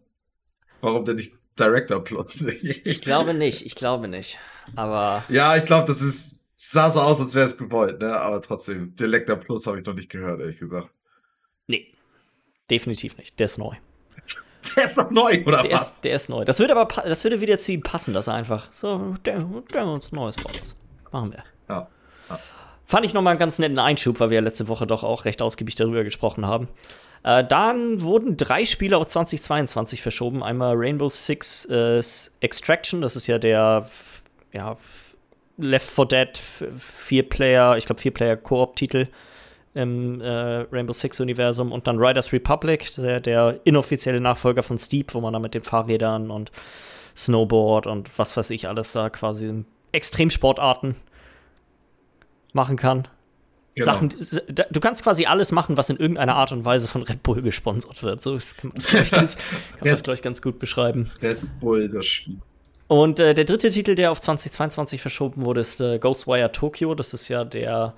Warum 0.81 1.05
denn 1.05 1.17
nicht 1.17 1.33
Director 1.59 2.03
Plus? 2.03 2.41
Ich 2.41 3.01
glaube 3.01 3.33
nicht, 3.33 3.65
ich 3.65 3.75
glaube 3.75 4.07
nicht. 4.07 4.39
Aber 4.75 5.23
ja, 5.29 5.55
ich 5.55 5.65
glaube, 5.65 5.87
das 5.87 6.01
ist, 6.01 6.39
sah 6.53 6.89
so 6.89 7.01
aus, 7.01 7.19
als 7.19 7.35
wäre 7.35 7.45
es 7.45 7.57
gewollt, 7.57 7.99
ne? 7.99 8.19
Aber 8.19 8.41
trotzdem, 8.41 8.95
Delector 8.95 9.35
Plus 9.35 9.67
habe 9.67 9.79
ich 9.79 9.85
noch 9.85 9.93
nicht 9.93 10.09
gehört, 10.09 10.39
ehrlich 10.39 10.59
gesagt. 10.59 10.89
Definitiv 12.69 13.17
nicht. 13.17 13.39
Der 13.39 13.45
ist 13.45 13.57
neu. 13.57 13.75
Der 14.75 14.85
ist 14.85 14.97
doch 14.97 15.11
neu, 15.11 15.43
oder 15.45 15.61
Der 15.61 15.71
was? 15.73 15.91
ist, 15.91 16.05
der 16.05 16.15
ist 16.15 16.27
neu. 16.27 16.43
Das 16.43 16.59
würde 16.59 16.75
aber, 16.75 17.03
das 17.03 17.23
würde 17.23 17.39
wieder 17.39 17.59
zu 17.59 17.71
ihm 17.71 17.83
passen, 17.83 18.13
dass 18.15 18.25
er 18.27 18.33
einfach 18.33 18.71
so, 18.71 19.13
der, 19.23 19.43
der 19.73 19.85
uns 19.85 20.11
Neues 20.11 20.35
voraus. 20.37 20.75
Machen 21.11 21.31
wir. 21.33 21.43
Ja. 21.69 21.87
Fand 22.87 23.05
ich 23.05 23.13
nochmal 23.13 23.31
einen 23.31 23.39
ganz 23.39 23.59
netten 23.59 23.77
Einschub, 23.79 24.19
weil 24.19 24.31
wir 24.31 24.35
ja 24.35 24.41
letzte 24.41 24.67
Woche 24.67 24.87
doch 24.87 25.03
auch 25.03 25.25
recht 25.25 25.41
ausgiebig 25.43 25.75
darüber 25.75 26.03
gesprochen 26.03 26.47
haben. 26.47 26.67
Äh, 27.23 27.43
dann 27.43 28.01
wurden 28.01 28.37
drei 28.37 28.65
Spiele 28.65 28.97
auf 28.97 29.05
2022 29.05 30.01
verschoben. 30.01 30.41
Einmal 30.43 30.73
Rainbow 30.75 31.09
Six 31.09 31.65
äh, 31.65 32.01
Extraction, 32.41 33.01
das 33.01 33.15
ist 33.15 33.27
ja 33.27 33.37
der 33.37 33.87
ja, 34.51 34.77
Left 35.57 35.89
4 35.91 36.05
Dead 36.05 36.29
f- 36.33 36.63
Vier-Player, 36.77 37.77
ich 37.77 37.85
glaube 37.85 38.01
Vier-Player-Koop-Titel 38.01 39.07
im 39.75 40.21
äh, 40.21 40.65
Rainbow 40.71 40.93
Six-Universum. 40.93 41.71
Und 41.71 41.85
dann 41.85 41.99
Riders 41.99 42.33
Republic, 42.33 42.91
der, 42.95 43.19
der 43.19 43.59
inoffizielle 43.65 44.19
Nachfolger 44.19 44.63
von 44.63 44.77
Steep, 44.77 45.13
wo 45.13 45.21
man 45.21 45.33
dann 45.33 45.41
mit 45.41 45.53
den 45.53 45.63
Fahrrädern 45.63 46.31
und 46.31 46.51
Snowboard 47.15 47.87
und 47.87 48.17
was 48.17 48.35
weiß 48.35 48.49
ich 48.49 48.67
alles 48.67 48.91
da 48.93 49.09
quasi 49.09 49.63
Extremsportarten 49.91 50.95
machen 52.53 52.77
kann. 52.77 53.07
Genau. 53.75 53.85
Sachen, 53.85 54.09
du 54.09 54.79
kannst 54.79 55.03
quasi 55.03 55.25
alles 55.25 55.51
machen, 55.51 55.75
was 55.75 55.89
in 55.89 55.97
irgendeiner 55.97 56.35
Art 56.35 56.53
und 56.53 56.63
Weise 56.63 56.87
von 56.87 57.03
Red 57.03 57.23
Bull 57.23 57.41
gesponsert 57.41 58.03
wird. 58.03 58.21
So 58.21 58.37
kann 58.37 58.69
man 58.69 58.75
das, 58.75 58.87
glaub 58.87 59.03
ich, 59.03 59.11
ganz, 59.11 59.35
kann 59.71 59.79
man 59.81 59.89
das, 59.89 60.03
glaub 60.03 60.13
ich, 60.13 60.21
ganz 60.21 60.41
gut 60.41 60.59
beschreiben. 60.59 61.09
Red 61.21 61.39
Bull, 61.59 61.89
das 61.89 62.05
Spiel. 62.05 62.37
Und 62.87 63.19
äh, 63.19 63.33
der 63.33 63.43
dritte 63.45 63.69
Titel, 63.69 63.95
der 63.95 64.11
auf 64.11 64.21
2022 64.21 65.01
verschoben 65.01 65.43
wurde, 65.43 65.59
ist 65.59 65.81
äh, 65.81 65.99
Ghostwire 65.99 66.51
Tokyo. 66.51 66.95
Das 66.95 67.13
ist 67.13 67.27
ja 67.27 67.43
der, 67.43 67.95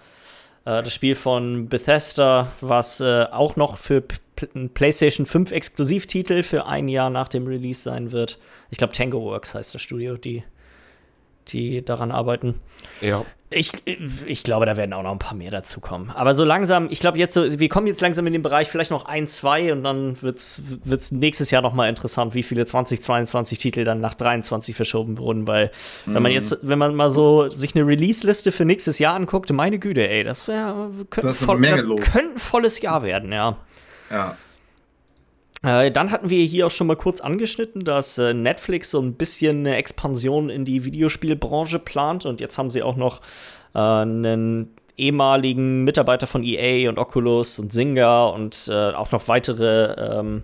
das 0.67 0.93
Spiel 0.93 1.15
von 1.15 1.69
Bethesda, 1.69 2.51
was 2.61 2.99
äh, 2.99 3.25
auch 3.31 3.55
noch 3.55 3.77
für 3.77 4.03
ein 4.53 4.69
PlayStation 4.69 5.25
5 5.25 5.51
Exklusivtitel 5.51 6.43
für 6.43 6.65
ein 6.65 6.89
Jahr 6.89 7.09
nach 7.09 7.29
dem 7.29 7.47
Release 7.47 7.81
sein 7.81 8.11
wird. 8.11 8.37
Ich 8.69 8.77
glaube, 8.77 8.93
Tango 8.93 9.21
Works 9.21 9.55
heißt 9.55 9.73
das 9.73 9.81
Studio, 9.81 10.17
die, 10.17 10.43
die 11.47 11.83
daran 11.83 12.11
arbeiten. 12.11 12.59
Ja. 13.01 13.25
Ich, 13.49 13.71
ich 14.25 14.43
glaube, 14.43 14.65
da 14.65 14.75
werden 14.75 14.91
auch 14.91 15.03
noch 15.03 15.13
ein 15.13 15.19
paar 15.19 15.35
mehr 15.35 15.51
dazukommen. 15.51 16.09
Aber 16.09 16.33
so 16.33 16.43
langsam, 16.43 16.89
ich 16.91 16.99
glaube 16.99 17.17
jetzt 17.17 17.33
so, 17.33 17.59
wir 17.59 17.69
kommen 17.69 17.87
jetzt 17.87 18.01
langsam 18.01 18.27
in 18.27 18.33
den 18.33 18.41
Bereich 18.41 18.67
vielleicht 18.67 18.91
noch 18.91 19.05
ein, 19.05 19.27
zwei 19.29 19.71
und 19.71 19.83
dann 19.83 20.21
wird's 20.21 20.61
wird's 20.83 21.13
nächstes 21.13 21.49
Jahr 21.49 21.61
noch 21.61 21.73
mal 21.73 21.87
interessant, 21.87 22.33
wie 22.33 22.43
viele 22.43 22.65
2022 22.65 23.57
Titel 23.57 23.85
dann 23.85 24.01
nach 24.01 24.15
23 24.15 24.75
verschoben 24.75 25.17
wurden, 25.17 25.47
weil 25.47 25.71
wenn 26.05 26.21
man 26.21 26.33
jetzt, 26.33 26.57
wenn 26.61 26.77
man 26.77 26.93
mal 26.93 27.13
so 27.13 27.49
sich 27.49 27.73
eine 27.73 27.87
Release-Liste 27.87 28.51
für 28.51 28.65
nächstes 28.65 28.99
Jahr 28.99 29.15
anguckt, 29.15 29.49
meine 29.53 29.79
Güte, 29.79 30.07
ey, 30.09 30.25
das 30.25 30.49
wäre 30.49 30.89
könnte, 31.09 31.33
voll, 31.33 31.61
das 31.61 31.85
könnte 31.85 32.33
ein 32.33 32.37
volles 32.39 32.81
Jahr 32.81 33.03
werden, 33.03 33.31
ja. 33.31 33.55
Ja. 34.11 34.35
Äh, 35.63 35.91
dann 35.91 36.11
hatten 36.11 36.29
wir 36.29 36.43
hier 36.45 36.67
auch 36.67 36.71
schon 36.71 36.87
mal 36.87 36.95
kurz 36.95 37.21
angeschnitten, 37.21 37.83
dass 37.83 38.17
äh, 38.17 38.33
Netflix 38.33 38.91
so 38.91 39.01
ein 39.01 39.13
bisschen 39.13 39.59
eine 39.59 39.75
Expansion 39.77 40.49
in 40.49 40.65
die 40.65 40.85
Videospielbranche 40.85 41.79
plant 41.79 42.25
und 42.25 42.41
jetzt 42.41 42.57
haben 42.57 42.69
sie 42.69 42.83
auch 42.83 42.95
noch 42.95 43.21
äh, 43.73 43.79
einen 43.79 44.73
ehemaligen 44.97 45.83
Mitarbeiter 45.83 46.27
von 46.27 46.43
EA 46.43 46.89
und 46.89 46.97
Oculus 46.97 47.59
und 47.59 47.71
Zynga 47.71 48.25
und 48.27 48.67
auch 48.71 49.11
noch 49.11 49.27
weitere 49.27 49.93
ähm, 49.93 50.43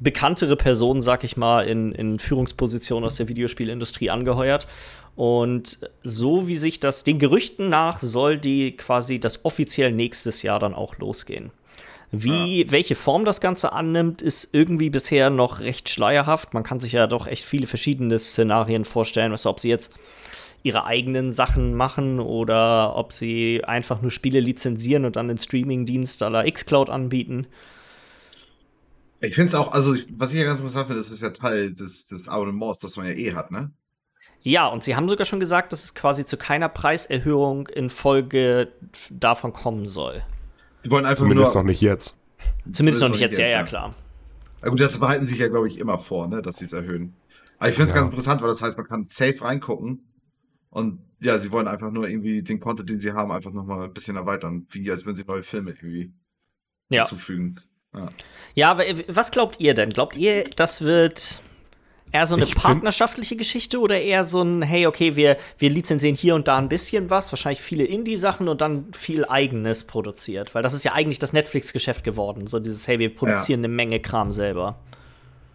bekanntere 0.00 0.56
Personen, 0.56 1.02
sag 1.02 1.24
ich 1.24 1.36
mal, 1.36 1.66
in, 1.66 1.92
in 1.92 2.18
Führungspositionen 2.18 3.04
aus 3.04 3.16
der 3.16 3.28
Videospielindustrie 3.28 4.10
angeheuert. 4.10 4.66
Und 5.14 5.80
so 6.02 6.48
wie 6.48 6.56
sich 6.56 6.80
das 6.80 7.04
den 7.04 7.18
Gerüchten 7.18 7.68
nach 7.68 7.98
soll 7.98 8.38
die 8.38 8.76
quasi 8.76 9.20
das 9.20 9.44
offiziell 9.44 9.92
nächstes 9.92 10.42
Jahr 10.42 10.58
dann 10.58 10.74
auch 10.74 10.96
losgehen. 10.96 11.50
Wie, 12.12 12.66
welche 12.70 12.96
Form 12.96 13.24
das 13.24 13.40
Ganze 13.40 13.72
annimmt, 13.72 14.20
ist 14.20 14.48
irgendwie 14.52 14.90
bisher 14.90 15.30
noch 15.30 15.60
recht 15.60 15.88
schleierhaft. 15.88 16.54
Man 16.54 16.64
kann 16.64 16.80
sich 16.80 16.92
ja 16.92 17.06
doch 17.06 17.26
echt 17.26 17.44
viele 17.44 17.68
verschiedene 17.68 18.18
Szenarien 18.18 18.84
vorstellen, 18.84 19.30
was, 19.30 19.46
ob 19.46 19.60
sie 19.60 19.68
jetzt 19.68 19.94
ihre 20.62 20.84
eigenen 20.84 21.32
Sachen 21.32 21.74
machen 21.74 22.18
oder 22.20 22.96
ob 22.96 23.12
sie 23.12 23.62
einfach 23.64 24.02
nur 24.02 24.10
Spiele 24.10 24.40
lizenzieren 24.40 25.04
und 25.04 25.16
dann 25.16 25.28
den 25.28 25.38
Streaming-Dienst 25.38 26.22
aller 26.22 26.50
Xcloud 26.50 26.90
anbieten. 26.90 27.46
Ich 29.20 29.34
finde 29.34 29.48
es 29.48 29.54
auch, 29.54 29.72
also 29.72 29.94
was 30.10 30.32
ich 30.32 30.40
ja 30.40 30.46
ganz 30.46 30.60
interessant 30.60 30.88
finde, 30.88 31.00
das 31.00 31.10
ist 31.10 31.22
ja 31.22 31.30
Teil 31.30 31.72
des, 31.72 32.06
des 32.06 32.28
Abonnements, 32.28 32.80
das 32.80 32.96
man 32.96 33.06
ja 33.06 33.12
eh 33.12 33.34
hat, 33.34 33.50
ne? 33.50 33.70
Ja, 34.42 34.66
und 34.68 34.82
sie 34.82 34.96
haben 34.96 35.08
sogar 35.08 35.26
schon 35.26 35.40
gesagt, 35.40 35.72
dass 35.72 35.84
es 35.84 35.94
quasi 35.94 36.24
zu 36.24 36.38
keiner 36.38 36.70
Preiserhöhung 36.70 37.68
infolge 37.68 38.72
davon 39.10 39.52
kommen 39.52 39.86
soll. 39.86 40.22
Die 40.84 40.90
wollen 40.90 41.04
einfach 41.04 41.24
Zumindest 41.24 41.54
nur. 41.54 41.62
noch 41.62 41.68
nicht 41.68 41.80
jetzt. 41.80 42.16
Zumindest 42.72 43.02
noch 43.02 43.10
nicht 43.10 43.20
jetzt, 43.20 43.36
doch 43.38 43.42
ja, 43.42 43.48
ja, 43.48 43.60
jetzt, 43.60 43.68
klar. 43.68 43.94
Na 44.62 44.68
gut, 44.68 44.80
das 44.80 44.98
behalten 44.98 45.26
sich 45.26 45.38
ja, 45.38 45.48
glaube 45.48 45.68
ich, 45.68 45.78
immer 45.78 45.98
vor, 45.98 46.28
ne, 46.28 46.42
dass 46.42 46.56
sie 46.58 46.66
es 46.66 46.72
erhöhen. 46.72 47.14
Aber 47.58 47.68
ich 47.68 47.74
finde 47.74 47.88
es 47.88 47.94
Ja. 47.94 47.96
ganz 48.00 48.06
interessant, 48.10 48.40
weil 48.42 48.48
das 48.48 48.62
heißt, 48.62 48.76
man 48.76 48.86
kann 48.86 49.04
safe 49.04 49.40
reingucken. 49.42 50.04
Und 50.70 51.00
ja, 51.20 51.36
sie 51.38 51.50
wollen 51.50 51.66
einfach 51.68 51.90
nur 51.90 52.08
irgendwie 52.08 52.42
den 52.42 52.60
Content, 52.60 52.88
den 52.88 53.00
sie 53.00 53.12
haben, 53.12 53.32
einfach 53.32 53.52
nochmal 53.52 53.84
ein 53.84 53.92
bisschen 53.92 54.16
erweitern. 54.16 54.66
Wie 54.70 54.90
als 54.90 55.04
wenn 55.04 55.16
sie 55.16 55.24
neue 55.24 55.42
Filme 55.42 55.70
irgendwie 55.72 56.12
Ja. 56.88 57.02
hinzufügen. 57.02 57.60
Ja, 58.54 58.70
aber 58.70 58.86
äh, 58.86 59.04
was 59.08 59.30
glaubt 59.32 59.60
ihr 59.60 59.74
denn? 59.74 59.90
Glaubt 59.90 60.16
ihr, 60.16 60.44
das 60.56 60.80
wird 60.82 61.42
eher 62.12 62.26
so 62.26 62.36
eine 62.36 62.44
Ich 62.44 62.54
partnerschaftliche 62.54 63.36
Geschichte 63.36 63.80
oder 63.80 64.00
eher 64.00 64.24
so 64.24 64.42
ein, 64.42 64.62
hey, 64.62 64.86
okay, 64.86 65.16
wir, 65.16 65.36
wir 65.58 65.70
lizenzieren 65.70 66.16
hier 66.16 66.34
und 66.34 66.48
da 66.48 66.58
ein 66.58 66.68
bisschen 66.68 67.10
was, 67.10 67.32
wahrscheinlich 67.32 67.60
viele 67.60 67.84
Indie-Sachen 67.84 68.48
und 68.48 68.60
dann 68.60 68.86
viel 68.92 69.24
Eigenes 69.24 69.84
produziert? 69.84 70.54
Weil 70.54 70.62
das 70.62 70.74
ist 70.74 70.84
ja 70.84 70.92
eigentlich 70.92 71.18
das 71.18 71.32
Netflix-Geschäft 71.32 72.04
geworden. 72.04 72.46
So 72.46 72.58
dieses, 72.58 72.86
hey, 72.88 72.98
wir 72.98 73.14
produzieren 73.14 73.60
eine 73.60 73.68
Menge 73.68 74.00
Kram 74.00 74.32
selber. 74.32 74.78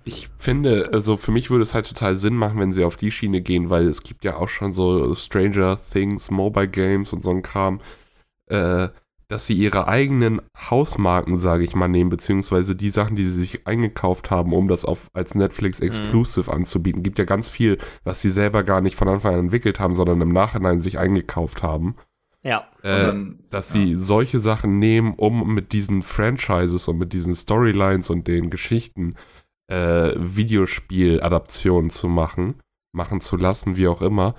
Ich 0.08 0.30
finde, 0.38 0.92
also 0.94 1.18
für 1.18 1.32
mich 1.32 1.50
würde 1.50 1.64
es 1.64 1.74
halt 1.74 1.88
total 1.88 2.16
Sinn 2.16 2.36
machen, 2.36 2.60
wenn 2.60 2.74
sie 2.74 2.84
auf 2.84 2.96
die 2.96 3.10
Schiene 3.10 3.42
gehen, 3.42 3.72
weil 3.72 3.88
es 3.88 4.04
gibt 4.04 4.24
ja 4.24 4.38
auch 4.38 4.50
schon 4.50 4.72
so 4.72 5.14
Stranger 5.16 5.80
Things, 5.92 6.30
Mobile 6.30 6.68
Games 6.68 7.12
und 7.12 7.24
so 7.24 7.32
ein 7.32 7.42
Kram, 7.42 7.82
äh, 8.48 8.90
dass 9.28 9.46
sie 9.48 9.54
ihre 9.54 9.88
eigenen 9.88 10.42
Hausmarken, 10.70 11.38
sage 11.38 11.64
ich 11.64 11.76
mal, 11.76 11.88
nehmen, 11.88 12.10
beziehungsweise 12.10 12.76
die 12.76 12.90
Sachen, 12.90 13.16
die 13.16 13.28
sie 13.28 13.40
sich 13.40 13.68
eingekauft 13.68 14.30
haben, 14.32 14.54
um 14.54 14.68
das 14.68 14.86
auf, 14.86 15.08
als 15.14 15.36
Netflix 15.36 15.80
Exclusive 15.80 16.52
anzubieten. 16.52 17.04
Gibt 17.04 17.20
ja 17.20 17.26
ganz 17.26 17.50
viel, 17.50 17.78
was 18.04 18.22
sie 18.22 18.30
selber 18.30 18.64
gar 18.64 18.82
nicht 18.82 18.96
von 18.96 19.08
Anfang 19.08 19.34
an 19.34 19.40
entwickelt 19.42 19.80
haben, 19.80 19.96
sondern 19.96 20.22
im 20.22 20.30
Nachhinein 20.32 20.80
sich 20.80 21.00
eingekauft 21.00 21.64
haben. 21.64 21.96
Ja. 22.44 22.68
Äh, 22.84 23.08
dann- 23.08 23.40
dass 23.50 23.74
ja. 23.74 23.80
sie 23.80 23.96
solche 23.96 24.40
Sachen 24.40 24.78
nehmen, 24.78 25.14
um 25.16 25.54
mit 25.54 25.74
diesen 25.74 26.04
Franchises 26.04 26.88
und 26.88 27.00
mit 27.00 27.12
diesen 27.12 27.36
Storylines 27.36 28.10
und 28.12 28.28
den 28.28 28.52
Geschichten 28.52 29.16
äh, 29.68 30.14
Videospiel-Adaptionen 30.16 31.90
zu 31.90 32.08
machen, 32.08 32.62
machen 32.92 33.20
zu 33.20 33.36
lassen, 33.36 33.78
wie 33.78 33.88
auch 33.88 34.04
immer. 34.04 34.36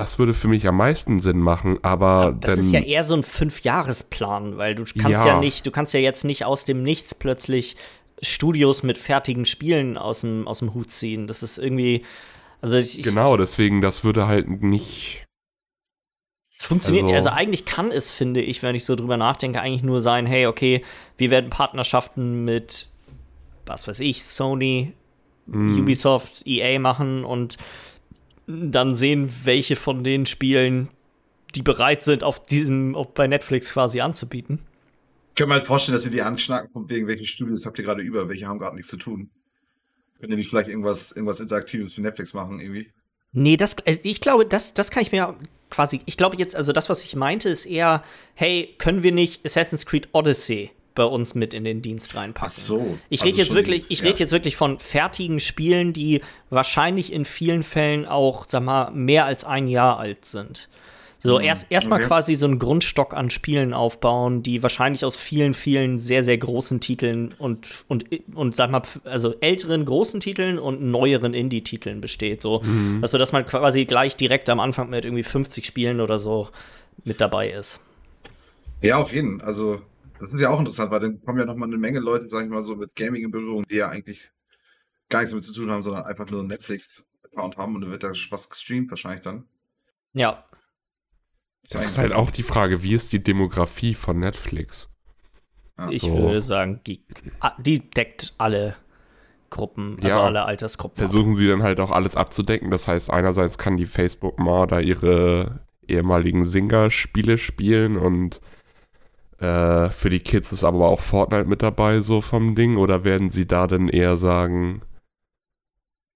Das 0.00 0.18
würde 0.18 0.34
für 0.34 0.48
mich 0.48 0.66
am 0.66 0.76
meisten 0.76 1.20
Sinn 1.20 1.38
machen, 1.38 1.78
aber 1.82 2.36
Das 2.40 2.54
dann, 2.56 2.64
ist 2.64 2.72
ja 2.72 2.80
eher 2.80 3.04
so 3.04 3.14
ein 3.14 3.22
Fünfjahresplan, 3.24 4.56
weil 4.56 4.74
du 4.74 4.84
kannst 4.84 5.08
Ja. 5.08 5.26
ja. 5.26 5.40
nicht, 5.40 5.66
du 5.66 5.70
kannst 5.70 5.94
ja 5.94 6.00
jetzt 6.00 6.24
nicht 6.24 6.44
aus 6.44 6.64
dem 6.64 6.82
Nichts 6.82 7.14
plötzlich 7.14 7.76
Studios 8.22 8.82
mit 8.82 8.98
fertigen 8.98 9.46
Spielen 9.46 9.96
aus 9.96 10.22
dem, 10.22 10.46
aus 10.48 10.58
dem 10.60 10.74
Hut 10.74 10.90
ziehen. 10.90 11.26
Das 11.26 11.42
ist 11.42 11.58
irgendwie, 11.58 12.04
also 12.60 12.76
ich, 12.76 13.02
genau, 13.02 13.36
deswegen, 13.36 13.80
das 13.80 14.04
würde 14.04 14.26
halt 14.26 14.62
nicht. 14.62 15.24
Es 16.58 16.64
funktioniert, 16.64 17.04
Also- 17.04 17.14
also, 17.16 17.30
eigentlich 17.30 17.64
kann 17.64 17.90
es, 17.90 18.10
finde 18.10 18.42
ich, 18.42 18.62
wenn 18.62 18.74
ich 18.74 18.84
so 18.84 18.94
drüber 18.94 19.16
nachdenke, 19.16 19.60
eigentlich 19.60 19.82
nur 19.82 20.02
sein, 20.02 20.26
hey, 20.26 20.46
okay, 20.46 20.84
wir 21.16 21.30
werden 21.30 21.48
Partnerschaften 21.48 22.44
mit, 22.44 22.88
was 23.66 23.88
weiß 23.88 24.00
ich, 24.00 24.24
Sony, 24.24 24.92
hm, 25.50 25.80
Ubisoft, 25.80 26.46
EA 26.46 26.78
machen 26.78 27.24
und 27.24 27.56
dann 28.70 28.94
sehen, 28.94 29.30
welche 29.44 29.76
von 29.76 30.04
den 30.04 30.26
Spielen, 30.26 30.88
die 31.54 31.62
bereit 31.62 32.02
sind, 32.02 32.24
auf 32.24 32.42
diesem, 32.42 32.94
auf 32.94 33.14
bei 33.14 33.26
Netflix 33.26 33.72
quasi 33.72 34.00
anzubieten. 34.00 34.60
Ich 35.30 35.34
könnte 35.36 35.48
mir 35.48 35.54
halt 35.54 35.66
vorstellen, 35.66 35.94
dass 35.94 36.02
sie 36.02 36.10
die 36.10 36.22
anschnacken, 36.22 36.70
von 36.70 36.88
wegen, 36.88 37.06
welche 37.06 37.24
Studios 37.24 37.64
habt 37.66 37.78
ihr 37.78 37.84
gerade 37.84 38.02
über, 38.02 38.28
welche 38.28 38.46
haben 38.46 38.58
gerade 38.58 38.76
nichts 38.76 38.90
zu 38.90 38.96
tun. 38.96 39.30
Könnt 40.20 40.32
ihr 40.32 40.36
nicht 40.36 40.50
vielleicht 40.50 40.68
irgendwas, 40.68 41.12
irgendwas 41.12 41.40
Interaktives 41.40 41.94
für 41.94 42.02
Netflix 42.02 42.34
machen, 42.34 42.60
irgendwie? 42.60 42.92
Nee, 43.32 43.56
das, 43.56 43.76
also 43.86 44.00
ich 44.02 44.20
glaube, 44.20 44.44
das, 44.44 44.74
das 44.74 44.90
kann 44.90 45.02
ich 45.02 45.12
mir 45.12 45.36
quasi, 45.70 46.02
ich 46.04 46.16
glaube 46.16 46.36
jetzt, 46.36 46.56
also 46.56 46.72
das, 46.72 46.88
was 46.88 47.02
ich 47.04 47.16
meinte, 47.16 47.48
ist 47.48 47.64
eher, 47.64 48.02
hey, 48.34 48.74
können 48.78 49.02
wir 49.02 49.12
nicht 49.12 49.44
Assassin's 49.46 49.86
Creed 49.86 50.08
Odyssey 50.12 50.70
bei 50.94 51.04
uns 51.04 51.34
mit 51.34 51.54
in 51.54 51.64
den 51.64 51.82
Dienst 51.82 52.14
reinpacken? 52.14 52.52
Ach 52.54 52.58
so. 52.62 52.98
Ich 53.08 53.20
Also 53.20 53.28
rede 53.28 53.38
jetzt 53.38 53.48
schon 53.48 53.56
wirklich, 53.56 53.84
ich 53.88 54.00
ja. 54.00 54.06
rede 54.06 54.20
jetzt 54.20 54.32
wirklich 54.32 54.56
von 54.56 54.78
fertigen 54.78 55.40
Spielen, 55.40 55.92
die 55.92 56.20
wahrscheinlich 56.50 57.12
in 57.12 57.24
vielen 57.24 57.62
Fällen 57.62 58.06
auch, 58.06 58.44
sag 58.46 58.62
mal, 58.62 58.90
mehr 58.90 59.24
als 59.26 59.44
ein 59.44 59.68
Jahr 59.68 59.98
alt 59.98 60.24
sind. 60.24 60.68
So, 61.22 61.36
Hm, 61.38 61.44
erst 61.44 61.70
erstmal 61.70 61.98
okay. 61.98 62.08
quasi 62.08 62.34
so 62.34 62.46
einen 62.46 62.58
Grundstock 62.58 63.12
an 63.12 63.28
Spielen 63.28 63.74
aufbauen, 63.74 64.42
die 64.42 64.62
wahrscheinlich 64.62 65.04
aus 65.04 65.16
vielen, 65.18 65.52
vielen 65.52 65.98
sehr, 65.98 66.24
sehr 66.24 66.38
großen 66.38 66.80
Titeln 66.80 67.34
und, 67.38 67.68
und, 67.88 68.06
und 68.34 68.56
sag 68.56 68.70
mal, 68.70 68.80
also 69.04 69.34
älteren 69.40 69.84
großen 69.84 70.20
Titeln 70.20 70.58
und 70.58 70.80
neueren 70.82 71.34
Indie-Titeln 71.34 72.00
besteht. 72.00 72.40
So, 72.40 72.62
Mhm. 72.64 73.00
also, 73.02 73.18
dass 73.18 73.32
man 73.32 73.44
quasi 73.44 73.84
gleich 73.84 74.16
direkt 74.16 74.48
am 74.48 74.60
Anfang 74.60 74.88
mit 74.88 75.04
irgendwie 75.04 75.22
50 75.22 75.66
Spielen 75.66 76.00
oder 76.00 76.18
so 76.18 76.48
mit 77.04 77.20
dabei 77.20 77.50
ist. 77.50 77.80
Ja, 78.80 78.96
auf 78.96 79.12
jeden. 79.12 79.42
Also, 79.42 79.82
das 80.20 80.32
ist 80.34 80.40
ja 80.40 80.50
auch 80.50 80.58
interessant, 80.58 80.90
weil 80.90 81.00
dann 81.00 81.20
kommen 81.22 81.38
ja 81.38 81.44
nochmal 81.44 81.68
eine 81.68 81.78
Menge 81.78 81.98
Leute, 81.98 82.28
sag 82.28 82.44
ich 82.44 82.50
mal, 82.50 82.62
so 82.62 82.76
mit 82.76 82.94
Gaming 82.94 83.24
in 83.24 83.30
Berührung, 83.30 83.64
die 83.68 83.76
ja 83.76 83.88
eigentlich 83.88 84.30
gar 85.08 85.20
nichts 85.20 85.30
damit 85.32 85.44
zu 85.44 85.52
tun 85.52 85.70
haben, 85.70 85.82
sondern 85.82 86.04
einfach 86.04 86.28
nur 86.30 86.40
einen 86.40 86.48
Netflix-Account 86.48 87.56
haben 87.56 87.74
und 87.74 87.80
dann 87.82 87.90
wird 87.90 88.02
da 88.04 88.12
was 88.30 88.48
gestreamt 88.48 88.90
wahrscheinlich 88.90 89.22
dann. 89.22 89.44
Ja, 90.12 90.44
Das 91.68 91.84
ist 91.84 91.98
halt 91.98 92.12
auch 92.12 92.30
die 92.30 92.42
Frage, 92.42 92.82
wie 92.82 92.94
ist 92.94 93.12
die 93.12 93.22
Demografie 93.22 93.94
von 93.94 94.18
Netflix? 94.18 94.88
Ja, 95.78 95.88
ich 95.90 96.02
so. 96.02 96.16
würde 96.16 96.40
sagen, 96.42 96.80
die, 96.86 97.04
ah, 97.40 97.52
die 97.58 97.90
deckt 97.90 98.34
alle 98.38 98.76
Gruppen, 99.50 99.96
also 100.02 100.08
Ja. 100.08 100.24
alle 100.24 100.44
Altersgruppen. 100.44 101.02
ab. 101.02 101.10
Versuchen 101.10 101.34
sie 101.34 101.48
dann 101.48 101.62
halt 101.62 101.80
auch 101.80 101.90
alles 101.90 102.14
abzudecken. 102.16 102.70
Das 102.70 102.86
heißt, 102.86 103.10
einerseits 103.10 103.58
kann 103.58 103.76
die 103.76 103.86
Facebook-Ma 103.86 104.66
da 104.66 104.78
ihre 104.80 105.60
ehemaligen 105.88 106.44
Singer-Spiele 106.44 107.36
spielen 107.38 107.96
und 107.96 108.40
äh, 109.40 109.88
für 109.90 110.10
die 110.10 110.20
Kids 110.20 110.52
ist 110.52 110.64
aber 110.64 110.88
auch 110.88 111.00
Fortnite 111.00 111.46
mit 111.46 111.62
dabei, 111.62 112.00
so 112.00 112.20
vom 112.20 112.54
Ding. 112.54 112.76
Oder 112.76 113.04
werden 113.04 113.30
sie 113.30 113.46
da 113.46 113.66
dann 113.66 113.88
eher 113.88 114.16
sagen, 114.16 114.82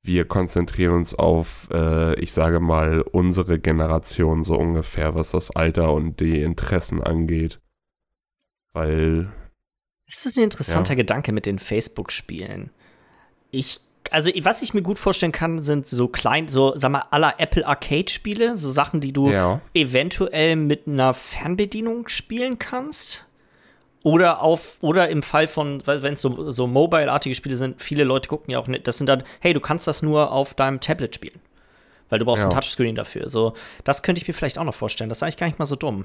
wir 0.02 0.26
konzentrieren 0.26 0.94
uns 0.94 1.14
auf, 1.14 1.68
äh, 1.72 2.14
ich 2.20 2.32
sage 2.32 2.60
mal, 2.60 3.00
unsere 3.00 3.58
Generation 3.58 4.44
so 4.44 4.54
ungefähr, 4.56 5.14
was 5.14 5.30
das 5.30 5.50
Alter 5.50 5.92
und 5.94 6.20
die 6.20 6.42
Interessen 6.42 7.02
angeht. 7.02 7.60
Weil, 8.74 9.32
Das 10.06 10.26
ist 10.26 10.36
ein 10.36 10.44
interessanter 10.44 10.92
Ja. 10.92 10.96
Gedanke 10.96 11.32
mit 11.32 11.46
den 11.46 11.58
Facebook-Spielen. 11.58 12.70
Ich, 13.50 13.80
also 14.14 14.30
was 14.42 14.62
ich 14.62 14.72
mir 14.74 14.82
gut 14.82 14.98
vorstellen 14.98 15.32
kann, 15.32 15.60
sind 15.62 15.86
so 15.88 16.06
klein, 16.06 16.46
so, 16.46 16.72
sag 16.76 16.92
mal, 16.92 17.04
aller 17.10 17.34
Apple 17.38 17.66
Arcade-Spiele, 17.66 18.56
so 18.56 18.70
Sachen, 18.70 19.00
die 19.00 19.12
du 19.12 19.30
ja, 19.30 19.60
eventuell 19.74 20.54
mit 20.56 20.86
einer 20.86 21.14
Fernbedienung 21.14 22.06
spielen 22.08 22.58
kannst. 22.58 23.28
Oder 24.04 24.42
auf, 24.42 24.76
oder 24.82 25.08
im 25.08 25.22
Fall 25.22 25.46
von, 25.46 25.82
wenn 25.86 26.12
es 26.14 26.20
so, 26.20 26.50
so 26.50 26.66
mobile-artige 26.66 27.34
Spiele 27.34 27.56
sind, 27.56 27.80
viele 27.82 28.04
Leute 28.04 28.28
gucken 28.28 28.52
ja 28.52 28.58
auch 28.60 28.68
nicht, 28.68 28.86
das 28.86 28.98
sind 28.98 29.06
dann, 29.08 29.24
hey, 29.40 29.52
du 29.52 29.60
kannst 29.60 29.86
das 29.86 30.02
nur 30.02 30.30
auf 30.30 30.54
deinem 30.54 30.78
Tablet 30.80 31.14
spielen. 31.14 31.40
Weil 32.10 32.18
du 32.18 32.26
brauchst 32.26 32.44
Ja. 32.44 32.50
ein 32.50 32.54
Touchscreen 32.54 32.94
dafür. 32.94 33.28
So, 33.28 33.54
das 33.82 34.02
könnte 34.02 34.20
ich 34.20 34.28
mir 34.28 34.34
vielleicht 34.34 34.58
auch 34.58 34.64
noch 34.64 34.74
vorstellen. 34.74 35.08
Das 35.08 35.18
ist 35.18 35.22
eigentlich 35.22 35.38
gar 35.38 35.46
nicht 35.46 35.58
mal 35.58 35.64
so 35.64 35.76
dumm. 35.76 36.04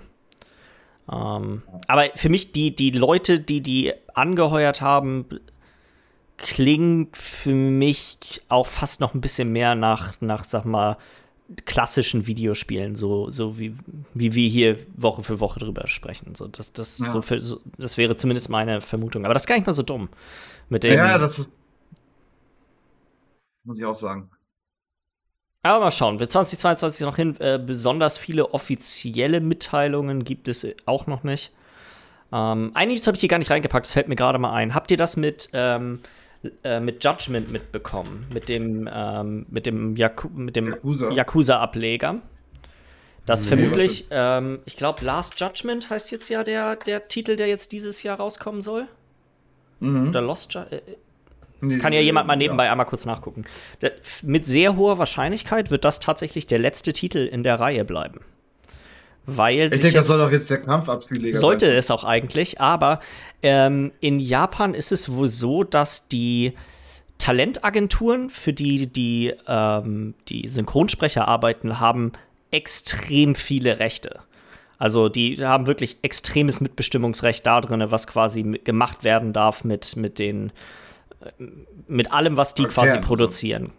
Ähm, 1.12 1.64
aber 1.88 2.06
für 2.16 2.30
mich, 2.30 2.54
die, 2.54 2.74
die 2.74 2.92
Leute, 2.92 3.40
die 3.40 3.62
die 3.62 3.94
angeheuert 4.14 4.80
haben, 4.82 5.26
klingen 6.42 7.10
für 7.14 7.54
mich 7.54 8.42
auch 8.50 8.68
fast 8.68 9.00
noch 9.02 9.14
ein 9.14 9.22
bisschen 9.22 9.52
mehr 9.52 9.76
nach, 9.76 10.14
nach 10.22 10.44
sag 10.44 10.66
mal, 10.66 10.98
klassischen 11.66 12.28
Videospielen, 12.28 12.96
so, 12.96 13.32
so 13.32 13.58
wie, 13.58 13.76
wie 14.14 14.34
wir 14.34 14.50
hier 14.50 14.78
Woche 14.96 15.24
für 15.24 15.40
Woche 15.40 15.60
drüber 15.60 15.88
sprechen. 15.88 16.36
So, 16.36 16.48
das, 16.48 16.74
das, 16.74 17.00
Ja. 17.00 17.10
so 17.10 17.22
für, 17.22 17.40
so, 17.40 17.60
das 17.78 17.98
wäre 17.98 18.16
zumindest 18.16 18.50
meine 18.50 18.82
Vermutung. 18.82 19.26
Aber 19.26 19.34
das 19.34 19.44
ist 19.44 19.48
gar 19.48 19.56
nicht 19.56 19.66
mal 19.66 19.74
so 19.74 19.82
dumm. 19.82 20.10
Mit 20.70 20.84
dem, 20.84 20.94
Ja, 20.94 21.18
das 21.18 21.40
ist. 21.40 21.52
Muss 23.64 23.80
ich 23.80 23.86
auch 23.86 23.96
sagen. 23.96 24.30
Aber 25.64 25.86
mal 25.86 25.92
schauen, 25.92 26.20
wird 26.20 26.32
2022 26.32 27.02
noch 27.06 27.16
hin. 27.16 27.36
Äh, 27.40 27.60
besonders 27.60 28.18
viele 28.18 28.54
offizielle 28.54 29.42
Mitteilungen 29.42 30.24
gibt 30.24 30.48
es 30.48 30.66
auch 30.86 31.08
noch 31.08 31.24
nicht. 31.24 31.52
Ähm, 32.32 32.72
einiges 32.76 33.08
habe 33.08 33.16
ich 33.16 33.22
hier 33.22 33.30
gar 33.30 33.40
nicht 33.40 33.50
reingepackt, 33.52 33.86
das 33.86 33.92
fällt 33.94 34.08
mir 34.08 34.16
gerade 34.16 34.38
mal 34.38 34.54
ein. 34.54 34.74
Habt 34.76 34.92
ihr 34.92 34.98
das 34.98 35.18
mit, 35.18 35.50
ähm, 35.54 36.00
äh, 36.64 36.80
mit 36.80 37.04
Judgment 37.04 37.52
mitbekommen? 37.52 38.26
Mit 38.34 38.50
dem, 38.50 38.90
ähm, 38.92 39.46
mit 39.50 39.66
dem, 39.66 39.96
Yaku 39.96 40.30
mit 40.30 40.56
dem 40.56 40.68
Yakuza? 40.68 41.12
Yakuza-Ableger? 41.12 42.22
Das 43.26 43.44
Nee, 43.44 43.58
vermutlich, 43.58 44.06
ähm, 44.10 44.60
ich 44.66 44.76
glaube, 44.76 45.06
Last 45.06 45.40
Judgment 45.40 45.90
heißt 45.90 46.12
jetzt 46.12 46.30
ja 46.30 46.44
der, 46.44 46.76
der 46.78 47.08
Titel, 47.08 47.36
der 47.36 47.48
jetzt 47.48 47.72
dieses 47.72 48.02
Jahr 48.04 48.18
rauskommen 48.18 48.62
soll. 48.62 48.88
Mhm. 49.80 50.10
Oder 50.10 50.22
Lost 50.22 50.54
Ju 50.54 50.62
äh, 50.62 50.82
Nee, 51.62 51.78
kann 51.80 51.92
ja 51.92 52.00
jemand 52.00 52.26
mal 52.26 52.34
ja. 52.34 52.38
nebenbei 52.38 52.72
einmal 52.72 52.86
kurz 52.86 53.06
nachgucken. 53.06 53.44
Der- 53.82 53.92
Mit 54.24 54.46
sehr 54.46 54.78
hoher 54.78 54.98
Wahrscheinlichkeit 54.98 55.72
wird 55.72 55.84
das 55.84 56.00
tatsächlich 56.00 56.48
der 56.48 56.58
letzte 56.58 56.94
Titel 56.94 57.18
in 57.20 57.44
der 57.44 57.60
Reihe 57.60 57.84
bleiben. 57.84 58.22
Weil 59.26 59.72
Ich 59.74 59.82
denke, 59.82 59.98
das 59.98 60.08
soll 60.08 60.18
doch 60.18 60.32
jetzt 60.32 60.50
der 60.50 60.62
sollte 61.34 61.68
sein. 61.68 61.76
es 61.76 61.92
auch 61.92 62.04
eigentlich, 62.04 62.60
aber 62.60 63.00
ähm, 63.44 63.92
in 64.00 64.20
Japan 64.20 64.74
ist 64.74 64.92
es 64.92 65.12
wohl 65.12 65.30
so, 65.30 65.64
dass 65.64 66.08
die 66.08 66.54
Talentagenturen, 67.20 68.30
für 68.30 68.54
die 68.54 68.88
die, 68.88 69.34
ähm, 69.48 70.16
die 70.30 70.48
Synchronsprecher 70.48 71.28
arbeiten, 71.28 71.80
haben 71.80 72.14
extrem 72.50 73.36
viele 73.36 73.80
Rechte. 73.80 74.22
Also 74.80 75.10
die 75.10 75.46
haben 75.46 75.68
wirklich 75.68 75.98
extremes 76.02 76.62
Mitbestimmungsrecht 76.62 77.46
da 77.46 77.60
drin, 77.62 77.84
was 77.92 78.08
quasi 78.08 78.44
gemacht 78.64 79.04
werden 79.04 79.34
darf 79.34 79.66
mit, 79.66 79.98
mit 79.98 80.18
den 80.18 80.52
äh, 81.20 81.44
mit 81.88 82.12
allem, 82.12 82.38
was 82.38 82.56
die 82.56 82.64
Charakteren 82.64 83.02
quasi 83.02 83.06
produzieren. 83.06 83.72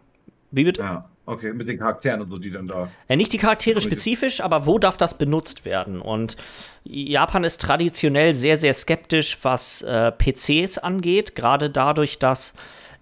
Wie 0.51 0.65
bitte? 0.65 0.83
Ja, 0.83 1.10
okay, 1.31 1.53
mit 1.53 1.69
den 1.69 1.79
Charakteren 1.79 2.21
und 2.21 2.31
so, 2.31 2.39
die 2.39 2.51
dann 2.51 2.67
da. 2.67 2.91
Ja, 3.09 3.17
nicht 3.17 3.33
die 3.33 3.39
Charaktere 3.39 3.81
spezifisch, 3.81 4.41
aber 4.41 4.67
wo 4.67 4.79
darf 4.79 4.97
das 4.97 5.17
benutzt 5.17 5.65
werden? 5.65 6.01
Und 6.01 6.37
Japan 6.85 7.45
ist 7.45 7.61
traditionell 7.61 8.35
sehr, 8.35 8.57
sehr 8.57 8.75
skeptisch, 8.75 9.39
was 9.43 9.83
äh, 9.83 10.13
PCs 10.13 10.79
angeht, 10.79 11.35
gerade 11.35 11.71
dadurch, 11.71 12.19
dass 12.19 12.55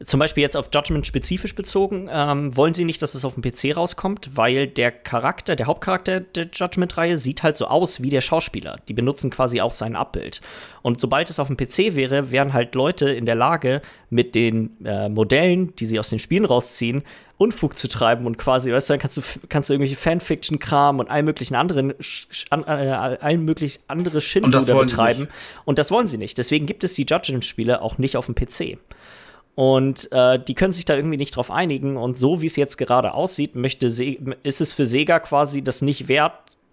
zum 0.05 0.21
Beispiel 0.21 0.43
jetzt 0.43 0.57
auf 0.57 0.71
Judgment 0.73 1.07
spezifisch 1.07 1.55
bezogen, 1.55 2.09
ähm, 2.11 2.57
wollen 2.57 2.73
sie 2.73 2.85
nicht, 2.85 3.03
dass 3.03 3.15
es 3.15 3.25
auf 3.25 3.35
dem 3.35 3.43
PC 3.43 3.77
rauskommt, 3.77 4.31
weil 4.35 4.69
der 4.69 4.93
Charakter, 4.93 5.57
der 5.57 5.67
Hauptcharakter 5.67 6.21
der 6.21 6.49
Judgment-Reihe 6.53 7.19
sieht 7.19 7.43
halt 7.43 7.57
so 7.57 7.67
aus 7.67 8.01
wie 8.01 8.11
der 8.11 8.21
Schauspieler. 8.21 8.79
Die 8.87 8.93
benutzen 8.93 9.31
quasi 9.31 9.61
auch 9.61 9.73
sein 9.73 9.97
Abbild. 9.97 10.41
Und 10.83 11.01
sobald 11.01 11.31
es 11.31 11.41
auf 11.41 11.49
dem 11.49 11.57
PC 11.57 11.97
wäre, 11.97 12.31
wären 12.31 12.53
halt 12.53 12.77
Leute 12.77 13.11
in 13.11 13.27
der 13.27 13.35
Lage, 13.35 13.83
mit 14.11 14.35
den 14.35 14.77
äh, 14.85 15.09
Modellen, 15.09 15.75
die 15.77 15.87
sie 15.87 15.99
aus 15.99 16.11
den 16.11 16.19
Spielen 16.19 16.45
rausziehen, 16.45 17.03
Unfug 17.37 17.79
zu 17.79 17.89
treiben 17.89 18.27
und 18.27 18.37
quasi, 18.37 18.73
weißt 18.73 18.89
du, 18.89 18.95
dann 18.95 19.01
kannst 19.01 19.17
du, 19.17 19.23
kannst 19.49 19.69
du 19.69 19.75
irgendwelche 19.75 19.97
Fanfiction-Kram 19.97 20.99
und 20.99 21.09
allen 21.09 21.25
möglichen 21.25 21.55
anderen, 21.55 21.95
an, 22.51 22.65
äh, 22.65 22.67
allen 22.67 23.45
möglichen 23.45 23.81
andere 23.87 24.21
Schindluder 24.21 24.75
betreiben. 24.75 25.29
Und 25.65 25.79
das 25.79 25.91
wollen 25.91 26.09
sie 26.09 26.19
nicht. 26.19 26.39
Deswegen 26.39 26.67
gibt 26.67 26.83
es 26.85 26.95
die 26.95 27.05
Judgment-Spiele 27.09 27.81
auch 27.81 27.99
nicht 27.99 28.17
auf 28.17 28.27
dem 28.27 28.35
PC. 28.35 28.79
Und 29.55 30.11
äh, 30.13 30.39
die 30.39 30.55
können 30.55 30.73
sich 30.73 30.85
da 30.85 30.95
irgendwie 30.95 31.17
nicht 31.17 31.35
drauf 31.35 31.51
einigen. 31.51 31.97
Und 31.97 32.19
so 32.19 32.43
wie 32.43 32.47
es 32.47 32.57
jetzt 32.57 32.77
gerade 32.77 33.15
aussieht, 33.15 33.57
möchte 33.57 33.91
Se 33.91 34.17
ist 34.43 34.61
es 34.61 34.73
für 34.73 34.87
Sega 34.87 35.19
quasi 35.19 35.63
das 35.63 35.83
nicht 35.83 36.09
wert, 36.09 36.33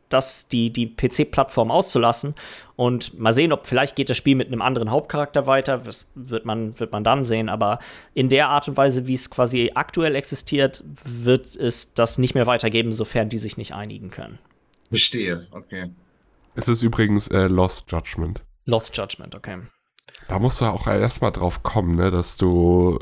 das 0.10 0.48
die, 0.48 0.72
die 0.72 0.88
PC-Plattform 0.88 1.72
auszulassen. 1.72 2.36
Und 2.76 3.18
mal 3.18 3.34
sehen, 3.34 3.52
ob 3.52 3.66
vielleicht 3.66 3.96
geht 3.96 4.10
das 4.10 4.18
Spiel 4.18 4.36
mit 4.36 4.48
einem 4.48 4.62
anderen 4.62 4.92
Hauptcharakter 4.92 5.48
weiter. 5.48 5.80
Das 5.80 6.12
wird 6.16 6.46
man, 6.46 6.80
wird 6.80 6.92
man 6.92 7.04
dann 7.04 7.26
sehen. 7.26 7.50
Aber 7.50 7.80
in 8.14 8.30
der 8.30 8.50
Art 8.50 8.68
und 8.68 8.78
Weise, 8.78 9.08
wie 9.08 9.14
es 9.14 9.30
quasi 9.30 9.72
aktuell 9.74 10.16
existiert, 10.16 10.84
wird 11.06 11.56
es 11.56 11.94
das 11.94 12.18
nicht 12.18 12.36
mehr 12.36 12.46
weitergeben, 12.46 12.92
sofern 12.92 13.30
die 13.30 13.40
sich 13.40 13.58
nicht 13.58 13.74
einigen 13.74 14.12
können. 14.12 14.38
Verstehe, 14.90 15.48
okay. 15.52 15.90
Es 16.56 16.68
ist 16.68 16.82
übrigens 16.82 17.28
äh, 17.30 17.48
Lost 17.48 17.92
Judgment. 17.92 18.42
Lost 18.66 18.96
Judgment, 18.96 19.36
okay. 19.36 19.58
Da 20.28 20.40
musst 20.40 20.62
du 20.62 20.66
auch 20.66 20.88
erstmal 20.88 21.32
drauf 21.32 21.64
kommen, 21.64 21.96
ne, 21.96 22.12
dass 22.12 22.38
du, 22.38 23.00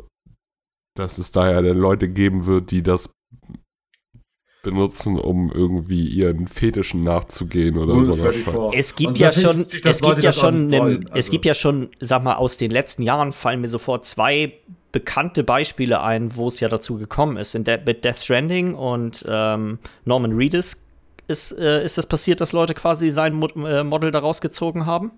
dass 0.95 1.17
es 1.17 1.31
da 1.31 1.49
ja 1.49 1.59
Leute 1.59 2.09
geben 2.09 2.45
wird, 2.45 2.71
die 2.71 2.83
das 2.83 3.09
benutzen, 4.63 5.19
um 5.19 5.51
irgendwie 5.51 6.07
ihren 6.07 6.47
Fetischen 6.47 7.03
nachzugehen 7.03 7.77
oder 7.77 8.03
so. 8.03 8.71
Es 8.71 8.95
gibt 8.95 9.19
ja 9.19 9.31
schon, 9.31 9.61
es 9.61 10.01
gibt 10.01 10.23
ja 10.23 10.31
schon, 10.31 10.71
wollen, 10.71 11.05
also. 11.07 11.19
es 11.19 11.29
gibt 11.29 11.45
ja 11.45 11.53
schon, 11.53 11.89
sag 11.99 12.23
mal, 12.23 12.35
aus 12.35 12.57
den 12.57 12.71
letzten 12.71 13.03
Jahren 13.03 13.33
fallen 13.33 13.61
mir 13.61 13.67
sofort 13.67 14.05
zwei 14.05 14.53
bekannte 14.93 15.43
Beispiele 15.43 16.01
ein, 16.01 16.35
wo 16.37 16.47
es 16.47 16.59
ja 16.61 16.69
dazu 16.69 16.97
gekommen 16.97 17.35
ist. 17.35 17.55
In 17.55 17.65
De 17.65 17.77
mit 17.85 18.05
Death 18.05 18.19
Stranding 18.19 18.73
und 18.73 19.25
ähm, 19.27 19.79
Norman 20.05 20.31
Reedus 20.31 20.81
ist, 21.27 21.51
äh, 21.51 21.83
ist 21.83 21.97
das 21.97 22.05
passiert, 22.05 22.39
dass 22.39 22.53
Leute 22.53 22.73
quasi 22.73 23.11
sein 23.11 23.33
Mo 23.33 23.47
äh, 23.47 23.83
Model 23.83 24.11
daraus 24.11 24.39
gezogen 24.39 24.85
haben 24.85 25.11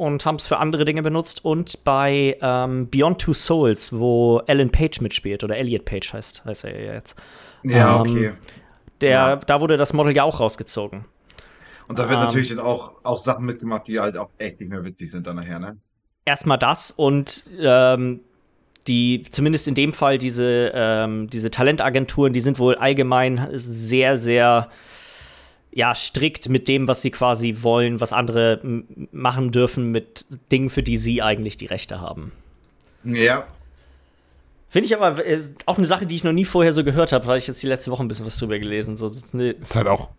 und 0.00 0.24
haben 0.24 0.36
es 0.36 0.46
für 0.46 0.56
andere 0.56 0.86
Dinge 0.86 1.02
benutzt. 1.02 1.44
Und 1.44 1.84
bei 1.84 2.38
ähm, 2.40 2.88
Beyond 2.88 3.20
Two 3.20 3.34
Souls, 3.34 3.92
wo 3.92 4.38
Alan 4.46 4.70
Page 4.70 5.02
mitspielt, 5.02 5.44
oder 5.44 5.58
Elliot 5.58 5.84
Page 5.84 6.14
heißt, 6.14 6.44
heißt 6.46 6.64
er 6.64 6.80
ja 6.80 6.94
jetzt. 6.94 7.16
Ja, 7.62 7.96
ähm, 7.96 8.00
okay. 8.00 8.32
Der, 9.02 9.10
ja. 9.10 9.36
Da 9.36 9.60
wurde 9.60 9.76
das 9.76 9.92
Model 9.92 10.16
ja 10.16 10.24
auch 10.24 10.40
rausgezogen. 10.40 11.04
Und 11.86 11.98
da 11.98 12.08
werden 12.08 12.20
ähm, 12.20 12.26
natürlich 12.26 12.48
dann 12.48 12.60
auch, 12.60 12.92
auch 13.02 13.18
Sachen 13.18 13.44
mitgemacht, 13.44 13.88
die 13.88 14.00
halt 14.00 14.16
auch 14.16 14.30
echt 14.38 14.60
nicht 14.60 14.70
mehr 14.70 14.82
witzig 14.84 15.10
sind 15.10 15.26
dann 15.26 15.36
nachher, 15.36 15.58
ne? 15.58 15.76
Erstmal 16.24 16.58
das 16.58 16.90
und 16.90 17.44
ähm, 17.60 18.20
die, 18.86 19.24
zumindest 19.30 19.68
in 19.68 19.74
dem 19.74 19.92
Fall, 19.92 20.16
diese, 20.16 20.72
ähm, 20.74 21.28
diese 21.28 21.50
Talentagenturen, 21.50 22.32
die 22.32 22.40
sind 22.40 22.58
wohl 22.58 22.76
allgemein 22.76 23.48
sehr, 23.52 24.16
sehr 24.16 24.70
ja, 25.72 25.94
strikt 25.94 26.48
mit 26.48 26.68
dem, 26.68 26.88
was 26.88 27.02
sie 27.02 27.10
quasi 27.10 27.58
wollen, 27.60 28.00
was 28.00 28.12
andere 28.12 28.60
machen 29.12 29.52
dürfen 29.52 29.90
mit 29.90 30.26
Dingen, 30.50 30.68
für 30.68 30.82
die 30.82 30.96
sie 30.96 31.22
eigentlich 31.22 31.56
die 31.56 31.66
Rechte 31.66 32.00
haben. 32.00 32.32
Ja. 33.04 33.44
Finde 34.68 34.86
ich 34.86 34.96
aber 34.96 35.24
äh, 35.24 35.42
auch 35.66 35.78
eine 35.78 35.86
Sache, 35.86 36.06
die 36.06 36.14
ich 36.14 36.24
noch 36.24 36.32
nie 36.32 36.44
vorher 36.44 36.72
so 36.72 36.84
gehört 36.84 37.12
habe, 37.12 37.26
weil 37.26 37.38
ich 37.38 37.46
jetzt 37.46 37.62
die 37.62 37.66
letzte 37.66 37.90
Woche 37.90 38.04
ein 38.04 38.08
bisschen 38.08 38.26
was 38.26 38.38
drüber 38.38 38.58
gelesen. 38.58 38.96
So, 38.96 39.08
das 39.08 39.18
ist, 39.18 39.34
eine 39.34 39.50
ist 39.50 39.74
halt 39.74 39.88
auch 39.88 40.10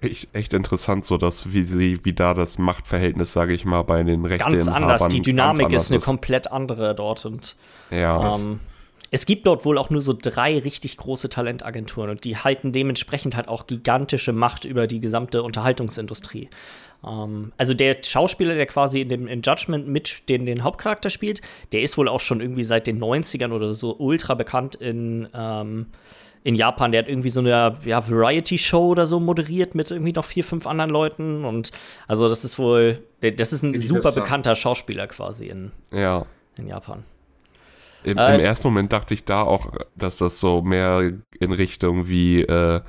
echt, 0.00 0.28
echt 0.32 0.52
interessant, 0.52 1.04
so 1.06 1.18
dass 1.18 1.52
wie 1.52 1.62
sie, 1.62 2.04
wie 2.04 2.12
da 2.12 2.34
das 2.34 2.58
Machtverhältnis, 2.58 3.32
sage 3.32 3.54
ich 3.54 3.64
mal, 3.64 3.82
bei 3.82 4.02
den 4.02 4.24
Rechten 4.24 4.52
ganz 4.52 4.68
anders. 4.68 5.08
Die 5.08 5.22
Dynamik 5.22 5.72
ist 5.72 5.90
eine 5.90 5.98
ist. 5.98 6.04
komplett 6.04 6.50
andere 6.50 6.94
dort 6.94 7.24
und 7.26 7.56
ja. 7.90 8.36
Ähm, 8.36 8.60
es 9.10 9.26
gibt 9.26 9.46
dort 9.46 9.64
wohl 9.64 9.78
auch 9.78 9.90
nur 9.90 10.02
so 10.02 10.14
drei 10.18 10.58
richtig 10.58 10.96
große 10.96 11.28
Talentagenturen 11.28 12.10
und 12.10 12.24
die 12.24 12.36
halten 12.36 12.72
dementsprechend 12.72 13.36
halt 13.36 13.48
auch 13.48 13.66
gigantische 13.66 14.32
Macht 14.32 14.64
über 14.64 14.86
die 14.86 15.00
gesamte 15.00 15.42
Unterhaltungsindustrie. 15.42 16.48
Ähm, 17.04 17.52
also 17.56 17.74
der 17.74 17.96
Schauspieler, 18.04 18.54
der 18.54 18.66
quasi 18.66 19.00
in 19.00 19.08
dem 19.08 19.26
in 19.28 19.42
Judgment 19.42 19.88
mit 19.88 20.28
den, 20.28 20.46
den 20.46 20.64
Hauptcharakter 20.64 21.10
spielt, 21.10 21.40
der 21.72 21.82
ist 21.82 21.96
wohl 21.98 22.08
auch 22.08 22.20
schon 22.20 22.40
irgendwie 22.40 22.64
seit 22.64 22.86
den 22.86 23.00
90ern 23.00 23.52
oder 23.52 23.74
so 23.74 23.96
ultra 23.98 24.34
bekannt 24.34 24.74
in, 24.74 25.28
ähm, 25.34 25.86
in 26.42 26.54
Japan. 26.54 26.92
Der 26.92 27.02
hat 27.02 27.08
irgendwie 27.08 27.30
so 27.30 27.40
eine 27.40 27.76
ja, 27.84 28.08
Variety-Show 28.08 28.88
oder 28.88 29.06
so 29.06 29.20
moderiert 29.20 29.74
mit 29.74 29.90
irgendwie 29.90 30.12
noch 30.12 30.24
vier, 30.24 30.44
fünf 30.44 30.66
anderen 30.66 30.90
Leuten. 30.90 31.44
Und 31.44 31.72
also 32.08 32.28
das 32.28 32.44
ist 32.44 32.58
wohl, 32.58 33.02
das 33.20 33.52
ist 33.52 33.62
ein 33.62 33.78
super 33.78 34.12
bekannter 34.12 34.54
Schauspieler 34.54 35.06
quasi 35.06 35.46
in, 35.46 35.72
ja. 35.92 36.26
in 36.56 36.66
Japan. 36.66 37.04
Im, 38.06 38.18
äh, 38.18 38.36
Im, 38.36 38.40
ersten 38.40 38.68
Moment 38.68 38.92
dachte 38.92 39.14
ich 39.14 39.24
da 39.24 39.42
auch, 39.42 39.72
dass 39.96 40.18
das 40.18 40.38
so 40.38 40.62
mehr 40.62 41.12
in 41.40 41.52
Richtung 41.52 42.06
wie 42.06 42.42
äh, 42.42 42.80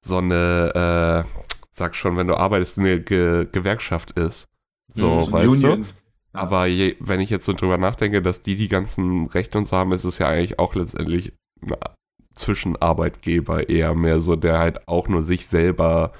so 0.00 0.18
eine, 0.18 1.24
äh, 1.26 1.40
sag 1.72 1.96
schon, 1.96 2.16
wenn 2.16 2.28
du 2.28 2.36
arbeitest, 2.36 2.78
eine 2.78 3.00
Ge 3.00 3.48
Gewerkschaft 3.50 4.12
ist. 4.12 4.48
So, 4.92 5.16
mhm, 5.16 5.32
weißt 5.32 5.50
Union. 5.50 5.82
du? 5.82 5.88
Aber 6.32 6.66
je, 6.66 6.94
wenn 7.00 7.18
ich 7.18 7.30
jetzt 7.30 7.46
so 7.46 7.52
drüber 7.52 7.78
nachdenke, 7.78 8.22
dass 8.22 8.42
die 8.42 8.54
die 8.54 8.68
ganzen 8.68 9.26
Rechte 9.26 9.58
und 9.58 9.66
so 9.66 9.76
haben, 9.76 9.90
ist 9.90 10.04
es 10.04 10.18
ja 10.18 10.28
eigentlich 10.28 10.60
auch 10.60 10.76
letztendlich 10.76 11.32
zwischen 12.36 12.76
Arbeitgeber 12.76 13.68
eher 13.68 13.94
mehr 13.96 14.20
so, 14.20 14.36
der 14.36 14.60
halt 14.60 14.86
auch 14.86 15.08
nur 15.08 15.24
sich 15.24 15.48
selber 15.48 16.12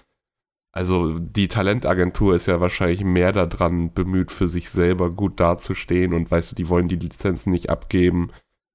also 0.73 1.19
die 1.19 1.49
Talentagentur 1.49 2.35
ist 2.35 2.47
ja 2.47 2.61
wahrscheinlich 2.61 3.03
mehr 3.03 3.33
daran 3.33 3.93
bemüht, 3.93 4.33
für 4.33 4.49
sich 4.49 4.71
selber 4.71 5.11
gut 5.11 5.41
dazustehen 5.41 6.13
und 6.13 6.31
weißt 6.31 6.53
du, 6.53 6.57
die 6.57 6.69
wollen 6.69 6.89
die 6.89 6.97
Lizenzen 6.97 7.51
nicht 7.51 7.71
abgeben 7.71 8.31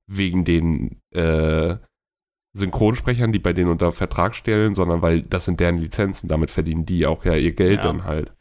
wegen 0.08 0.44
den 0.44 1.02
äh, 1.12 1.78
Synchronsprechern, 2.54 3.32
die 3.32 3.40
bei 3.40 3.54
denen 3.54 3.72
unter 3.72 3.92
Vertrag 3.92 4.36
stellen, 4.36 4.76
sondern 4.76 5.02
weil 5.02 5.24
das 5.24 5.46
sind 5.46 5.60
deren 5.60 5.78
Lizenzen, 5.78 6.28
damit 6.28 6.52
verdienen 6.52 6.86
die 6.86 7.06
auch 7.06 7.26
ja 7.26 7.36
ihr 7.36 7.54
Geld 7.54 7.78
ja. 7.78 7.84
dann 7.84 8.04
halt. 8.04 8.32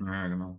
Ja, 0.00 0.28
genau. 0.28 0.58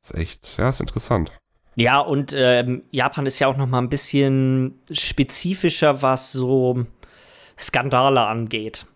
Das 0.00 0.10
ist 0.10 0.18
echt, 0.18 0.58
ja, 0.58 0.68
ist 0.68 0.80
interessant. 0.80 1.32
Ja, 1.74 2.00
und 2.00 2.34
ähm, 2.36 2.82
Japan 2.90 3.26
ist 3.26 3.38
ja 3.38 3.46
auch 3.46 3.56
noch 3.56 3.68
mal 3.68 3.78
ein 3.78 3.88
bisschen 3.88 4.80
spezifischer, 4.90 6.02
was 6.02 6.32
so 6.32 6.86
Skandale 7.56 8.26
angeht. 8.26 8.86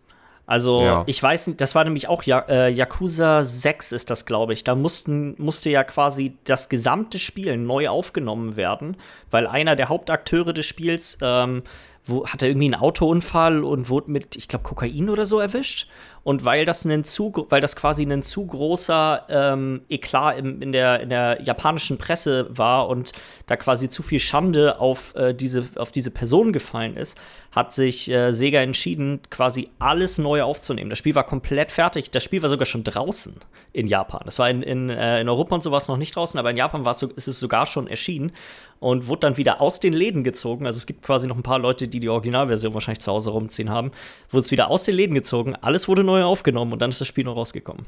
Also 0.46 0.82
ja. 0.82 1.04
ich 1.06 1.22
weiß 1.22 1.48
nicht, 1.48 1.60
das 1.60 1.74
war 1.74 1.84
nämlich 1.84 2.08
auch 2.08 2.24
ja, 2.24 2.40
äh, 2.48 2.68
Yakuza 2.68 3.44
6 3.44 3.92
ist 3.92 4.10
das, 4.10 4.26
glaube 4.26 4.52
ich. 4.52 4.64
Da 4.64 4.74
mussten, 4.74 5.34
musste 5.38 5.70
ja 5.70 5.84
quasi 5.84 6.36
das 6.44 6.68
gesamte 6.68 7.18
Spiel 7.18 7.56
neu 7.56 7.88
aufgenommen 7.88 8.56
werden, 8.56 8.96
weil 9.30 9.46
einer 9.46 9.76
der 9.76 9.88
Hauptakteure 9.88 10.52
des 10.52 10.66
Spiels 10.66 11.16
ähm, 11.22 11.62
wo, 12.04 12.26
hatte 12.26 12.48
irgendwie 12.48 12.66
einen 12.66 12.80
Autounfall 12.80 13.62
und 13.62 13.88
wurde 13.88 14.10
mit, 14.10 14.34
ich 14.34 14.48
glaube, 14.48 14.64
Kokain 14.64 15.08
oder 15.08 15.24
so 15.24 15.38
erwischt. 15.38 15.88
Und 16.24 16.44
weil 16.44 16.64
das, 16.64 16.86
einen 16.86 17.02
zu, 17.02 17.32
weil 17.48 17.60
das 17.60 17.74
quasi 17.74 18.04
ein 18.04 18.22
zu 18.22 18.46
großer 18.46 19.26
ähm, 19.28 19.82
Eklat 19.88 20.38
im, 20.38 20.62
in, 20.62 20.70
der, 20.70 21.00
in 21.00 21.10
der 21.10 21.42
japanischen 21.42 21.98
Presse 21.98 22.46
war 22.50 22.88
und 22.88 23.12
da 23.46 23.56
quasi 23.56 23.88
zu 23.88 24.04
viel 24.04 24.20
Schande 24.20 24.78
auf, 24.78 25.16
äh, 25.16 25.34
diese, 25.34 25.64
auf 25.76 25.90
diese 25.90 26.12
Person 26.12 26.52
gefallen 26.52 26.96
ist, 26.96 27.18
hat 27.50 27.72
sich 27.72 28.08
äh, 28.08 28.32
Sega 28.32 28.60
entschieden, 28.60 29.20
quasi 29.30 29.68
alles 29.80 30.18
neu 30.18 30.42
aufzunehmen. 30.42 30.90
Das 30.90 31.00
Spiel 31.00 31.16
war 31.16 31.24
komplett 31.24 31.72
fertig. 31.72 32.10
Das 32.12 32.22
Spiel 32.22 32.40
war 32.42 32.48
sogar 32.48 32.66
schon 32.66 32.84
draußen 32.84 33.36
in 33.72 33.88
Japan. 33.88 34.22
Das 34.24 34.38
war 34.38 34.48
in, 34.48 34.62
in, 34.62 34.90
äh, 34.90 35.20
in 35.20 35.28
Europa 35.28 35.56
und 35.56 35.62
sowas 35.62 35.88
noch 35.88 35.96
nicht 35.96 36.14
draußen, 36.14 36.38
aber 36.38 36.50
in 36.50 36.56
Japan 36.56 36.84
so, 36.94 37.08
ist 37.08 37.26
es 37.26 37.40
sogar 37.40 37.66
schon 37.66 37.88
erschienen 37.88 38.32
und 38.82 39.06
wurde 39.06 39.20
dann 39.20 39.36
wieder 39.36 39.60
aus 39.60 39.78
den 39.78 39.92
Läden 39.92 40.24
gezogen. 40.24 40.66
Also 40.66 40.76
es 40.76 40.86
gibt 40.86 41.02
quasi 41.02 41.28
noch 41.28 41.36
ein 41.36 41.44
paar 41.44 41.60
Leute, 41.60 41.86
die 41.86 42.00
die 42.00 42.08
Originalversion 42.08 42.74
wahrscheinlich 42.74 42.98
zu 42.98 43.12
Hause 43.12 43.30
rumziehen 43.30 43.70
haben. 43.70 43.92
Wurde 44.30 44.40
es 44.40 44.50
wieder 44.50 44.70
aus 44.70 44.82
den 44.82 44.96
Läden 44.96 45.14
gezogen, 45.14 45.54
alles 45.60 45.86
wurde 45.86 46.02
neu 46.02 46.24
aufgenommen 46.24 46.72
und 46.72 46.82
dann 46.82 46.90
ist 46.90 47.00
das 47.00 47.06
Spiel 47.06 47.24
noch 47.24 47.36
rausgekommen. 47.36 47.86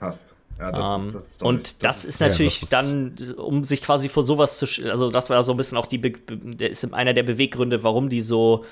Passt. 0.00 0.28
Ja, 0.58 0.72
das, 0.72 0.94
um, 0.94 1.00
ist, 1.00 1.06
ähm, 1.06 1.12
das 1.12 1.26
ist 1.26 1.42
und 1.42 1.84
das, 1.84 2.02
das, 2.02 2.04
ist 2.06 2.20
natürlich 2.20 2.62
ja, 2.62 2.68
das 2.70 2.90
ist 2.90 3.20
dann, 3.20 3.34
um 3.36 3.64
sich 3.64 3.82
quasi 3.82 4.08
vor 4.08 4.22
sowas 4.22 4.58
zu, 4.58 4.66
also 4.90 5.10
das 5.10 5.28
war 5.28 5.42
so 5.42 5.52
ein 5.52 5.58
bisschen 5.58 5.76
auch 5.76 5.86
die, 5.86 6.00
der 6.00 6.70
ist 6.70 6.92
einer 6.94 7.12
der 7.12 7.22
Beweggründe, 7.22 7.84
warum 7.84 8.08
die 8.08 8.22
so 8.22 8.64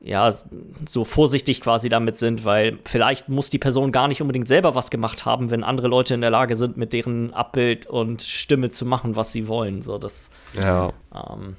ja, 0.00 0.30
so 0.30 1.04
vorsichtig 1.04 1.60
quasi 1.60 1.88
damit 1.88 2.16
sind, 2.16 2.44
weil 2.44 2.78
vielleicht 2.84 3.28
muss 3.28 3.50
die 3.50 3.58
Person 3.58 3.90
gar 3.90 4.08
nicht 4.08 4.22
unbedingt 4.22 4.48
selber 4.48 4.74
was 4.74 4.90
gemacht 4.90 5.24
haben, 5.24 5.50
wenn 5.50 5.64
andere 5.64 5.88
Leute 5.88 6.14
in 6.14 6.20
der 6.20 6.30
Lage 6.30 6.54
sind, 6.54 6.76
mit 6.76 6.92
deren 6.92 7.34
Abbild 7.34 7.86
und 7.86 8.22
Stimme 8.22 8.70
zu 8.70 8.86
machen, 8.86 9.16
was 9.16 9.32
sie 9.32 9.48
wollen. 9.48 9.82
So, 9.82 9.98
das, 9.98 10.30
ja. 10.54 10.92
Ähm, 11.12 11.56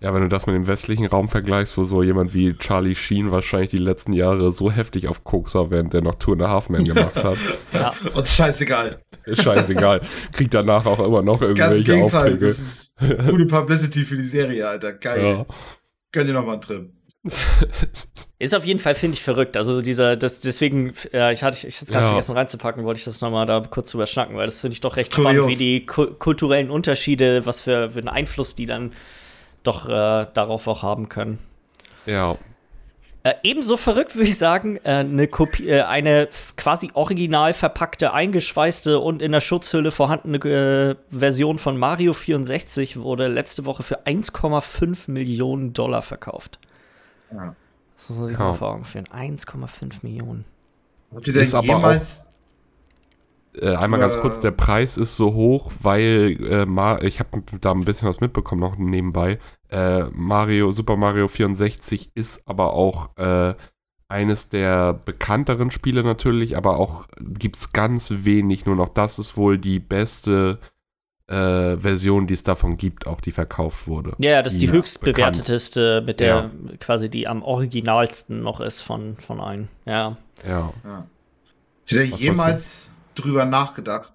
Ja, 0.00 0.14
wenn 0.14 0.22
du 0.22 0.28
das 0.28 0.46
mit 0.46 0.54
dem 0.54 0.66
westlichen 0.68 1.06
Raum 1.06 1.28
vergleichst, 1.28 1.76
wo 1.76 1.84
so 1.84 2.02
jemand 2.02 2.32
wie 2.32 2.56
Charlie 2.58 2.94
Sheen 2.94 3.32
wahrscheinlich 3.32 3.70
die 3.70 3.76
letzten 3.76 4.12
Jahre 4.12 4.52
so 4.52 4.70
heftig 4.70 5.08
auf 5.08 5.24
Koks 5.24 5.54
war, 5.54 5.70
während 5.70 5.92
der 5.92 6.02
noch 6.02 6.16
Tour 6.16 6.34
in 6.34 6.42
a 6.42 6.48
Half 6.48 6.68
Man 6.68 6.84
gemacht 6.84 7.22
hat. 7.22 7.38
ja. 7.72 7.92
Und 8.14 8.26
scheißegal. 8.26 9.00
Ist 9.24 9.42
scheißegal. 9.42 10.00
Kriegt 10.32 10.54
danach 10.54 10.86
auch 10.86 10.98
immer 11.04 11.22
noch 11.22 11.42
irgendwelche 11.42 11.84
Ganz 11.84 11.84
Gegenteil, 11.84 12.32
Aufträge. 12.32 12.46
das 12.46 12.58
ist 12.58 12.94
gute 13.28 13.46
Publicity 13.46 14.04
für 14.04 14.16
die 14.16 14.22
Serie, 14.22 14.68
Alter. 14.68 14.92
Geil. 14.92 15.22
Ja. 15.22 15.46
Gönn 16.12 16.26
dir 16.26 16.34
nochmal 16.34 16.54
einen 16.54 16.62
Trip. 16.62 16.90
Ist 18.38 18.54
auf 18.54 18.64
jeden 18.64 18.80
Fall, 18.80 18.94
finde 18.94 19.16
ich, 19.16 19.22
verrückt. 19.22 19.56
Also 19.56 19.80
dieser, 19.80 20.16
das, 20.16 20.40
deswegen, 20.40 20.92
ja, 21.12 21.30
ich 21.30 21.42
hatte 21.42 21.56
ich 21.56 21.80
jetzt 21.80 21.92
ganz 21.92 22.04
Ja. 22.04 22.10
vergessen 22.10 22.36
reinzupacken, 22.36 22.84
wollte 22.84 22.98
ich 22.98 23.04
das 23.04 23.20
nochmal 23.20 23.46
da 23.46 23.60
kurz 23.60 23.90
drüber 23.90 24.06
schnacken, 24.06 24.36
weil 24.36 24.46
das 24.46 24.60
finde 24.60 24.74
ich 24.74 24.80
doch 24.80 24.96
recht 24.96 25.14
spannend, 25.14 25.46
wie 25.46 25.56
die 25.56 25.86
ku 25.86 26.06
kulturellen 26.06 26.70
Unterschiede, 26.70 27.46
was 27.46 27.60
für, 27.60 27.90
für 27.90 27.98
einen 28.00 28.08
Einfluss 28.08 28.54
die 28.56 28.66
dann 28.66 28.92
doch 29.62 29.88
äh, 29.88 30.26
darauf 30.34 30.66
auch 30.66 30.82
haben 30.82 31.08
können. 31.08 31.38
ja. 32.06 32.36
Äh, 33.24 33.34
ebenso 33.44 33.76
verrückt 33.76 34.16
würde 34.16 34.26
ich 34.26 34.36
sagen, 34.36 34.78
äh, 34.82 34.94
eine, 34.94 35.28
Kopie, 35.28 35.68
äh, 35.68 35.82
eine 35.82 36.28
quasi 36.56 36.90
original 36.94 37.52
verpackte, 37.54 38.12
eingeschweißte 38.12 38.98
und 38.98 39.22
in 39.22 39.30
der 39.30 39.38
Schutzhülle 39.38 39.92
vorhandene 39.92 40.38
äh, 40.38 41.16
Version 41.16 41.58
von 41.58 41.76
Mario 41.76 42.14
64 42.14 42.98
wurde 42.98 43.28
letzte 43.28 43.64
Woche 43.64 43.84
für 43.84 44.06
1,5 44.08 45.08
Millionen 45.08 45.72
Dollar 45.72 46.02
verkauft. 46.02 46.58
Ja. 47.32 47.54
Das 47.96 48.08
muss 48.10 48.18
man 48.18 48.28
sich 48.28 48.38
Ja. 48.38 48.44
mal 48.44 48.54
vor 48.54 48.68
Augen 48.70 48.84
führen. 48.84 49.06
1,5 49.06 50.02
Millionen. 50.02 50.44
Habt 51.14 51.28
ihr 51.28 51.34
denn 51.34 51.42
Ist 51.42 51.54
aber 51.54 51.66
jemals. 51.66 52.26
Äh, 53.54 53.74
einmal 53.74 54.00
ganz 54.00 54.18
kurz, 54.18 54.40
der 54.40 54.50
Preis 54.50 54.96
ist 54.96 55.14
so 55.16 55.34
hoch, 55.34 55.72
weil 55.82 56.38
äh, 56.40 56.64
Ma 56.64 56.98
ich 57.02 57.20
habe 57.20 57.42
da 57.60 57.72
ein 57.72 57.84
bisschen 57.84 58.08
was 58.08 58.20
mitbekommen 58.20 58.62
noch 58.62 58.76
nebenbei. 58.78 59.38
Äh, 59.68 60.04
Mario, 60.12 60.72
Super 60.72 60.96
Mario 60.96 61.28
64 61.28 62.12
ist 62.14 62.48
aber 62.48 62.72
auch 62.72 63.14
äh, 63.18 63.54
eines 64.08 64.48
der 64.48 64.94
bekannteren 64.94 65.70
Spiele 65.70 66.02
natürlich, 66.02 66.56
aber 66.56 66.78
auch 66.78 67.06
gibt 67.20 67.56
es 67.58 67.72
ganz 67.72 68.10
wenig 68.24 68.64
nur 68.64 68.76
noch. 68.76 68.88
Das 68.88 69.18
ist 69.18 69.36
wohl 69.36 69.58
die 69.58 69.80
beste 69.80 70.58
äh, 71.28 71.76
Version, 71.78 72.26
die 72.26 72.34
es 72.34 72.42
davon 72.42 72.76
gibt, 72.76 73.06
auch 73.06 73.20
die 73.20 73.32
verkauft 73.32 73.86
wurde. 73.86 74.14
Ja, 74.18 74.30
ja, 74.32 74.42
das 74.42 74.54
ist 74.54 74.62
die 74.62 74.66
Ja, 74.66 74.72
höchst 74.72 75.00
bekannt. 75.00 75.36
bewerteteste, 75.36 76.02
mit 76.04 76.20
der 76.20 76.50
quasi 76.80 77.08
die 77.08 77.26
am 77.28 77.42
originalsten 77.42 78.42
noch 78.42 78.60
ist 78.60 78.80
von, 78.82 79.16
von 79.18 79.40
allen. 79.40 79.68
Ja. 79.84 80.16
Ja. 80.46 80.72
Ja. 80.84 81.06
Was 81.90 82.20
jemals 82.20 82.90
drüber 83.14 83.44
nachgedacht, 83.44 84.12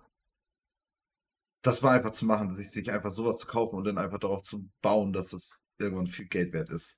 das 1.63 1.81
mal 1.81 1.97
einfach 1.97 2.11
zu 2.11 2.25
machen, 2.25 2.55
sich- 2.55 2.71
sich 2.71 2.91
einfach 2.91 3.09
sowas 3.09 3.37
zu 3.39 3.47
kaufen 3.47 3.75
und 3.75 3.83
dann 3.85 3.97
einfach 3.97 4.19
darauf 4.19 4.41
zu 4.41 4.67
bauen, 4.81 5.11
dass 5.13 5.33
es 5.33 5.65
irgendwann 5.79 6.07
viel 6.07 6.25
Geld 6.27 6.53
wert 6.53 6.69
ist? 6.69 6.96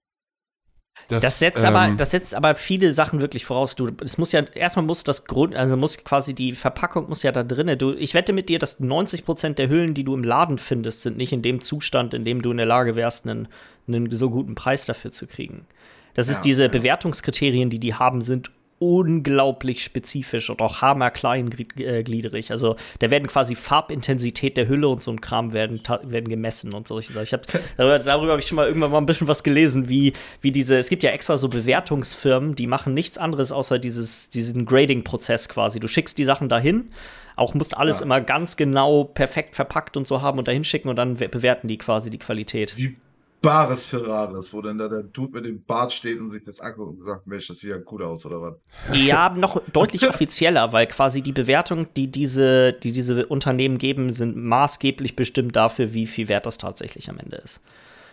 Das, 1.07 1.39
setzt 1.39 1.65
aber, 1.65 1.87
ähm, 1.87 1.97
das 1.97 2.11
setzt 2.11 2.35
aber 2.35 2.53
viele 2.55 2.93
Sachen 2.93 3.21
wirklich 3.21 3.45
voraus. 3.45 3.75
Du, 3.75 3.89
es 4.03 4.17
muss 4.17 4.31
ja, 4.31 4.41
erstmal 4.41 4.85
muss 4.85 5.03
das 5.03 5.25
Grund, 5.25 5.55
also 5.55 5.75
muss 5.75 6.03
quasi 6.03 6.33
die 6.33 6.53
Verpackung 6.53 7.09
muss 7.09 7.23
ja 7.23 7.31
da 7.31 7.43
drinne. 7.43 7.77
Du, 7.77 7.93
ich 7.93 8.13
wette 8.13 8.33
mit 8.33 8.49
dir, 8.49 8.59
dass 8.59 8.79
90% 8.79 9.55
der 9.55 9.69
Hüllen, 9.69 9.93
die 9.93 10.03
du 10.03 10.13
im 10.13 10.23
Laden 10.23 10.57
findest, 10.57 11.01
sind 11.01 11.17
nicht 11.17 11.33
in 11.33 11.41
dem 11.41 11.61
Zustand, 11.61 12.13
in 12.13 12.25
dem 12.25 12.41
du 12.41 12.51
in 12.51 12.57
der 12.57 12.65
Lage 12.65 12.95
wärst, 12.95 13.27
einen, 13.27 13.47
einen 13.87 14.11
so 14.11 14.29
guten 14.29 14.55
Preis 14.55 14.85
dafür 14.85 15.11
zu 15.11 15.25
kriegen. 15.25 15.65
Das 16.13 16.29
ist 16.29 16.37
Ja, 16.37 16.43
diese 16.43 16.63
ja. 16.63 16.69
Bewertungskriterien, 16.69 17.69
die 17.69 17.79
die 17.79 17.95
haben, 17.95 18.21
sind 18.21 18.51
unglaublich 18.79 19.83
spezifisch 19.83 20.49
und 20.49 20.61
auch 20.61 20.81
hammerkleingliedrig. 20.81 22.51
Also 22.51 22.75
da 22.99 23.11
werden 23.11 23.27
quasi 23.27 23.55
Farbintensität 23.55 24.57
der 24.57 24.67
Hülle 24.67 24.87
und 24.87 25.01
so 25.03 25.11
ein 25.11 25.21
Kram 25.21 25.53
werden, 25.53 25.81
werden 26.03 26.29
gemessen 26.29 26.73
und 26.73 26.87
solche 26.87 27.13
Sachen. 27.13 27.23
Ich 27.23 27.33
hab, 27.33 27.45
darüber 27.77 27.99
darüber 27.99 28.31
habe 28.31 28.41
ich 28.41 28.47
schon 28.47 28.55
mal 28.55 28.67
irgendwann 28.67 28.91
mal 28.91 28.97
ein 28.97 29.05
bisschen 29.05 29.27
was 29.27 29.43
gelesen, 29.43 29.89
wie, 29.89 30.13
wie 30.41 30.51
diese, 30.51 30.77
es 30.77 30.89
gibt 30.89 31.03
ja 31.03 31.11
extra 31.11 31.37
so 31.37 31.49
Bewertungsfirmen, 31.49 32.55
die 32.55 32.67
machen 32.67 32.93
nichts 32.93 33.17
anderes 33.17 33.51
außer 33.51 33.79
dieses, 33.79 34.29
diesen 34.29 34.65
Grading-Prozess 34.65 35.49
quasi. 35.49 35.79
Du 35.79 35.87
schickst 35.87 36.17
die 36.17 36.25
Sachen 36.25 36.49
dahin, 36.49 36.89
auch 37.35 37.53
musst 37.53 37.77
alles 37.77 37.99
Ja. 37.99 38.05
immer 38.05 38.21
ganz 38.21 38.57
genau 38.57 39.03
perfekt 39.03 39.55
verpackt 39.55 39.97
und 39.97 40.07
so 40.07 40.21
haben 40.21 40.39
und 40.39 40.47
dahin 40.47 40.63
schicken 40.63 40.89
und 40.89 40.95
dann 40.95 41.19
we- 41.19 41.29
bewerten 41.29 41.67
die 41.67 41.77
quasi 41.77 42.09
die 42.09 42.17
Qualität. 42.19 42.75
Wie 42.77 42.95
Bares 43.41 43.85
für 43.85 44.05
Rares, 44.05 44.53
wo 44.53 44.61
dann 44.61 44.77
da 44.77 44.87
der 44.87 45.03
Dude 45.03 45.33
mit 45.33 45.45
dem 45.45 45.63
Bart 45.63 45.93
steht 45.93 46.19
und 46.19 46.31
sich 46.31 46.43
das 46.43 46.59
anguckt 46.59 46.99
und 46.99 47.05
sagt, 47.05 47.27
Mensch, 47.27 47.47
das 47.47 47.59
sieht 47.59 47.69
ja 47.69 47.77
gut 47.77 48.01
aus, 48.01 48.25
oder 48.25 48.41
was? 48.41 48.55
Ja, 48.93 49.29
noch 49.35 49.61
deutlich 49.71 50.07
offizieller, 50.07 50.73
weil 50.73 50.87
quasi 50.87 51.21
die 51.21 51.31
Bewertung, 51.31 51.87
die 51.95 52.11
diese, 52.11 52.73
die 52.73 52.91
diese 52.91 53.25
Unternehmen 53.25 53.77
geben, 53.77 54.11
sind 54.11 54.35
maßgeblich 54.35 55.15
bestimmt 55.15 55.55
dafür, 55.55 55.93
wie 55.93 56.07
viel 56.07 56.27
wert 56.27 56.45
das 56.45 56.57
tatsächlich 56.57 57.09
am 57.09 57.17
Ende 57.19 57.37
ist. 57.37 57.61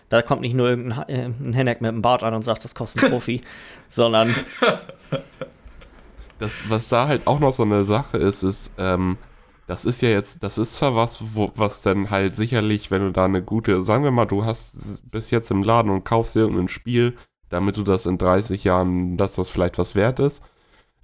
Da 0.08 0.22
kommt 0.22 0.42
nicht 0.42 0.54
nur 0.54 0.68
irgendein 0.68 1.08
äh, 1.08 1.24
ein 1.24 1.52
Henneck 1.52 1.80
mit 1.80 1.88
einem 1.88 2.02
Bart 2.02 2.22
an 2.22 2.34
und 2.34 2.44
sagt, 2.44 2.62
das 2.64 2.74
kostet 2.76 3.04
ein 3.04 3.10
Profi, 3.10 3.40
sondern 3.88 4.34
Das, 6.38 6.68
was 6.68 6.88
da 6.88 7.08
halt 7.08 7.26
auch 7.26 7.40
noch 7.40 7.52
so 7.52 7.62
eine 7.62 7.84
Sache 7.84 8.18
ist, 8.18 8.42
ist, 8.42 8.70
ähm, 8.78 9.16
das 9.66 9.84
ist 9.84 10.00
ja 10.00 10.10
jetzt, 10.10 10.42
das 10.42 10.58
ist 10.58 10.76
zwar 10.76 10.94
was, 10.94 11.34
wo, 11.34 11.50
was 11.56 11.82
dann 11.82 12.10
halt 12.10 12.36
sicherlich, 12.36 12.90
wenn 12.90 13.02
du 13.02 13.12
da 13.12 13.24
eine 13.24 13.42
gute, 13.42 13.82
sagen 13.82 14.04
wir 14.04 14.12
mal, 14.12 14.26
du 14.26 14.44
hast 14.44 15.10
bis 15.10 15.30
jetzt 15.30 15.50
im 15.50 15.62
Laden 15.62 15.90
und 15.90 16.04
kaufst 16.04 16.34
dir 16.34 16.40
irgendein 16.40 16.68
Spiel, 16.68 17.16
damit 17.48 17.76
du 17.76 17.82
das 17.82 18.06
in 18.06 18.18
30 18.18 18.64
Jahren, 18.64 19.16
dass 19.16 19.34
das 19.34 19.48
vielleicht 19.48 19.78
was 19.78 19.94
wert 19.94 20.20
ist, 20.20 20.42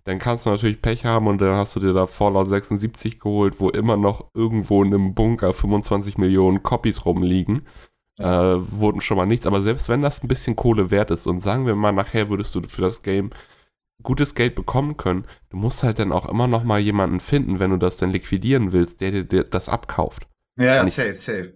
dann 0.05 0.19
kannst 0.19 0.47
du 0.47 0.51
natürlich 0.51 0.83
Pech 0.83 1.05
haben 1.05 1.27
und 1.27 1.41
dann 1.41 1.57
hast 1.57 1.77
du 1.77 1.81
dir 1.81 1.93
da 1.93 2.07
Fallout 2.07 2.49
76 2.49 3.21
geholt, 3.21 3.61
wo 3.61 3.69
immer 3.71 3.97
noch 3.97 4.27
irgendwo 4.35 4.83
in 4.83 4.93
einem 4.93 5.15
Bunker 5.15 5.53
25 5.53 6.19
Millionen 6.19 6.63
Copies 6.63 7.05
rumliegen. 7.05 7.63
Äh, 8.19 8.25
wurden 8.25 9.01
schon 9.01 9.17
mal 9.17 9.27
nichts, 9.27 9.47
aber 9.47 9.63
selbst 9.63 9.89
wenn 9.89 10.03
das 10.03 10.23
ein 10.23 10.29
bisschen 10.29 10.55
Kohle 10.55 10.91
wert 10.91 11.11
ist 11.11 11.27
und 11.27 11.41
sagen 11.41 11.67
wir 11.67 11.75
mal, 11.75 11.93
nachher 11.93 12.29
würdest 12.29 12.55
du 12.55 12.61
für 12.69 12.83
das 12.83 13.03
Game 13.03 13.31
gutes 14.03 14.35
Geld 14.35 14.55
bekommen 14.55 14.97
können, 14.97 15.25
du 15.51 15.57
musst 15.57 15.83
halt 15.83 15.99
dann 15.99 16.13
auch 16.13 16.27
immer 16.27 16.47
noch 16.47 16.65
mal 16.65 16.79
jemanden 16.79 17.21
finden, 17.21 17.59
wenn 17.61 17.71
du 17.71 17.77
das 17.77 17.97
dann 17.97 18.11
liquidieren 18.11 18.73
willst, 18.73 19.01
der 19.01 19.23
dir 19.23 19.45
das 19.45 19.69
abkauft. 19.69 20.27
Ja, 20.59 20.85
ich- 20.85 20.93
safe, 20.93 21.15
safe. 21.15 21.53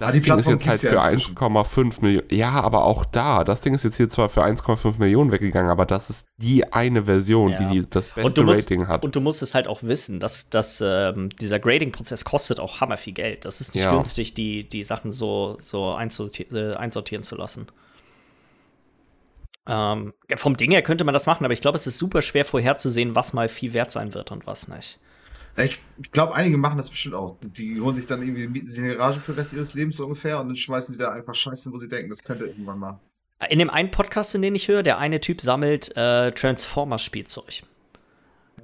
Das 0.00 0.08
Ah, 0.08 0.12
die 0.12 0.20
Ding 0.20 0.22
ist 0.38 0.44
Plattform 0.46 0.54
jetzt 0.54 0.66
halt 0.66 0.80
für 0.80 0.86
inzwischen. 1.12 1.36
1,5 1.36 2.02
Millionen. 2.02 2.26
Ja, 2.32 2.50
aber 2.50 2.82
auch 2.84 3.04
da, 3.04 3.44
das 3.44 3.60
Ding 3.60 3.74
ist 3.74 3.84
jetzt 3.84 3.96
hier 3.96 4.10
zwar 4.10 4.28
für 4.28 4.42
1,5 4.42 4.98
Millionen 4.98 5.30
weggegangen, 5.30 5.70
aber 5.70 5.86
das 5.86 6.10
ist 6.10 6.26
die 6.36 6.72
eine 6.72 7.04
Version, 7.04 7.52
Ja. 7.52 7.58
die, 7.68 7.82
die 7.82 7.88
das 7.88 8.08
beste 8.08 8.42
musst, 8.42 8.64
Rating 8.64 8.88
hat. 8.88 9.04
und 9.04 9.14
du 9.14 9.20
musst 9.20 9.40
es 9.40 9.54
halt 9.54 9.68
auch 9.68 9.84
wissen, 9.84 10.18
dass, 10.18 10.50
dass 10.50 10.82
ähm, 10.84 11.28
dieser 11.40 11.60
Grading-Prozess 11.60 12.24
kostet 12.24 12.58
auch 12.58 12.80
hammer 12.80 12.96
viel 12.96 13.12
Geld. 13.12 13.44
Das 13.44 13.60
ist 13.60 13.76
nicht 13.76 13.84
Ja. 13.84 13.94
günstig, 13.94 14.34
die, 14.34 14.68
die 14.68 14.82
Sachen 14.82 15.12
so, 15.12 15.56
so 15.60 15.92
einsorti 15.92 16.42
äh, 16.52 16.74
einsortieren 16.74 17.22
zu 17.22 17.36
lassen. 17.36 17.68
Ähm, 19.68 20.14
vom 20.36 20.56
Ding 20.56 20.70
her 20.70 20.82
könnte 20.82 21.04
man 21.04 21.12
das 21.12 21.26
machen, 21.26 21.44
aber 21.44 21.52
ich 21.52 21.60
glaube, 21.60 21.76
es 21.76 21.86
ist 21.86 21.98
super 21.98 22.22
schwer 22.22 22.44
vorherzusehen, 22.44 23.14
was 23.14 23.34
mal 23.34 23.48
viel 23.48 23.74
wert 23.74 23.92
sein 23.92 24.14
wird 24.14 24.32
und 24.32 24.46
was 24.46 24.68
nicht. 24.68 24.98
Ich, 25.56 25.78
ich 26.00 26.12
glaube, 26.12 26.34
einige 26.34 26.56
machen 26.56 26.78
das 26.78 26.88
bestimmt 26.88 27.14
auch. 27.14 27.36
Die 27.42 27.80
holen 27.80 27.96
sich 27.96 28.06
dann 28.06 28.22
irgendwie, 28.22 28.46
mieten 28.46 28.68
sich 28.68 28.78
eine 28.78 28.96
Garage 28.96 29.20
für 29.20 29.32
den 29.32 29.38
Rest 29.38 29.52
ihres 29.52 29.74
Lebens 29.74 29.96
so 29.96 30.04
ungefähr 30.04 30.40
und 30.40 30.48
dann 30.48 30.56
schmeißen 30.56 30.94
sie 30.94 30.98
da 30.98 31.10
einfach 31.10 31.34
Scheiße, 31.34 31.72
wo 31.72 31.78
sie 31.78 31.88
denken, 31.88 32.10
das 32.10 32.22
könnte 32.22 32.46
irgendwann 32.46 32.78
mal. 32.78 33.00
In 33.50 33.58
dem 33.58 33.70
einen 33.70 33.90
Podcast, 33.90 34.34
in 34.34 34.42
den 34.42 34.54
ich 34.54 34.68
höre, 34.68 34.82
der 34.82 34.98
eine 34.98 35.20
Typ 35.20 35.40
sammelt 35.40 35.96
äh, 35.96 36.32
Transformers-Spielzeug. 36.32 37.62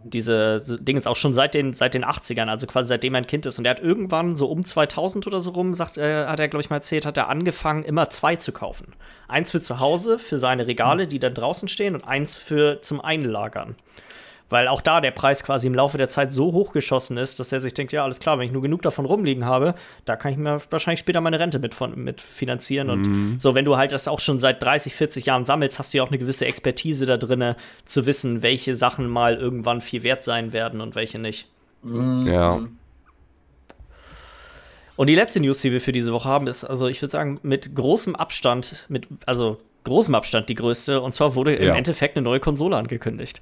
Diese 0.05 0.59
so 0.59 0.76
Ding 0.76 0.96
ist 0.96 1.09
auch 1.09 1.16
schon 1.16 1.34
seit 1.34 1.55
den, 1.55 1.72
seit 1.72 1.94
den 1.94 2.05
80ern, 2.05 2.46
also 2.46 2.66
quasi 2.66 2.88
seitdem 2.88 3.14
er 3.14 3.18
ein 3.18 3.26
Kind 3.26 3.46
ist. 3.46 3.59
Und 3.59 3.64
er 3.64 3.70
hat 3.70 3.80
irgendwann 3.80 4.36
so 4.36 4.46
um 4.48 4.64
2000 4.64 5.26
oder 5.26 5.40
so 5.40 5.50
rum, 5.52 5.74
sagt, 5.74 5.96
äh, 5.96 6.26
hat 6.26 6.38
er, 6.38 6.48
glaube 6.48 6.62
ich, 6.62 6.70
mal 6.70 6.76
erzählt, 6.76 7.07
hat 7.07 7.16
er 7.16 7.28
angefangen, 7.28 7.84
immer 7.84 8.11
zwei 8.11 8.36
zu 8.36 8.52
kaufen. 8.52 8.94
Eins 9.28 9.50
für 9.50 9.61
zu 9.61 9.80
Hause, 9.80 10.18
für 10.18 10.38
seine 10.38 10.66
Regale, 10.66 11.07
die 11.07 11.18
dann 11.18 11.34
draußen 11.34 11.68
stehen, 11.68 11.94
und 11.94 12.05
eins 12.05 12.34
für 12.34 12.82
zum 12.82 13.00
Einlagern. 13.00 13.76
Weil 14.51 14.68
auch 14.68 14.82
da 14.82 15.01
der 15.01 15.11
Preis 15.11 15.42
quasi 15.42 15.66
im 15.66 15.74
Laufe 15.74 15.97
der 15.97 16.09
Zeit 16.09 16.32
so 16.32 16.53
hochgeschossen 16.53 17.16
ist, 17.16 17.40
dass 17.40 17.51
er 17.51 17.61
sich 17.61 17.72
denkt, 17.72 17.92
ja, 17.92 18.05
alles 18.05 18.20
klar, 18.20 18.38
wenn 18.38 18.45
ich 18.45 18.53
nur 18.53 18.62
genug 18.62 18.82
davon 18.82 19.07
rumliegen 19.07 19.47
habe, 19.47 19.74
da 20.05 20.16
kann 20.16 20.32
ich 20.32 20.38
mir 20.38 20.61
wahrscheinlich 20.70 21.01
später 21.01 21.20
meine 21.20 21.40
Rente 21.40 21.59
mit, 21.59 21.74
von, 21.74 21.99
mit 21.99 22.20
finanzieren. 22.20 22.90
Und 22.90 23.40
so, 23.40 23.55
wenn 23.55 23.64
du 23.64 23.76
halt 23.76 23.92
das 23.92 24.07
auch 24.07 24.20
schon 24.20 24.38
seit 24.38 24.62
30, 24.62 24.95
40 24.95 25.26
Jahren 25.26 25.45
sammelst, 25.45 25.78
hast 25.78 25.95
du 25.95 25.99
ja 25.99 26.05
auch 26.05 26.09
eine 26.09 26.18
gewisse 26.18 26.45
Expertise 26.47 27.07
da 27.07 27.16
drin, 27.16 27.55
zu 27.84 28.07
wissen, 28.07 28.42
welche 28.42 28.74
Sachen 28.74 29.09
mal 29.09 29.34
irgendwann 29.36 29.80
viel 29.80 30.03
wert 30.03 30.22
sein 30.22 30.53
werden 30.53 30.80
und 30.80 30.95
welche 30.95 31.18
nicht. 31.18 31.49
Ja. 31.82 32.61
Und 34.97 35.09
die 35.09 35.14
letzte 35.14 35.40
News, 35.40 35.61
die 35.61 35.72
wir 35.72 35.80
für 35.80 35.92
diese 35.92 36.12
Woche 36.12 36.28
haben, 36.28 36.47
ist, 36.47 36.64
also 36.64 36.86
ich 36.86 37.03
würde 37.03 37.11
sagen, 37.11 37.40
mit 37.42 37.74
großem 37.74 38.14
Abstand, 38.14 38.86
mit, 38.88 39.09
also 39.26 39.59
großem 39.85 40.14
Abstand 40.14 40.49
die 40.49 40.55
größte. 40.55 41.01
Und 41.01 41.12
zwar 41.12 41.35
wurde 41.35 41.55
im 41.55 41.68
Ja. 41.68 41.74
Endeffekt 41.76 42.16
eine 42.16 42.24
neue 42.24 42.41
Konsole 42.41 42.76
angekündigt. 42.76 43.41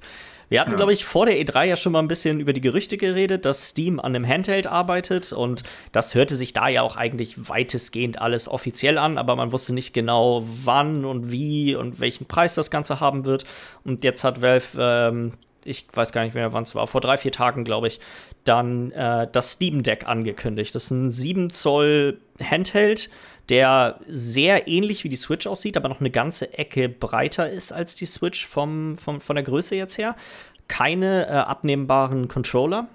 Wir 0.49 0.59
hatten, 0.59 0.71
Ja. 0.71 0.77
glaube 0.77 0.93
ich, 0.93 1.05
vor 1.05 1.25
der 1.25 1.37
E3 1.39 1.63
ja 1.65 1.75
schon 1.75 1.93
mal 1.93 1.99
ein 1.99 2.07
bisschen 2.07 2.39
über 2.39 2.53
die 2.53 2.61
Gerüchte 2.61 2.97
geredet, 2.97 3.45
dass 3.45 3.69
Steam 3.69 3.99
an 3.99 4.15
einem 4.15 4.27
Handheld 4.27 4.67
arbeitet. 4.67 5.33
Und 5.33 5.63
das 5.93 6.13
hörte 6.15 6.35
sich 6.35 6.53
da 6.53 6.67
ja 6.67 6.81
auch 6.83 6.95
eigentlich 6.95 7.49
weitestgehend 7.49 8.21
alles 8.21 8.47
offiziell 8.47 8.97
an, 8.97 9.17
aber 9.17 9.35
man 9.35 9.51
wusste 9.51 9.73
nicht 9.73 9.93
genau, 9.93 10.43
wann 10.63 11.05
und 11.05 11.31
wie 11.31 11.75
und 11.75 11.99
welchen 12.01 12.25
Preis 12.27 12.55
das 12.55 12.69
Ganze 12.69 12.99
haben 12.99 13.25
wird. 13.25 13.45
Und 13.83 14.03
jetzt 14.03 14.23
hat 14.23 14.41
Valve 14.41 14.77
ähm, 14.79 15.33
ich 15.65 15.85
weiß 15.93 16.11
gar 16.11 16.25
nicht 16.25 16.35
mehr, 16.35 16.51
wann 16.51 16.63
es 16.63 16.75
war, 16.75 16.87
vor 16.87 16.99
drei, 16.99 17.15
vier 17.15 17.31
Tagen, 17.31 17.63
glaube 17.63 17.87
ich, 17.87 18.01
dann 18.43 18.91
äh, 18.91 19.27
das 19.31 19.53
Steam 19.53 19.81
Deck 19.81 20.05
angekündigt. 20.05 20.75
Das 20.75 20.83
ist 20.83 20.91
ein 20.91 21.09
7 21.09 21.51
Zoll 21.51 22.17
Handheld, 22.43 23.09
der 23.49 23.99
sehr 24.07 24.67
ähnlich 24.67 25.03
wie 25.03 25.09
die 25.09 25.17
Switch 25.17 25.47
aussieht, 25.47 25.75
aber 25.77 25.89
noch 25.89 25.99
eine 25.99 26.11
ganze 26.11 26.57
Ecke 26.57 26.87
breiter 26.89 27.49
ist 27.49 27.71
als 27.71 27.95
die 27.95 28.05
Switch 28.05 28.47
vom, 28.47 28.95
vom, 28.95 29.19
von 29.19 29.35
der 29.35 29.43
Größe 29.43 29.75
jetzt 29.75 29.97
her. 29.97 30.15
Keine 30.67 31.27
äh, 31.27 31.31
abnehmbaren 31.31 32.27
Controller. 32.27 32.87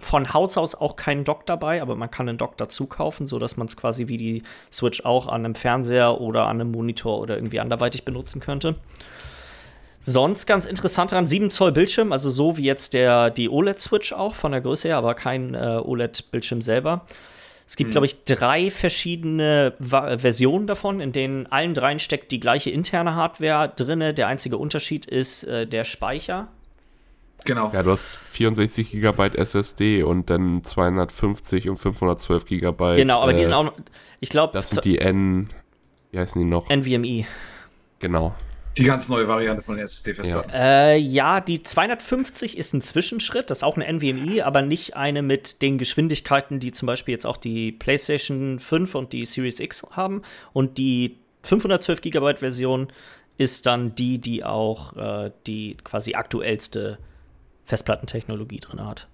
Von 0.00 0.32
Haus 0.32 0.56
aus 0.56 0.74
auch 0.74 0.96
kein 0.96 1.24
Dock 1.24 1.44
dabei, 1.44 1.82
aber 1.82 1.94
man 1.94 2.10
kann 2.10 2.26
einen 2.26 2.38
Dock 2.38 2.56
dazu 2.56 2.86
kaufen, 2.86 3.26
sodass 3.26 3.58
man 3.58 3.66
es 3.66 3.76
quasi 3.76 4.08
wie 4.08 4.16
die 4.16 4.42
Switch 4.72 5.04
auch 5.04 5.28
an 5.28 5.44
einem 5.44 5.54
Fernseher 5.54 6.20
oder 6.22 6.46
an 6.46 6.58
einem 6.58 6.70
Monitor 6.70 7.20
oder 7.20 7.36
irgendwie 7.36 7.60
anderweitig 7.60 8.06
benutzen 8.06 8.40
könnte. 8.40 8.76
Sonst 10.02 10.46
ganz 10.46 10.64
interessant 10.64 11.12
daran, 11.12 11.26
7 11.26 11.50
Zoll 11.50 11.72
Bildschirm, 11.72 12.12
also 12.12 12.30
so 12.30 12.56
wie 12.56 12.64
jetzt 12.64 12.94
der, 12.94 13.28
die 13.28 13.50
OLED-Switch 13.50 14.14
auch 14.14 14.34
von 14.34 14.52
der 14.52 14.62
Größe 14.62 14.88
her, 14.88 14.96
aber 14.96 15.12
kein 15.12 15.54
äh, 15.54 15.78
OLED-Bildschirm 15.84 16.62
selber. 16.62 17.04
Es 17.70 17.76
gibt, 17.76 17.90
mhm. 17.90 17.92
glaube 17.92 18.06
ich, 18.06 18.24
drei 18.24 18.68
verschiedene 18.68 19.74
Va 19.78 20.18
Versionen 20.18 20.66
davon, 20.66 20.98
in 20.98 21.12
denen 21.12 21.46
allen 21.46 21.72
dreien 21.72 22.00
steckt 22.00 22.32
die 22.32 22.40
gleiche 22.40 22.68
interne 22.70 23.14
Hardware 23.14 23.68
drin. 23.68 24.00
Der 24.16 24.26
einzige 24.26 24.56
Unterschied 24.56 25.06
ist 25.06 25.44
äh, 25.44 25.68
der 25.68 25.84
Speicher. 25.84 26.48
Genau. 27.44 27.70
Ja, 27.72 27.84
du 27.84 27.92
hast 27.92 28.16
64 28.32 28.90
GB 28.90 29.36
SSD 29.36 30.02
und 30.02 30.30
dann 30.30 30.64
250 30.64 31.68
und 31.68 31.76
512 31.76 32.44
GB. 32.44 32.96
Genau, 32.96 33.20
aber 33.20 33.34
äh, 33.34 33.36
die 33.36 33.44
sind 33.44 33.54
auch, 33.54 33.72
ich 34.18 34.30
glaube. 34.30 34.52
Das 34.52 34.70
sind 34.70 34.84
die 34.84 34.98
N, 34.98 35.50
wie 36.10 36.18
heißen 36.18 36.42
die 36.42 36.48
noch? 36.48 36.68
NVMe. 36.70 37.24
Genau. 38.00 38.34
Die 38.76 38.84
ganz 38.84 39.08
neue 39.08 39.26
Variante 39.26 39.62
von 39.62 39.78
SSD-Festplatten. 39.78 40.50
Ja. 40.50 40.90
Äh, 40.92 40.96
ja, 40.96 41.40
die 41.40 41.62
250 41.62 42.56
ist 42.56 42.72
ein 42.72 42.82
Zwischenschritt. 42.82 43.50
Das 43.50 43.58
ist 43.58 43.64
auch 43.64 43.76
eine 43.76 43.92
NVMe, 43.92 44.44
aber 44.44 44.62
nicht 44.62 44.96
eine 44.96 45.22
mit 45.22 45.60
den 45.62 45.76
Geschwindigkeiten, 45.76 46.60
die 46.60 46.70
zum 46.70 46.86
Beispiel 46.86 47.12
jetzt 47.12 47.26
auch 47.26 47.36
die 47.36 47.72
PlayStation 47.72 48.58
5 48.58 48.94
und 48.94 49.12
die 49.12 49.26
Series 49.26 49.58
X 49.60 49.86
haben. 49.90 50.22
Und 50.52 50.78
die 50.78 51.16
512 51.42 52.00
GB 52.00 52.36
Version 52.36 52.88
ist 53.38 53.66
dann 53.66 53.94
die, 53.94 54.18
die 54.18 54.44
auch 54.44 54.96
äh, 54.96 55.30
die 55.46 55.76
quasi 55.82 56.14
aktuellste 56.14 56.98
Festplattentechnologie 57.64 58.60
drin 58.60 58.86
hat. 58.86 59.08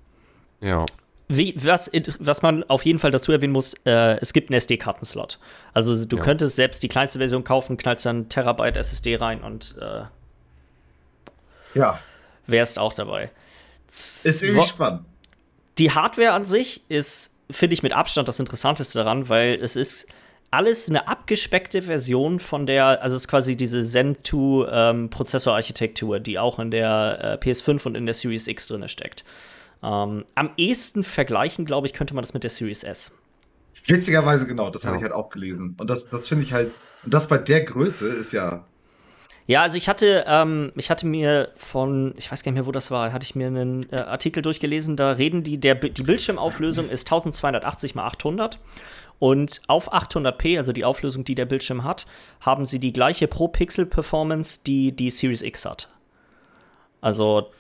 Ja. 0.61 0.85
Wie, 1.29 1.55
was, 1.57 1.91
was 2.21 2.43
man 2.43 2.63
auf 2.65 2.85
jeden 2.85 3.01
Fall 3.01 3.11
dazu 3.11 3.33
erwähnen 3.33 3.53
muss, 3.53 3.75
äh, 3.85 4.17
es 4.21 4.33
gibt 4.33 4.51
einen 4.51 4.57
SD-Kartenslot. 4.59 5.41
Also 5.73 6.05
du 6.05 6.17
ja. 6.17 6.23
könntest 6.23 6.55
selbst 6.55 6.83
die 6.85 6.89
kleinste 6.89 7.19
Version 7.19 7.43
kaufen, 7.43 7.77
knallst 7.77 8.07
dann 8.07 8.29
Terabyte 8.29 8.77
SSD 8.77 9.17
rein 9.17 9.43
und 9.43 9.77
äh, 9.81 10.03
ja. 11.75 11.99
wärst 12.47 12.79
auch 12.79 12.95
dabei. 12.95 13.31
Ist 13.89 14.43
irgendwie 14.43 14.63
spannend. 14.67 15.05
Die 15.79 15.91
Hardware 15.91 16.33
an 16.33 16.45
sich 16.45 16.83
ist, 16.89 17.35
finde 17.51 17.75
ich, 17.75 17.83
mit 17.83 17.93
Abstand 17.93 18.29
das 18.29 18.39
Interessanteste 18.39 18.99
daran, 19.01 19.29
weil 19.29 19.59
es 19.61 19.77
ist 19.77 20.07
alles 20.51 20.89
eine 20.89 21.09
abgespeckte 21.09 21.83
Version 21.83 22.39
von 22.39 22.67
der, 22.67 23.03
also 23.03 23.17
es 23.17 23.23
ist 23.23 23.29
quasi 23.29 23.57
diese 23.57 23.85
Zen 23.85 24.17
2 24.23 24.69
ähm, 24.71 25.11
Prozessorarchitektur, 25.11 26.21
die 26.21 26.39
auch 26.39 26.59
in 26.59 26.71
der 26.71 27.39
äh, 27.43 27.45
PS5 27.45 27.85
und 27.87 27.97
in 27.97 28.07
der 28.07 28.15
Series 28.15 28.47
X 28.47 28.69
drin 28.69 28.89
steckt. 28.89 29.25
Ähm, 29.87 30.25
am 30.35 30.51
ehesten 30.57 31.05
vergleichen, 31.05 31.65
glaube 31.65 31.87
ich, 31.87 31.93
könnte 31.93 32.15
man 32.15 32.23
das 32.23 32.35
mit 32.35 32.43
der 32.43 32.51
Series 32.51 32.83
S. 32.83 33.13
Witzigerweise 33.87 34.47
genau, 34.47 34.69
das 34.69 34.83
ja. 34.83 34.89
hatte 34.89 34.99
ich 34.99 35.03
halt 35.05 35.13
auch 35.13 35.31
gelesen. 35.31 35.77
Und 35.79 35.89
das, 35.89 36.09
das 36.09 36.27
finde 36.27 36.45
ich 36.45 36.53
halt, 36.53 36.73
und 37.05 37.15
das 37.15 37.29
bei 37.29 37.39
der 37.39 37.63
Größe 37.63 38.09
ist 38.09 38.33
ja. 38.33 38.65
Ja, 39.47 39.63
also 39.63 39.77
ich 39.77 39.89
hatte, 39.89 40.25
ähm, 40.27 40.73
ich 40.75 40.91
hatte 40.91 41.07
mir 41.07 41.53
von, 41.57 42.15
ich 42.17 42.33
weiß 42.33 42.43
gar 42.43 42.51
nicht 42.51 42.59
mehr, 42.59 42.67
wo 42.67 42.73
das 42.73 42.91
war, 42.91 43.13
hatte 43.13 43.23
ich 43.23 43.37
mir 43.37 43.47
einen 43.47 43.89
äh, 43.93 43.97
Artikel 43.99 44.43
durchgelesen, 44.43 44.97
da 44.97 45.13
reden 45.13 45.45
die, 45.45 45.59
der, 45.59 45.77
die 45.77 46.03
Bildschirmauflösung 46.03 46.89
ist 46.89 47.07
1280 47.07 47.91
x 47.91 47.99
800 47.99 48.59
und 49.21 49.63
auf 49.69 49.93
800p, 49.93 50.57
also 50.57 50.73
die 50.73 50.85
Auflösung, 50.85 51.23
die 51.23 51.37
der 51.37 51.45
Bildschirm 51.45 51.85
hat, 51.85 52.07
haben 52.41 52.67
sie 52.67 52.81
die 52.81 52.93
gleiche 52.93 53.29
Pro-Pixel-Performance, 53.29 54.63
die 54.67 54.91
die 54.91 55.13
Series 55.13 55.43
X 55.43 55.65
hat. 55.65 55.91
Also 57.01 57.51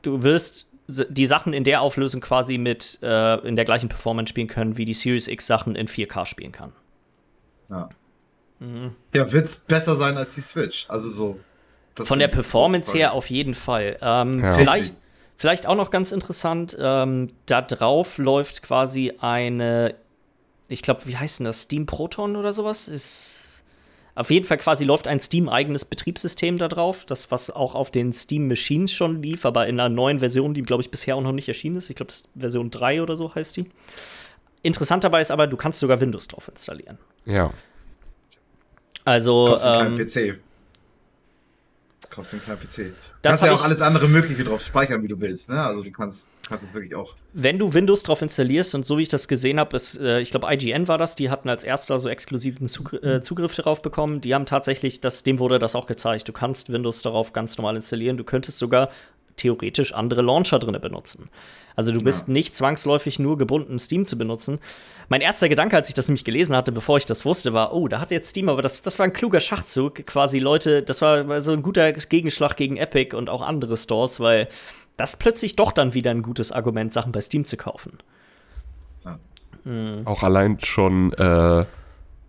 du 0.00 0.22
wirst 0.22 0.70
die 0.86 1.26
Sachen 1.26 1.52
in 1.52 1.64
der 1.64 1.80
Auflösung 1.80 2.20
quasi 2.20 2.58
mit 2.58 2.98
äh, 3.02 3.38
in 3.46 3.56
der 3.56 3.64
gleichen 3.64 3.88
Performance 3.88 4.30
spielen 4.30 4.48
können, 4.48 4.76
wie 4.76 4.84
die 4.84 4.94
Series 4.94 5.28
X 5.28 5.46
Sachen 5.46 5.76
in 5.76 5.88
4K 5.88 6.26
spielen 6.26 6.52
kann. 6.52 6.72
Ja. 7.70 7.88
Mhm. 8.58 8.94
Ja, 9.14 9.32
wird's 9.32 9.56
besser 9.56 9.94
sein 9.94 10.16
als 10.16 10.34
die 10.34 10.40
Switch. 10.40 10.86
Also 10.88 11.08
so. 11.08 11.40
Von 11.96 12.18
der 12.18 12.28
Performance 12.28 12.92
her 12.92 13.12
auf 13.12 13.30
jeden 13.30 13.54
Fall. 13.54 13.98
Ähm, 14.02 14.40
ja. 14.40 14.54
Vielleicht, 14.54 14.94
vielleicht 15.36 15.66
auch 15.66 15.76
noch 15.76 15.90
ganz 15.90 16.12
interessant, 16.12 16.76
ähm, 16.78 17.30
da 17.46 17.62
drauf 17.62 18.18
läuft 18.18 18.62
quasi 18.62 19.12
eine, 19.20 19.94
ich 20.68 20.82
glaube, 20.82 21.02
wie 21.04 21.16
heißt 21.16 21.38
denn 21.38 21.44
das? 21.44 21.62
Steam 21.62 21.86
Proton 21.86 22.36
oder 22.36 22.52
sowas? 22.52 22.88
Ist 22.88 23.53
auf 24.14 24.30
jeden 24.30 24.44
Fall 24.44 24.58
quasi 24.58 24.84
läuft 24.84 25.08
ein 25.08 25.18
Steam-eigenes 25.18 25.84
Betriebssystem 25.84 26.58
da 26.58 26.68
drauf, 26.68 27.04
das 27.04 27.30
was 27.30 27.50
auch 27.50 27.74
auf 27.74 27.90
den 27.90 28.12
Steam-Machines 28.12 28.92
schon 28.92 29.22
lief, 29.22 29.44
aber 29.44 29.66
in 29.66 29.80
einer 29.80 29.88
neuen 29.88 30.20
Version, 30.20 30.54
die, 30.54 30.62
glaube 30.62 30.82
ich, 30.82 30.90
bisher 30.90 31.16
auch 31.16 31.22
noch 31.22 31.32
nicht 31.32 31.48
erschienen 31.48 31.76
ist. 31.76 31.90
Ich 31.90 31.96
glaube, 31.96 32.12
Version 32.36 32.70
3 32.70 33.02
oder 33.02 33.16
so 33.16 33.34
heißt 33.34 33.56
die. 33.56 33.66
Interessant 34.62 35.04
dabei 35.04 35.20
ist 35.20 35.30
aber, 35.30 35.46
du 35.46 35.56
kannst 35.56 35.80
sogar 35.80 36.00
Windows 36.00 36.28
drauf 36.28 36.48
installieren. 36.48 36.98
Ja. 37.24 37.52
Also. 39.04 39.46
Kostet 39.50 39.86
ähm, 39.86 39.96
PC 39.98 40.43
kaufst 42.14 42.32
einen 42.32 42.42
kleinen 42.42 42.60
PC. 42.60 42.76
Du 42.76 42.92
kannst 43.22 43.42
ja 43.42 43.52
auch 43.52 43.64
alles 43.64 43.82
andere 43.82 44.08
Mögliche 44.08 44.44
drauf 44.44 44.64
speichern, 44.64 45.02
wie 45.02 45.08
du 45.08 45.20
willst. 45.20 45.50
Ne? 45.50 45.60
Also 45.60 45.82
du 45.82 45.90
kannst, 45.90 46.36
kannst 46.46 46.66
es 46.66 46.72
wirklich 46.72 46.94
auch. 46.94 47.14
Wenn 47.32 47.58
du 47.58 47.74
Windows 47.74 48.04
drauf 48.04 48.22
installierst 48.22 48.74
und 48.74 48.86
so 48.86 48.98
wie 48.98 49.02
ich 49.02 49.08
das 49.08 49.26
gesehen 49.26 49.58
habe, 49.58 49.74
ist, 49.74 50.00
äh, 50.00 50.20
ich 50.20 50.30
glaube, 50.30 50.46
IGN 50.52 50.86
war 50.86 50.98
das, 50.98 51.16
die 51.16 51.30
hatten 51.30 51.48
als 51.48 51.64
erster 51.64 51.98
so 51.98 52.08
exklusiven 52.08 52.68
Zugr 52.68 53.02
äh, 53.02 53.20
Zugriff 53.20 53.54
darauf 53.54 53.82
bekommen. 53.82 54.20
Die 54.20 54.34
haben 54.34 54.46
tatsächlich, 54.46 55.00
das, 55.00 55.24
dem 55.24 55.38
wurde 55.38 55.58
das 55.58 55.74
auch 55.74 55.86
gezeigt. 55.86 56.28
Du 56.28 56.32
kannst 56.32 56.70
Windows 56.70 57.02
darauf 57.02 57.32
ganz 57.32 57.58
normal 57.58 57.74
installieren. 57.76 58.16
Du 58.16 58.24
könntest 58.24 58.58
sogar 58.58 58.90
theoretisch 59.36 59.92
andere 59.94 60.22
Launcher 60.22 60.58
drin 60.58 60.78
benutzen. 60.80 61.28
Also 61.76 61.90
du 61.90 62.02
bist 62.02 62.28
ja. 62.28 62.32
nicht 62.32 62.54
zwangsläufig 62.54 63.18
nur 63.18 63.36
gebunden, 63.36 63.78
Steam 63.78 64.04
zu 64.04 64.16
benutzen. 64.16 64.60
Mein 65.08 65.20
erster 65.20 65.48
Gedanke, 65.48 65.76
als 65.76 65.88
ich 65.88 65.94
das 65.94 66.06
nämlich 66.08 66.24
gelesen 66.24 66.54
hatte, 66.54 66.70
bevor 66.70 66.96
ich 66.96 67.04
das 67.04 67.24
wusste, 67.24 67.52
war, 67.52 67.74
oh, 67.74 67.88
da 67.88 68.00
hat 68.00 68.10
jetzt 68.10 68.30
Steam, 68.30 68.48
aber 68.48 68.62
das, 68.62 68.82
das 68.82 68.98
war 68.98 69.04
ein 69.04 69.12
kluger 69.12 69.40
Schachzug, 69.40 70.06
quasi 70.06 70.38
Leute, 70.38 70.82
das 70.82 71.02
war, 71.02 71.40
so 71.40 71.52
ein 71.52 71.62
guter 71.62 71.92
Gegenschlag 71.92 72.56
gegen 72.56 72.76
Epic 72.76 73.16
und 73.16 73.28
auch 73.28 73.42
andere 73.42 73.76
Stores, 73.76 74.20
weil 74.20 74.48
das 74.96 75.16
plötzlich 75.16 75.56
doch 75.56 75.72
dann 75.72 75.94
wieder 75.94 76.12
ein 76.12 76.22
gutes 76.22 76.52
Argument, 76.52 76.92
Sachen 76.92 77.10
bei 77.10 77.20
Steam 77.20 77.44
zu 77.44 77.56
kaufen. 77.56 77.98
Ja. 79.04 79.18
Mhm. 79.64 80.06
Auch 80.06 80.22
allein 80.22 80.60
schon 80.60 81.12
äh 81.14 81.64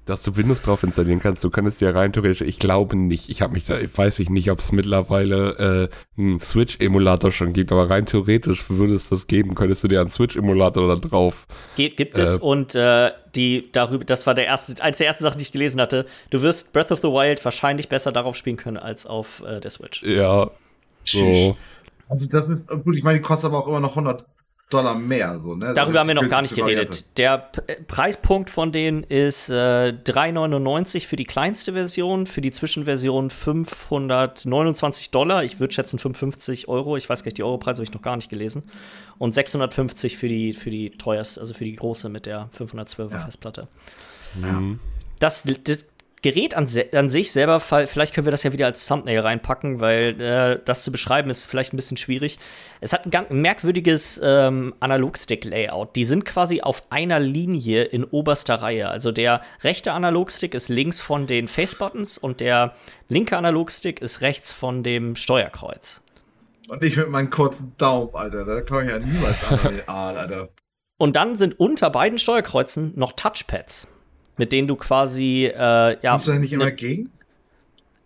dass 0.06 0.22
du 0.22 0.36
Windows 0.38 0.62
drauf 0.62 0.84
installieren 0.84 1.20
kannst. 1.20 1.44
Du 1.44 1.50
könntest 1.50 1.82
ja 1.82 1.92
rein 1.92 2.14
theoretisch, 2.14 2.42
ich 2.42 2.60
glaube 2.60 2.96
nicht, 2.96 3.30
ich 3.30 3.42
habe 3.42 3.54
mich 3.54 3.66
da, 3.66 3.78
weiß 3.80 4.20
ich 4.20 4.30
nicht, 4.30 4.52
ob 4.52 4.60
es 4.60 4.72
mittlerweile 4.72 5.90
äh, 6.18 6.22
einen 6.22 6.40
Switch-Emulator 6.40 7.32
schon 7.32 7.54
gibt, 7.54 7.72
aber 7.72 7.90
rein 7.90 8.06
theoretisch 8.06 8.70
würde 8.70 8.94
es 8.94 9.10
das 9.10 9.28
geben, 9.28 9.56
könntest 9.56 9.84
du 9.84 9.88
dir 9.88 10.02
einen 10.02 10.12
Switch-Emulator 10.12 10.88
da 10.88 10.96
drauf. 10.96 11.48
Ge 11.76 11.90
gibt 11.90 12.18
äh, 12.18 12.22
es 12.22 12.38
und 12.38 12.76
äh, 12.76 13.12
die 13.36 13.70
darüber, 13.72 14.06
das 14.06 14.28
war 14.28 14.36
der 14.36 14.46
erste, 14.46 14.82
eins 14.84 14.98
der 14.98 15.08
ersten 15.08 15.24
Sachen, 15.24 15.40
die 15.40 15.44
ich 15.44 15.52
gelesen 15.52 15.82
hatte. 15.82 16.06
Du 16.30 16.42
wirst 16.42 16.72
Breath 16.72 16.92
of 16.92 17.00
the 17.00 17.08
Wild 17.08 17.44
wahrscheinlich 17.44 17.90
besser 17.90 18.12
darauf 18.12 18.36
spielen 18.36 18.58
können 18.58 18.78
als 18.78 19.06
auf 19.06 19.44
äh, 19.46 19.60
der 19.60 19.72
Switch. 19.72 20.04
Ja. 20.04 20.52
So. 21.04 21.58
Also 22.08 22.28
das 22.30 22.50
ist 22.50 22.68
gut, 22.68 22.96
ich 22.96 23.04
meine, 23.04 23.20
die 23.20 23.24
kostet 23.24 23.50
aber 23.50 23.60
auch 23.60 23.68
immer 23.68 23.80
noch 23.80 23.92
100 23.92 24.26
Dollar 24.70 24.96
mehr. 24.96 25.40
So, 25.40 25.56
ne? 25.56 25.74
Darüber 25.76 26.00
haben 26.00 26.08
wir 26.08 26.16
noch 26.16 26.28
gar 26.28 26.42
nicht 26.42 26.56
geredet. 26.56 27.18
Der 27.18 27.38
P 27.38 27.62
äh, 27.68 27.76
Preispunkt 27.84 28.50
von 28.50 28.72
denen 28.72 29.04
ist 29.04 29.50
äh, 29.50 29.54
3,99 29.54 31.06
für 31.06 31.18
die 31.18 31.26
kleinste 31.26 31.74
Version, 31.74 32.26
für 32.26 32.42
die 32.42 32.50
Zwischenversion 32.52 33.30
529 33.30 35.12
Dollar. 35.12 35.44
Ich 35.44 35.60
würde 35.60 35.72
schätzen 35.74 36.00
55 36.00 36.68
Euro. 36.68 36.98
Ich 36.98 37.08
weiß 37.08 37.22
gar 37.22 37.28
nicht, 37.28 37.38
die 37.38 37.44
Europreise 37.44 37.78
habe 37.78 37.84
ich 37.84 37.94
noch 37.94 38.02
gar 38.02 38.16
nicht 38.16 38.30
gelesen. 38.30 38.64
Und 39.20 39.36
650 39.36 40.18
für 40.18 40.28
die, 40.28 40.54
für 40.54 40.72
die 40.72 40.90
teuerste, 40.90 41.42
also 41.42 41.54
für 41.54 41.66
die 41.66 41.76
große 41.76 42.10
mit 42.10 42.26
der 42.26 42.50
512er 42.58 43.12
ja. 43.12 43.20
Festplatte. 43.20 43.68
Mhm. 44.34 44.80
Das, 45.20 45.44
das, 45.64 45.86
Gerät 46.26 46.56
an, 46.56 46.68
an, 46.92 47.12
sich 47.12 47.32
selber, 47.32 47.60
vielleicht 47.60 48.16
können 48.16 48.26
wir 48.26 48.32
das 48.32 48.42
ja 48.42 48.52
wieder 48.52 48.66
als 48.66 48.88
Thumbnail 48.88 49.20
reinpacken, 49.20 49.80
weil 49.80 50.20
äh, 50.20 50.60
das 50.66 50.84
zu 50.84 50.92
beschreiben 50.92 51.30
ist 51.30 51.46
vielleicht 51.46 51.72
ein 51.72 51.76
bisschen 51.76 51.98
schwierig. 51.98 52.40
Es 52.82 52.94
hat 52.94 53.06
ein 53.06 53.12
ganz 53.12 53.30
merkwürdiges 53.30 54.20
ähm, 54.24 54.74
Analogstick-Layout. 54.80 55.96
Die 55.96 56.04
sind 56.04 56.26
quasi 56.26 56.62
auf 56.62 56.82
einer 56.90 57.20
Linie 57.20 57.84
in 57.84 58.04
oberster 58.04 58.56
Reihe. 58.56 58.90
Also 58.90 59.12
der 59.12 59.42
rechte 59.62 59.92
Analogstick 59.92 60.56
ist 60.56 60.68
links 60.68 61.00
von 61.00 61.28
den 61.28 61.48
Face-Buttons 61.48 62.18
und 62.18 62.40
der 62.40 62.74
linke 63.08 63.38
Analogstick 63.38 64.02
ist 64.02 64.22
rechts 64.22 64.52
von 64.52 64.82
dem 64.82 65.16
Steuerkreuz. 65.16 66.02
Und 66.70 66.84
ich 66.84 66.98
mit 66.98 67.10
meinem 67.10 67.30
kurzen 67.30 67.76
Daumen, 67.78 68.16
Alter. 68.16 68.46
Da 68.46 68.62
komme 68.62 68.86
ich 68.86 68.90
ja 68.90 68.98
niemals 68.98 69.44
an, 69.86 70.18
Alter. 70.18 70.50
Und 70.98 71.18
dann 71.18 71.36
sind 71.36 71.60
unter 71.60 71.92
beiden 71.92 72.18
Steuerkreuzen 72.18 72.94
noch 72.96 73.12
Touchpads 73.12 73.90
mit 74.38 74.52
denen 74.52 74.68
du 74.68 74.76
quasi, 74.76 75.46
äh, 75.46 75.98
ja. 76.02 76.12
Kommst 76.12 76.28
du 76.28 76.32
da 76.32 76.40
nicht 76.40 76.54
immer 76.54 76.66
ne, 76.66 76.74
gegen? 76.74 77.10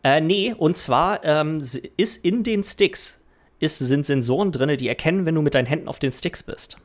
Äh, 0.03 0.21
nee, 0.21 0.53
und 0.57 0.77
zwar 0.77 1.23
ähm, 1.23 1.59
ist 1.97 2.23
in 2.23 2.43
den 2.43 2.63
Sticks 2.63 3.19
ist, 3.59 3.79
sind 3.79 4.05
Sensoren 4.05 4.51
drin, 4.51 4.75
die 4.77 4.87
erkennen, 4.87 5.25
wenn 5.25 5.35
du 5.35 5.41
mit 5.41 5.53
deinen 5.53 5.65
Händen 5.65 5.87
auf 5.87 5.99
den 5.99 6.13
Sticks 6.13 6.43
bist. 6.43 6.77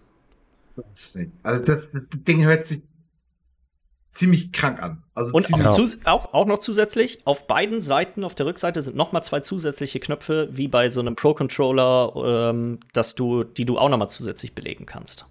Also 1.42 1.64
das 1.64 1.92
Ding 1.94 2.44
hört 2.44 2.64
sich 2.64 2.82
ziemlich 4.10 4.52
krank 4.52 4.82
an. 4.82 5.02
Also 5.14 5.32
Und 5.32 5.52
auch, 5.52 5.78
auch, 6.04 6.34
auch 6.34 6.46
noch 6.46 6.58
zusätzlich, 6.58 7.20
auf 7.26 7.46
beiden 7.46 7.80
Seiten, 7.80 8.24
auf 8.24 8.34
der 8.34 8.46
Rückseite 8.46 8.82
sind 8.82 8.96
noch 8.96 9.12
mal 9.12 9.22
zwei 9.22 9.40
zusätzliche 9.40 10.00
Knöpfe, 10.00 10.48
wie 10.52 10.68
bei 10.68 10.90
so 10.90 11.00
einem 11.00 11.16
Pro-Controller, 11.16 12.50
ähm, 12.50 12.80
dass 12.92 13.14
du, 13.14 13.44
die 13.44 13.64
du 13.64 13.78
auch 13.78 13.88
noch 13.88 13.98
mal 13.98 14.08
zusätzlich 14.08 14.54
belegen 14.54 14.86
kannst. 14.86 15.26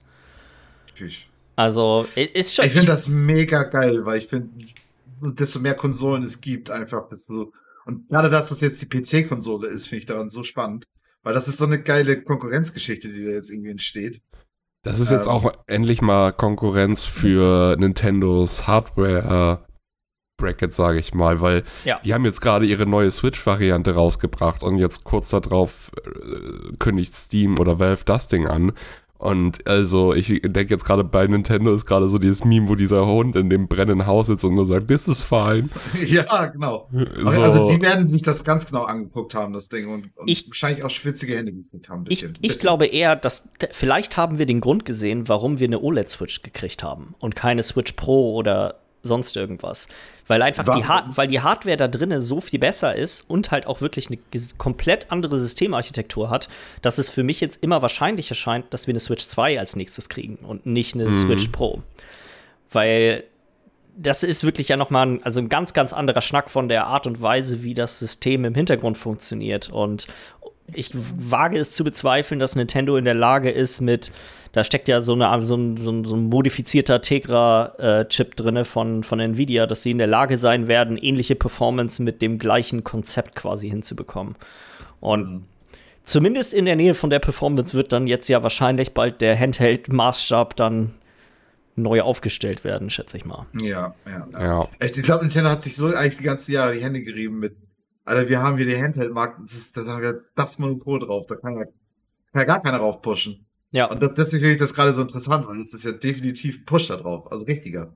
Natürlich. 0.87 1.29
Also, 1.55 2.07
ist 2.15 2.55
schon. 2.55 2.65
Ich 2.65 2.71
finde 2.71 2.87
das 2.87 3.07
mega 3.07 3.63
geil, 3.63 4.05
weil 4.05 4.17
ich 4.17 4.27
finde, 4.27 4.49
desto 5.21 5.59
mehr 5.59 5.75
Konsolen 5.75 6.23
es 6.23 6.41
gibt, 6.41 6.69
einfach, 6.71 7.07
desto. 7.09 7.53
Und 7.85 8.07
gerade, 8.09 8.29
dass 8.29 8.49
das 8.49 8.61
jetzt 8.61 8.81
die 8.81 8.85
PC-Konsole 8.87 9.67
ist, 9.67 9.87
finde 9.87 9.99
ich 9.99 10.05
daran 10.05 10.29
so 10.29 10.43
spannend. 10.43 10.85
Weil 11.21 11.33
das 11.33 11.47
ist 11.47 11.57
so 11.57 11.65
eine 11.65 11.81
geile 11.81 12.21
Konkurrenzgeschichte, 12.21 13.09
die 13.09 13.23
da 13.25 13.31
jetzt 13.31 13.49
irgendwie 13.51 13.71
entsteht. 13.71 14.21
Das 14.83 14.99
ist 14.99 15.11
jetzt 15.11 15.25
Ähm. 15.27 15.31
auch 15.31 15.53
endlich 15.67 16.01
mal 16.01 16.31
Konkurrenz 16.33 17.05
für 17.05 17.75
Nintendos 17.77 18.67
Hardware 18.67 19.65
Bracket, 20.37 20.73
sage 20.73 20.99
ich 20.99 21.13
mal, 21.13 21.39
weil 21.39 21.63
Ja. 21.85 22.01
die 22.03 22.13
haben 22.13 22.25
jetzt 22.25 22.41
gerade 22.41 22.65
ihre 22.65 22.85
neue 22.85 23.11
Switch-Variante 23.11 23.93
rausgebracht 23.93 24.63
und 24.63 24.77
jetzt 24.77 25.03
kurz 25.05 25.29
darauf 25.29 25.91
äh, 26.05 26.75
kündigt 26.79 27.13
Steam 27.15 27.59
oder 27.59 27.79
Valve 27.79 28.03
das 28.03 28.27
Ding 28.27 28.47
an. 28.47 28.73
Und 29.23 29.65
also, 29.67 30.13
ich 30.13 30.27
denke 30.41 30.73
jetzt 30.73 30.83
gerade 30.83 31.05
bei 31.05 31.25
Nintendo 31.25 31.73
ist 31.73 31.85
gerade 31.85 32.09
so 32.09 32.17
dieses 32.17 32.43
Meme, 32.43 32.67
wo 32.67 32.75
dieser 32.75 33.05
Hund 33.05 33.37
in 33.37 33.49
dem 33.49 33.69
brennenden 33.69 34.05
Haus 34.05 34.27
sitzt 34.27 34.43
und 34.43 34.55
nur 34.55 34.65
sagt, 34.65 34.89
this 34.89 35.07
is 35.07 35.21
fine. 35.21 35.69
ja, 36.05 36.47
genau. 36.47 36.89
So, 36.91 37.41
Also 37.41 37.65
die 37.67 37.81
werden 37.81 38.09
sich 38.09 38.21
das 38.21 38.43
ganz 38.43 38.65
genau 38.67 38.83
angeguckt 38.83 39.33
haben, 39.33 39.53
das 39.53 39.69
Ding, 39.69 39.87
und, 39.87 40.09
und 40.17 40.29
Ich- 40.29 40.47
wahrscheinlich 40.49 40.83
auch 40.83 40.89
schwitzige 40.89 41.37
Hände 41.37 41.53
gekriegt 41.53 41.87
haben. 41.87 42.01
ein 42.01 42.05
Ich, 42.09 42.19
bisschen. 42.19 42.33
ich 42.41 42.41
Bisschen. 42.49 42.59
glaube 42.61 42.85
eher, 42.87 43.15
dass 43.15 43.47
vielleicht 43.71 44.17
haben 44.17 44.39
wir 44.39 44.45
den 44.45 44.59
Grund 44.59 44.83
gesehen, 44.83 45.29
warum 45.29 45.59
wir 45.59 45.67
eine 45.67 45.79
OLED-Switch 45.81 46.41
gekriegt 46.41 46.83
haben 46.83 47.15
und 47.19 47.35
keine 47.35 47.63
Switch 47.63 47.93
Pro 47.93 48.33
oder 48.35 48.79
sonst 49.03 49.37
irgendwas. 49.37 49.87
Weil 50.27 50.41
einfach 50.41 50.63
die? 50.73 50.85
Hard 50.85 51.17
weil 51.17 51.27
die 51.27 51.41
Hardware 51.41 51.77
da 51.77 51.87
drinnen 51.87 52.21
so 52.21 52.39
viel 52.39 52.59
besser 52.59 52.95
ist 52.95 53.21
und 53.29 53.51
halt 53.51 53.67
auch 53.67 53.81
wirklich 53.81 54.07
eine 54.07 54.19
komplett 54.57 55.11
andere 55.11 55.39
Systemarchitektur 55.39 56.29
hat, 56.29 56.49
dass 56.81 56.97
es 56.97 57.09
für 57.09 57.23
mich 57.23 57.41
jetzt 57.41 57.61
immer 57.61 57.81
wahrscheinlicher 57.81 58.35
scheint, 58.35 58.73
dass 58.73 58.87
wir 58.87 58.93
eine 58.93 58.99
Switch 58.99 59.27
2 59.27 59.59
als 59.59 59.75
nächstes 59.75 60.09
kriegen 60.09 60.37
und 60.37 60.65
nicht 60.65 60.95
eine 60.95 61.05
Mhm. 61.05 61.13
Switch 61.13 61.47
Pro. 61.49 61.83
Weil 62.71 63.25
das 63.95 64.23
ist 64.23 64.43
wirklich 64.43 64.69
ja 64.69 64.77
noch 64.77 64.89
mal 64.89 65.05
ein, 65.05 65.23
also 65.23 65.39
ein 65.39 65.49
ganz, 65.49 65.73
ganz 65.73 65.93
anderer 65.93 66.21
Schnack 66.21 66.49
von 66.49 66.67
der 66.67 66.87
Art 66.87 67.05
und 67.05 67.21
Weise, 67.21 67.63
wie 67.63 67.73
das 67.73 67.99
System 67.99 68.45
im 68.45 68.55
Hintergrund 68.55 68.97
funktioniert. 68.97 69.69
Und 69.69 70.07
ich 70.71 70.91
wage 70.93 71.57
es 71.57 71.71
zu 71.71 71.83
bezweifeln, 71.83 72.39
dass 72.39 72.55
Nintendo 72.55 72.95
in 72.97 73.05
der 73.05 73.13
Lage 73.13 73.51
ist, 73.51 73.81
mit, 73.81 74.11
da 74.53 74.63
steckt 74.63 74.87
ja 74.87 75.01
so, 75.01 75.13
eine, 75.13 75.41
so, 75.41 75.55
ein, 75.55 75.77
so, 75.77 75.91
ein, 75.91 76.03
so 76.03 76.15
ein 76.15 76.29
modifizierter 76.29 77.01
Tegra-Chip 77.01 78.35
drin 78.35 78.63
von, 78.65 79.03
von 79.03 79.19
Nvidia, 79.19 79.67
dass 79.67 79.83
sie 79.83 79.91
in 79.91 79.97
der 79.97 80.07
Lage 80.07 80.37
sein 80.37 80.67
werden, 80.67 80.97
ähnliche 80.97 81.35
Performance 81.35 82.01
mit 82.01 82.21
dem 82.21 82.39
gleichen 82.39 82.83
Konzept 82.83 83.35
quasi 83.35 83.69
hinzubekommen. 83.69 84.35
Und 84.99 85.45
zumindest 86.03 86.53
in 86.53 86.65
der 86.65 86.75
Nähe 86.75 86.93
von 86.93 87.09
der 87.09 87.19
Performance 87.19 87.73
wird 87.73 87.91
dann 87.91 88.07
jetzt 88.07 88.29
ja 88.29 88.41
wahrscheinlich 88.41 88.93
bald 88.93 89.21
der 89.21 89.37
Handheld-Maßstab 89.37 90.55
dann 90.55 90.93
neu 91.75 92.01
aufgestellt 92.01 92.63
werden, 92.63 92.89
schätze 92.89 93.17
ich 93.17 93.25
mal. 93.25 93.47
Ja, 93.59 93.95
ja. 94.05 94.27
ja. 94.31 94.39
ja. 94.39 94.69
Ich 94.79 94.93
glaube, 95.03 95.23
Nintendo 95.23 95.49
hat 95.49 95.63
sich 95.63 95.75
so 95.75 95.87
eigentlich 95.87 96.17
die 96.17 96.23
ganzen 96.23 96.51
Jahre 96.51 96.73
die 96.73 96.83
Hände 96.83 97.01
gerieben 97.01 97.39
mit, 97.39 97.55
Alter, 98.05 98.27
wir 98.29 98.39
haben 98.41 98.57
hier 98.57 98.65
die 98.65 98.81
Handheld-Markt, 98.81 99.39
das 99.43 99.53
ist 99.53 99.77
da 99.77 99.85
haben 99.85 100.01
wir 100.01 100.23
das 100.35 100.59
Monopol 100.59 100.99
drauf, 100.99 101.25
da 101.27 101.35
kann 101.35 101.55
ja, 101.57 101.65
kann 101.65 101.73
ja 102.35 102.43
gar 102.43 102.61
keiner 102.61 102.79
drauf 102.79 103.01
pushen. 103.01 103.45
Ja, 103.71 103.85
Und 103.85 104.01
das, 104.01 104.13
deswegen 104.13 104.41
finde 104.41 104.53
ich 104.55 104.59
das 104.59 104.73
gerade 104.73 104.93
so 104.93 105.01
interessant, 105.01 105.47
weil 105.47 105.59
es 105.59 105.73
ist 105.73 105.83
ja 105.85 105.93
definitiv 105.93 106.57
ein 106.57 106.65
Push 106.65 106.87
da 106.89 106.97
drauf, 106.97 107.31
also 107.31 107.45
richtiger. 107.45 107.93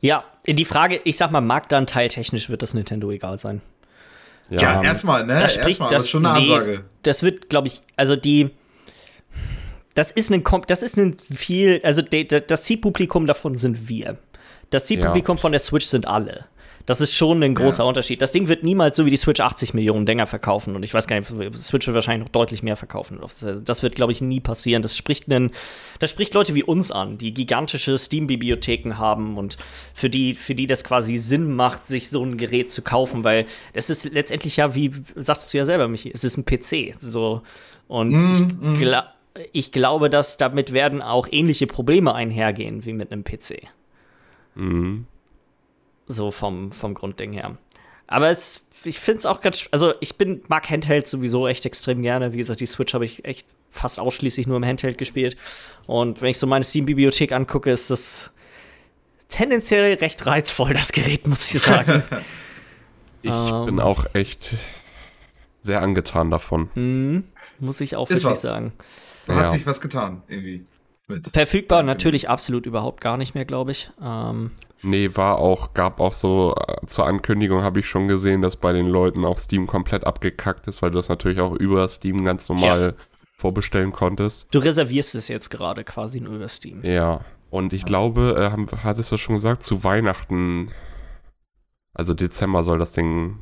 ja, 0.00 0.24
in 0.44 0.56
die 0.56 0.64
Frage, 0.64 1.00
ich 1.04 1.16
sag 1.16 1.30
mal, 1.30 1.40
Marktanteil 1.40 2.08
technisch 2.08 2.48
wird 2.50 2.62
das 2.62 2.74
Nintendo 2.74 3.10
egal 3.10 3.38
sein. 3.38 3.60
Ja, 4.50 4.82
erstmal, 4.82 5.24
ne? 5.24 5.38
das 5.38 5.54
spricht- 5.54 5.80
erstmal, 5.80 5.90
das- 5.90 5.96
das 5.98 6.02
ist 6.04 6.10
schon 6.10 6.26
eine 6.26 6.40
nee. 6.44 6.52
Ansage. 6.52 6.84
das 7.02 7.22
wird, 7.22 7.48
glaube 7.48 7.68
ich, 7.68 7.82
also 7.96 8.16
die. 8.16 8.50
Das 9.94 10.10
ist 10.10 10.30
ein, 10.32 10.42
Kom- 10.42 10.66
das 10.66 10.82
ist 10.82 10.96
ein 10.96 11.16
viel, 11.18 11.80
also 11.84 12.00
de, 12.02 12.24
de, 12.24 12.40
das 12.44 12.64
Zielpublikum 12.64 13.26
davon 13.26 13.56
sind 13.56 13.88
wir. 13.88 14.18
Das 14.70 14.86
Zielpublikum 14.86 15.36
von 15.38 15.52
der 15.52 15.60
Switch 15.60 15.84
sind 15.86 16.06
alle. 16.08 16.46
Das 16.86 17.00
ist 17.00 17.14
schon 17.14 17.42
ein 17.42 17.54
großer 17.54 17.82
Ja. 17.82 17.88
Unterschied. 17.88 18.20
Das 18.22 18.32
Ding 18.32 18.48
wird 18.48 18.64
niemals 18.64 18.96
so 18.96 19.06
wie 19.06 19.10
die 19.10 19.16
Switch 19.16 19.40
80 19.40 19.74
Millionen 19.74 20.06
Dinger 20.06 20.26
verkaufen 20.26 20.74
und 20.74 20.82
ich 20.82 20.92
weiß 20.92 21.06
gar 21.06 21.16
nicht, 21.18 21.30
die 21.30 21.58
Switch 21.58 21.86
wird 21.86 21.94
wahrscheinlich 21.94 22.26
noch 22.26 22.32
deutlich 22.32 22.62
mehr 22.62 22.76
verkaufen. 22.76 23.20
Das 23.64 23.82
wird, 23.82 23.94
glaube 23.94 24.12
ich, 24.12 24.20
nie 24.20 24.40
passieren. 24.40 24.82
Das 24.82 24.96
spricht 24.96 25.30
einen, 25.30 25.50
das 26.00 26.10
spricht 26.10 26.34
Leute 26.34 26.54
wie 26.54 26.64
uns 26.64 26.90
an, 26.90 27.18
die 27.18 27.32
gigantische 27.32 27.96
Steam-Bibliotheken 27.98 28.98
haben 28.98 29.38
und 29.38 29.58
für 29.94 30.10
die, 30.10 30.34
für 30.34 30.54
die 30.54 30.66
das 30.66 30.84
quasi 30.84 31.16
Sinn 31.16 31.54
macht, 31.54 31.86
sich 31.86 32.08
so 32.08 32.24
ein 32.24 32.36
Gerät 32.36 32.70
zu 32.70 32.82
kaufen, 32.82 33.24
weil 33.24 33.46
es 33.72 33.90
ist 33.90 34.04
letztendlich 34.12 34.56
ja, 34.56 34.74
wie 34.74 34.92
sagtest 35.16 35.52
du 35.54 35.58
ja 35.58 35.64
selber, 35.64 35.88
Michi, 35.88 36.10
es 36.12 36.24
ist 36.24 36.36
ein 36.36 36.44
PC. 36.44 36.94
So. 37.00 37.42
Und 37.88 38.12
Mm, 38.12 38.32
ich, 38.32 38.40
mm. 38.40 38.74
gla 38.78 39.14
ich 39.52 39.72
glaube, 39.72 40.10
dass 40.10 40.36
damit 40.36 40.72
werden 40.72 41.00
auch 41.00 41.26
ähnliche 41.30 41.66
Probleme 41.66 42.14
einhergehen 42.14 42.84
wie 42.84 42.92
mit 42.92 43.10
einem 43.12 43.24
PC. 43.24 43.62
Mhm. 44.54 45.06
So 46.06 46.30
vom, 46.30 46.72
vom 46.72 46.94
Grundding 46.94 47.32
her. 47.32 47.56
Aber 48.06 48.28
es, 48.30 48.66
ich 48.84 48.98
finde 48.98 49.18
es 49.18 49.26
auch 49.26 49.40
ganz, 49.40 49.66
also 49.70 49.94
ich 50.00 50.16
bin, 50.18 50.42
mag 50.48 50.68
Handheld 50.68 51.06
sowieso 51.08 51.46
echt 51.48 51.64
extrem 51.66 52.02
gerne. 52.02 52.32
Wie 52.32 52.38
gesagt, 52.38 52.60
die 52.60 52.66
Switch 52.66 52.92
habe 52.94 53.04
ich 53.04 53.24
echt 53.24 53.46
fast 53.70 53.98
ausschließlich 53.98 54.46
nur 54.46 54.56
im 54.58 54.64
Handheld 54.66 54.98
gespielt. 54.98 55.36
Und 55.86 56.20
wenn 56.20 56.28
ich 56.30 56.38
so 56.38 56.46
meine 56.46 56.64
Steam-Bibliothek 56.64 57.32
angucke, 57.32 57.70
ist 57.70 57.90
das 57.90 58.32
tendenziell 59.28 59.94
recht 59.94 60.26
reizvoll, 60.26 60.74
das 60.74 60.92
Gerät, 60.92 61.26
muss 61.26 61.54
ich 61.54 61.62
sagen. 61.62 62.02
Ich 63.24 63.30
Ähm. 63.30 63.66
bin 63.66 63.78
auch 63.80 64.04
echt 64.14 64.50
sehr 65.60 65.80
angetan 65.80 66.32
davon. 66.32 66.70
hm, 66.74 67.22
muss 67.60 67.80
ich 67.80 67.94
auch 67.94 68.10
Ist 68.10 68.24
wirklich 68.24 68.32
was. 68.32 68.42
sagen. 68.42 68.72
Da 69.28 69.36
hat 69.36 69.42
Ja. 69.44 69.50
sich 69.50 69.64
was 69.64 69.80
getan, 69.80 70.24
irgendwie. 70.26 70.64
Mit. 71.08 71.28
Verfügbar 71.32 71.82
natürlich 71.82 72.28
absolut 72.28 72.66
überhaupt 72.66 73.00
gar 73.00 73.16
nicht 73.16 73.34
mehr, 73.34 73.44
glaube 73.44 73.72
ich. 73.72 73.90
Ähm, 74.02 74.52
Nee, 74.84 75.10
war 75.14 75.38
auch, 75.38 75.74
gab 75.74 76.00
auch 76.00 76.12
so, 76.12 76.56
äh, 76.56 76.86
zur 76.86 77.06
Ankündigung 77.06 77.62
habe 77.62 77.78
ich 77.78 77.86
schon 77.86 78.08
gesehen, 78.08 78.42
dass 78.42 78.56
bei 78.56 78.72
den 78.72 78.86
Leuten 78.86 79.24
auch 79.24 79.38
Steam 79.38 79.68
komplett 79.68 80.04
abgekackt 80.04 80.66
ist, 80.66 80.82
weil 80.82 80.90
du 80.90 80.96
das 80.96 81.08
natürlich 81.08 81.40
auch 81.40 81.54
über 81.54 81.88
Steam 81.88 82.24
ganz 82.24 82.48
normal 82.48 82.96
vorbestellen 83.36 83.92
konntest. 83.92 84.48
du 84.52 84.58
reservierst 84.58 85.14
es 85.14 85.28
jetzt 85.28 85.50
gerade 85.50 85.84
quasi 85.84 86.20
nur 86.20 86.34
über 86.34 86.48
Steam. 86.48 86.80
Ja. 86.84 87.20
Und 87.50 87.72
ich 87.72 87.84
glaube, 87.84 88.34
äh, 88.38 88.50
haben, 88.50 88.66
hattest 88.82 89.12
du 89.12 89.18
schon 89.18 89.36
gesagt, 89.36 89.62
zu 89.62 89.84
Weihnachten, 89.84 90.72
also 91.94 92.14
Dezember 92.14 92.64
soll 92.64 92.78
das 92.78 92.92
Ding 92.92 93.38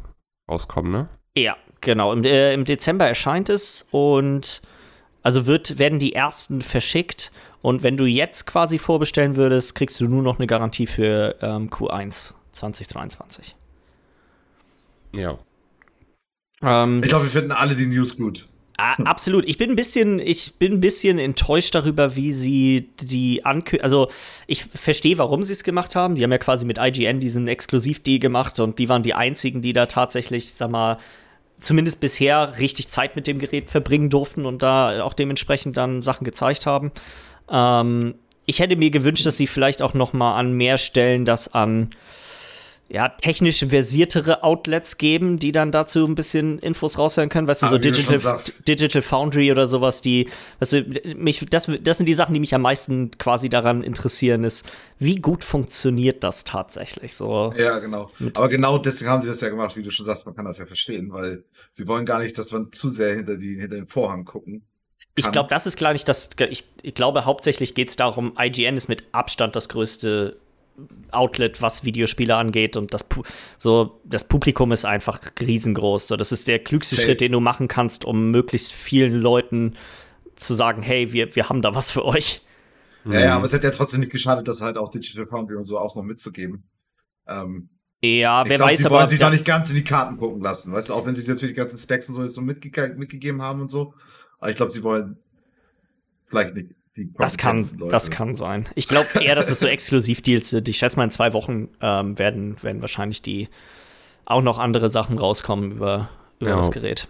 rauskommen, 0.50 0.90
ne? 0.90 1.08
Ja, 1.36 1.56
genau. 1.80 2.12
Im, 2.12 2.24
äh, 2.24 2.52
Im 2.52 2.64
Dezember 2.64 3.06
erscheint 3.06 3.48
es 3.48 3.86
und 3.92 4.62
also 5.22 5.46
wird, 5.46 5.78
werden 5.78 5.98
die 5.98 6.14
ersten 6.14 6.61
verschickt. 6.62 7.30
Und 7.62 7.82
wenn 7.82 7.96
du 7.96 8.06
jetzt 8.06 8.46
quasi 8.46 8.78
vorbestellen 8.78 9.36
würdest, 9.36 9.74
kriegst 9.74 10.00
du 10.00 10.08
nur 10.08 10.22
noch 10.22 10.38
eine 10.38 10.46
Garantie 10.46 10.86
für 10.86 11.36
ähm, 11.42 11.68
Q1 11.68 12.32
2022. 12.52 13.54
Ja. 15.12 15.38
Ähm, 16.62 17.02
Ich 17.02 17.08
glaube, 17.08 17.24
wir 17.24 17.30
finden 17.30 17.52
alle 17.52 17.74
die 17.76 17.86
News 17.86 18.16
gut. 18.16 18.46
Absolut. 19.04 19.46
Ich 19.46 19.58
bin 19.58 19.68
ein 19.68 19.76
bisschen, 19.76 20.18
ich 20.20 20.54
bin 20.54 20.74
ein 20.74 20.80
bisschen 20.80 21.18
enttäuscht 21.18 21.74
darüber, 21.74 22.16
wie 22.16 22.32
sie 22.32 22.88
die 23.00 23.44
Ankündigung. 23.44 23.84
Also, 23.84 24.08
ich 24.46 24.64
verstehe, 24.64 25.18
warum 25.18 25.42
sie 25.42 25.52
es 25.52 25.64
gemacht 25.64 25.94
haben. 25.94 26.14
Die 26.14 26.24
haben 26.24 26.32
ja 26.32 26.38
quasi 26.38 26.64
mit 26.64 26.78
IGN 26.78 27.20
diesen 27.20 27.46
Exklusivdeal 27.46 28.18
gemacht 28.18 28.58
und 28.58 28.78
die 28.78 28.88
waren 28.88 29.02
die 29.02 29.12
einzigen, 29.12 29.61
die 29.61 29.74
da 29.74 29.84
tatsächlich, 29.84 30.54
sag 30.54 30.70
mal, 30.70 30.96
zumindest 31.61 32.00
bisher 32.00 32.58
richtig 32.58 32.88
Zeit 32.88 33.16
mit 33.16 33.26
dem 33.26 33.38
Gerät 33.38 33.68
verbringen 33.68 34.08
durften 34.08 34.46
und 34.46 34.62
da 34.62 35.02
auch 35.02 35.12
dementsprechend 35.12 35.76
dann 35.76 36.00
Sachen 36.00 36.24
gezeigt 36.24 36.64
haben. 36.64 36.90
Ähm, 37.51 38.14
ich 38.46 38.61
hätte 38.61 38.76
mir 38.76 38.90
gewünscht, 38.90 39.26
dass 39.26 39.36
sie 39.36 39.46
vielleicht 39.46 39.82
auch 39.82 39.94
noch 39.94 40.12
mal 40.12 40.36
an 40.36 40.53
mehr 40.53 40.78
Stellen 40.78 41.24
das 41.24 41.53
an 41.55 41.90
ja, 42.92 43.09
technisch 43.09 43.64
versiertere 43.64 44.42
Outlets 44.42 44.98
geben, 44.98 45.38
die 45.38 45.53
dann 45.53 45.70
dazu 45.70 46.05
ein 46.05 46.16
bisschen 46.16 46.59
Infos 46.59 46.98
raushören 46.98 47.28
können. 47.28 47.46
Weißt 47.46 47.62
du, 47.62 47.66
Ah, 47.66 47.68
so 47.68 47.78
du 47.78 47.92
Digital. 47.92 48.40
Digital 48.66 49.03
Foundry 49.03 49.53
oder 49.53 49.68
sowas, 49.68 50.01
die, 50.01 50.28
weißt 50.59 50.72
du, 50.72 50.84
mich, 51.16 51.46
das, 51.48 51.70
das 51.80 51.98
sind 51.98 52.09
die 52.09 52.14
Sachen, 52.14 52.34
die 52.34 52.40
mich 52.40 52.53
am 52.53 52.62
meisten 52.62 53.12
quasi 53.12 53.48
daran 53.48 53.84
interessieren, 53.84 54.42
ist, 54.42 54.68
wie 54.98 55.14
gut 55.14 55.44
funktioniert 55.44 56.24
das 56.24 56.42
tatsächlich 56.42 57.14
so. 57.14 57.55
Ja, 57.57 57.78
genau. 57.78 58.11
Aber 58.34 58.48
genau 58.48 58.76
deswegen 58.78 59.09
haben 59.09 59.22
sie 59.22 59.28
das 59.28 59.40
ja 59.40 59.51
gemacht, 59.51 59.76
wie 59.76 59.84
du 59.84 59.92
schon 59.92 60.05
sagst, 60.05 60.26
man 60.26 60.34
kann 60.34 60.44
das 60.44 60.59
ja 60.59 60.66
verstehen, 60.66 61.12
weil 61.12 61.44
sie 61.70 61.86
wollen 61.86 62.05
gar 62.05 62.18
nicht, 62.18 62.36
dass 62.38 62.51
man 62.51 62.72
zu 62.72 62.88
sehr 62.88 63.14
hinter, 63.14 63.36
die, 63.36 63.61
hinter 63.61 63.76
den 63.76 63.86
Vorhang 63.86 64.24
gucken. 64.24 64.64
Ich 65.26 65.32
glaube, 65.32 65.48
das 65.48 65.66
ist 65.66 65.76
klar 65.76 65.92
nicht 65.92 66.08
das. 66.08 66.30
Ich, 66.50 66.64
ich 66.82 66.94
glaube, 66.94 67.24
hauptsächlich 67.24 67.74
geht 67.74 67.88
es 67.90 67.96
darum, 67.96 68.32
IGN 68.38 68.76
ist 68.76 68.88
mit 68.88 69.04
Abstand 69.12 69.56
das 69.56 69.68
größte 69.68 70.36
Outlet, 71.10 71.60
was 71.60 71.84
Videospiele 71.84 72.34
angeht. 72.36 72.76
Und 72.76 72.94
das, 72.94 73.06
so, 73.58 74.00
das 74.04 74.26
Publikum 74.28 74.72
ist 74.72 74.84
einfach 74.84 75.20
riesengroß. 75.40 76.08
So, 76.08 76.16
das 76.16 76.32
ist 76.32 76.48
der 76.48 76.58
klügste 76.58 76.94
Safe. 76.96 77.06
Schritt, 77.06 77.20
den 77.20 77.32
du 77.32 77.40
machen 77.40 77.68
kannst, 77.68 78.04
um 78.04 78.30
möglichst 78.30 78.72
vielen 78.72 79.14
Leuten 79.14 79.74
zu 80.36 80.54
sagen, 80.54 80.82
hey, 80.82 81.12
wir, 81.12 81.34
wir 81.36 81.48
haben 81.48 81.60
da 81.62 81.74
was 81.74 81.90
für 81.90 82.04
euch. 82.04 82.40
Ja, 83.04 83.20
ja, 83.20 83.36
aber 83.36 83.44
es 83.46 83.52
hätte 83.52 83.66
ja 83.66 83.70
trotzdem 83.72 84.00
nicht 84.00 84.12
geschadet, 84.12 84.46
das 84.48 84.60
halt 84.60 84.76
auch 84.76 84.90
Digital 84.90 85.26
Foundry 85.26 85.56
und 85.56 85.64
so 85.64 85.78
auch 85.78 85.96
noch 85.96 86.02
mitzugeben. 86.02 86.64
Ähm, 87.26 87.68
Ja, 88.02 88.42
ich 88.42 88.48
wer 88.50 88.56
glaub, 88.56 88.68
weiß 88.70 88.78
sie 88.78 88.86
aber. 88.86 88.96
wollen 88.96 89.08
sich 89.08 89.18
da- 89.18 89.30
nicht 89.30 89.44
ganz 89.44 89.68
in 89.70 89.76
die 89.76 89.84
Karten 89.84 90.16
gucken 90.18 90.40
lassen, 90.42 90.72
weißt 90.72 90.88
du, 90.90 90.94
auch 90.94 91.04
wenn 91.06 91.14
sie 91.14 91.26
natürlich 91.26 91.54
die 91.54 91.58
ganzen 91.60 91.78
Specs 91.78 92.08
und 92.08 92.14
so 92.14 92.26
so 92.26 92.40
mitge 92.40 92.94
mitgegeben 92.96 93.42
haben 93.42 93.60
und 93.62 93.70
so. 93.70 93.92
Aber 94.41 94.51
ich 94.51 94.57
glaube, 94.57 94.72
sie 94.72 94.82
wollen 94.82 95.16
vielleicht 96.26 96.55
nicht 96.55 96.70
die 96.97 97.12
Das 97.18 97.38
kann, 97.38 97.59
Leute. 97.78 97.91
das 97.91 98.11
kann 98.11 98.34
sein. 98.34 98.68
Ich 98.74 98.88
glaube 98.88 99.07
eher, 99.22 99.34
dass 99.34 99.51
es 99.51 99.61
so 99.61 99.66
Exklusivdeals 99.68 100.51
sind. 100.51 100.68
Ich 100.68 100.78
schätze 100.78 100.97
mal, 100.97 101.05
in 101.05 101.11
zwei 101.11 101.32
Wochen 101.32 101.68
ähm, 101.80 102.18
werden, 102.18 102.61
werden 102.62 102.80
wahrscheinlich 102.80 103.22
die 103.22 103.49
auch 104.26 104.43
noch 104.43 104.59
andere 104.59 104.88
Sachen 104.91 105.18
rauskommen 105.18 105.72
über, 105.72 106.09
über 106.41 106.51
Ja. 106.51 106.57
das 106.57 106.70
Gerät. 106.70 107.09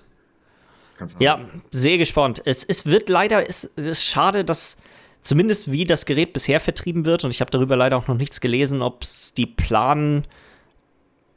Ja, 1.18 1.40
sehr 1.70 1.96
gespannt. 1.96 2.42
Es, 2.44 2.62
es 2.62 2.84
wird 2.84 3.08
leider, 3.08 3.48
es, 3.48 3.70
es 3.76 3.86
ist 3.86 4.04
schade, 4.04 4.44
dass 4.44 4.76
zumindest 5.22 5.72
wie 5.72 5.84
das 5.84 6.04
Gerät 6.04 6.34
bisher 6.34 6.60
vertrieben 6.60 7.06
wird, 7.06 7.24
und 7.24 7.30
ich 7.30 7.40
habe 7.40 7.50
darüber 7.50 7.74
leider 7.76 7.96
auch 7.96 8.06
noch 8.06 8.16
nichts 8.16 8.40
gelesen, 8.40 8.82
ob 8.82 9.02
es 9.02 9.32
die 9.32 9.46
planen, 9.46 10.26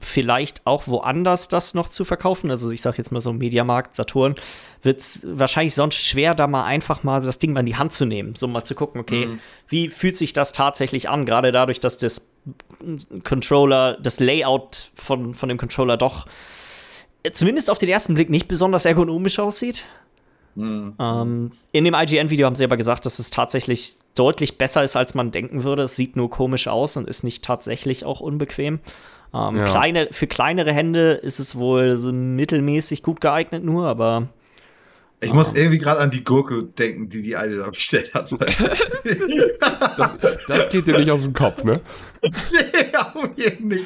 vielleicht 0.03 0.65
auch 0.65 0.87
woanders 0.87 1.47
das 1.47 1.73
noch 1.73 1.89
zu 1.89 2.05
verkaufen. 2.05 2.51
Also 2.51 2.69
ich 2.71 2.81
sage 2.81 2.97
jetzt 2.97 3.11
mal 3.11 3.21
so 3.21 3.33
Mediamarkt, 3.33 3.95
Saturn, 3.95 4.35
wird 4.81 4.99
es 4.99 5.21
wahrscheinlich 5.23 5.73
sonst 5.75 5.95
schwer, 5.95 6.35
da 6.35 6.47
mal 6.47 6.63
einfach 6.65 7.03
mal 7.03 7.21
das 7.21 7.39
Ding 7.39 7.53
mal 7.53 7.61
in 7.61 7.65
die 7.65 7.75
Hand 7.75 7.93
zu 7.93 8.05
nehmen. 8.05 8.35
So 8.35 8.47
mal 8.47 8.63
zu 8.63 8.75
gucken, 8.75 9.01
okay, 9.01 9.25
Mhm. 9.25 9.39
wie 9.67 9.89
fühlt 9.89 10.17
sich 10.17 10.33
das 10.33 10.51
tatsächlich 10.51 11.09
an? 11.09 11.25
Gerade 11.25 11.51
dadurch, 11.51 11.79
dass 11.79 11.97
das 11.97 12.31
Controller, 13.23 13.97
das 14.01 14.19
Layout 14.19 14.91
von, 14.95 15.33
von 15.33 15.49
dem 15.49 15.57
Controller 15.57 15.97
doch 15.97 16.25
äh, 17.23 17.31
zumindest 17.31 17.69
auf 17.69 17.77
den 17.77 17.89
ersten 17.89 18.15
Blick 18.15 18.29
nicht 18.29 18.47
besonders 18.47 18.85
ergonomisch 18.85 19.39
aussieht. 19.39 19.85
Mhm. 20.55 20.93
Ähm, 20.99 21.51
in 21.71 21.83
dem 21.83 21.95
IGN-Video 21.95 22.45
haben 22.45 22.55
sie 22.55 22.63
aber 22.63 22.77
gesagt, 22.77 23.05
dass 23.05 23.17
es 23.17 23.29
tatsächlich 23.31 23.95
deutlich 24.15 24.57
besser 24.57 24.83
ist, 24.83 24.95
als 24.95 25.15
man 25.15 25.31
denken 25.31 25.63
würde. 25.63 25.83
Es 25.83 25.95
sieht 25.95 26.15
nur 26.15 26.29
komisch 26.29 26.67
aus 26.67 26.95
und 26.97 27.07
ist 27.07 27.23
nicht 27.23 27.43
tatsächlich 27.43 28.05
auch 28.05 28.19
unbequem. 28.19 28.79
Ähm, 29.33 29.57
Ja. 29.57 29.65
kleine, 29.65 30.07
für 30.11 30.27
kleinere 30.27 30.71
Hände 30.73 31.13
ist 31.13 31.39
es 31.39 31.55
wohl 31.55 31.97
so 31.97 32.11
mittelmäßig 32.13 33.01
gut 33.03 33.19
geeignet 33.21 33.63
nur, 33.63 33.87
aber 33.87 34.29
Ich 35.21 35.33
muss 35.33 35.55
irgendwie 35.55 35.77
gerade 35.79 36.01
an 36.01 36.11
die 36.11 36.23
Gurke 36.23 36.63
denken, 36.63 37.09
die 37.09 37.21
die 37.23 37.35
eine 37.35 37.55
da 37.57 37.69
bestellt 37.69 38.13
hat. 38.13 38.29
Das, 39.97 40.13
das 40.47 40.69
geht 40.69 40.87
dir 40.87 40.97
nicht 40.97 41.11
aus 41.11 41.21
dem 41.21 41.33
Kopf, 41.33 41.63
ne? 41.63 41.79
nee, 42.51 42.95
auf 42.97 43.29
jeden 43.35 43.67
nicht. 43.69 43.85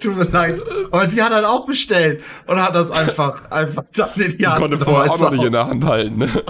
Tut 0.00 0.16
mir 0.16 0.24
leid. 0.24 0.60
Aber 0.90 1.06
die 1.06 1.22
hat 1.22 1.32
halt 1.32 1.44
auch 1.44 1.64
bestellt 1.64 2.22
und 2.46 2.60
hat 2.62 2.74
das 2.74 2.90
einfach, 2.90 3.50
einfach 3.50 3.84
dann 3.94 4.10
in 4.16 4.30
die 4.32 4.36
Die 4.38 4.46
Hand 4.46 4.60
konnte 4.60 4.78
vorher 4.78 5.10
auch 5.10 5.18
noch 5.18 5.30
nicht 5.30 5.44
in 5.44 5.52
der 5.52 5.66
Hand 5.66 5.84
halten, 5.84 6.18
ne? 6.18 6.42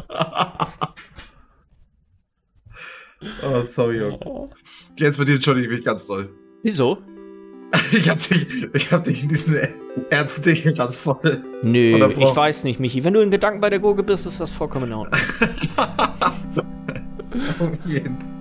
Oh, 3.42 3.62
sorry, 3.66 3.98
Junge. 3.98 4.50
Jetzt 4.98 5.16
bei 5.18 5.24
dir 5.24 5.34
entschuldige 5.36 5.68
ich 5.68 5.76
mich 5.76 5.84
ganz 5.84 6.06
doll. 6.06 6.28
wieso? 6.62 6.98
Ich 7.92 8.08
hab 8.08 8.18
dich, 8.20 8.46
ich 8.72 8.92
hab 8.92 9.04
dich 9.04 9.22
in 9.22 9.28
diesen 9.28 9.56
ernsten 10.10 10.42
Dingen 10.42 10.74
dann 10.74 10.92
voll. 10.92 11.42
Nö, 11.62 12.08
ich 12.18 12.36
weiß 12.36 12.64
nicht, 12.64 12.80
Michi. 12.80 13.04
Wenn 13.04 13.14
du 13.14 13.20
in 13.20 13.30
Gedanken 13.30 13.60
bei 13.60 13.70
der 13.70 13.78
Gurke 13.78 14.02
bist, 14.02 14.26
ist 14.26 14.40
das 14.40 14.50
vollkommen 14.50 14.86
in 14.86 14.92
Ordnung. 14.94 15.20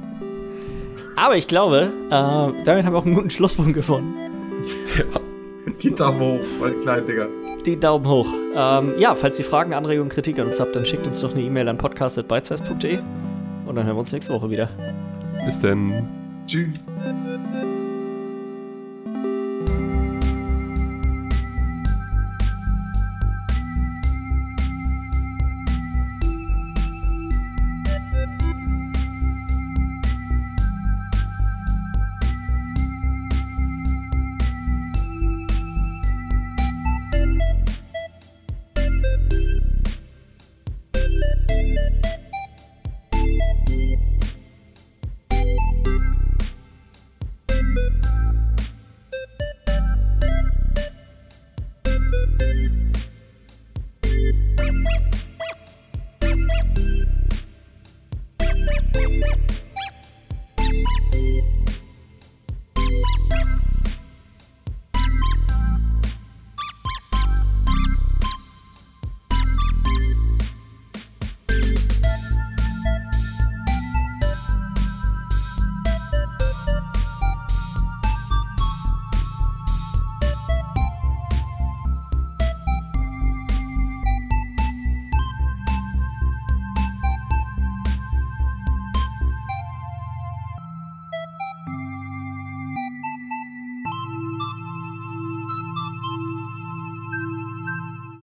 Aber 1.16 1.38
ich 1.38 1.48
glaube, 1.48 1.92
äh, 2.10 2.10
damit 2.10 2.86
haben 2.86 2.94
wir 2.94 2.98
auch 2.98 3.06
einen 3.06 3.16
guten 3.16 3.30
Schlusspunkt 3.30 3.74
gefunden. 3.74 4.14
Die 5.82 5.94
Daumen 5.94 6.20
hoch, 6.20 6.40
meine 6.60 6.76
kleinen 6.76 7.08
Dinger. 7.08 7.28
Die 7.66 7.80
Daumen 7.80 8.08
hoch. 8.08 8.28
Ähm, 8.56 8.94
ja, 8.98 9.16
falls 9.16 9.40
ihr 9.40 9.46
Fragen, 9.46 9.74
Anregungen, 9.74 10.10
Kritik 10.10 10.38
an 10.40 10.48
uns 10.48 10.60
habt, 10.60 10.76
dann 10.76 10.86
schickt 10.86 11.06
uns 11.08 11.22
doch 11.22 11.32
eine 11.32 11.42
E-Mail 11.42 11.70
an 11.70 11.78
podcast.bytesize.de 11.78 13.00
und 13.66 13.76
dann 13.76 13.86
hören 13.86 13.96
wir 13.96 14.00
uns 14.00 14.12
nächste 14.12 14.34
Woche 14.34 14.50
wieder. 14.50 14.70
Bis 15.46 15.60
denn. 15.60 16.08
Tschüss. 16.46 16.86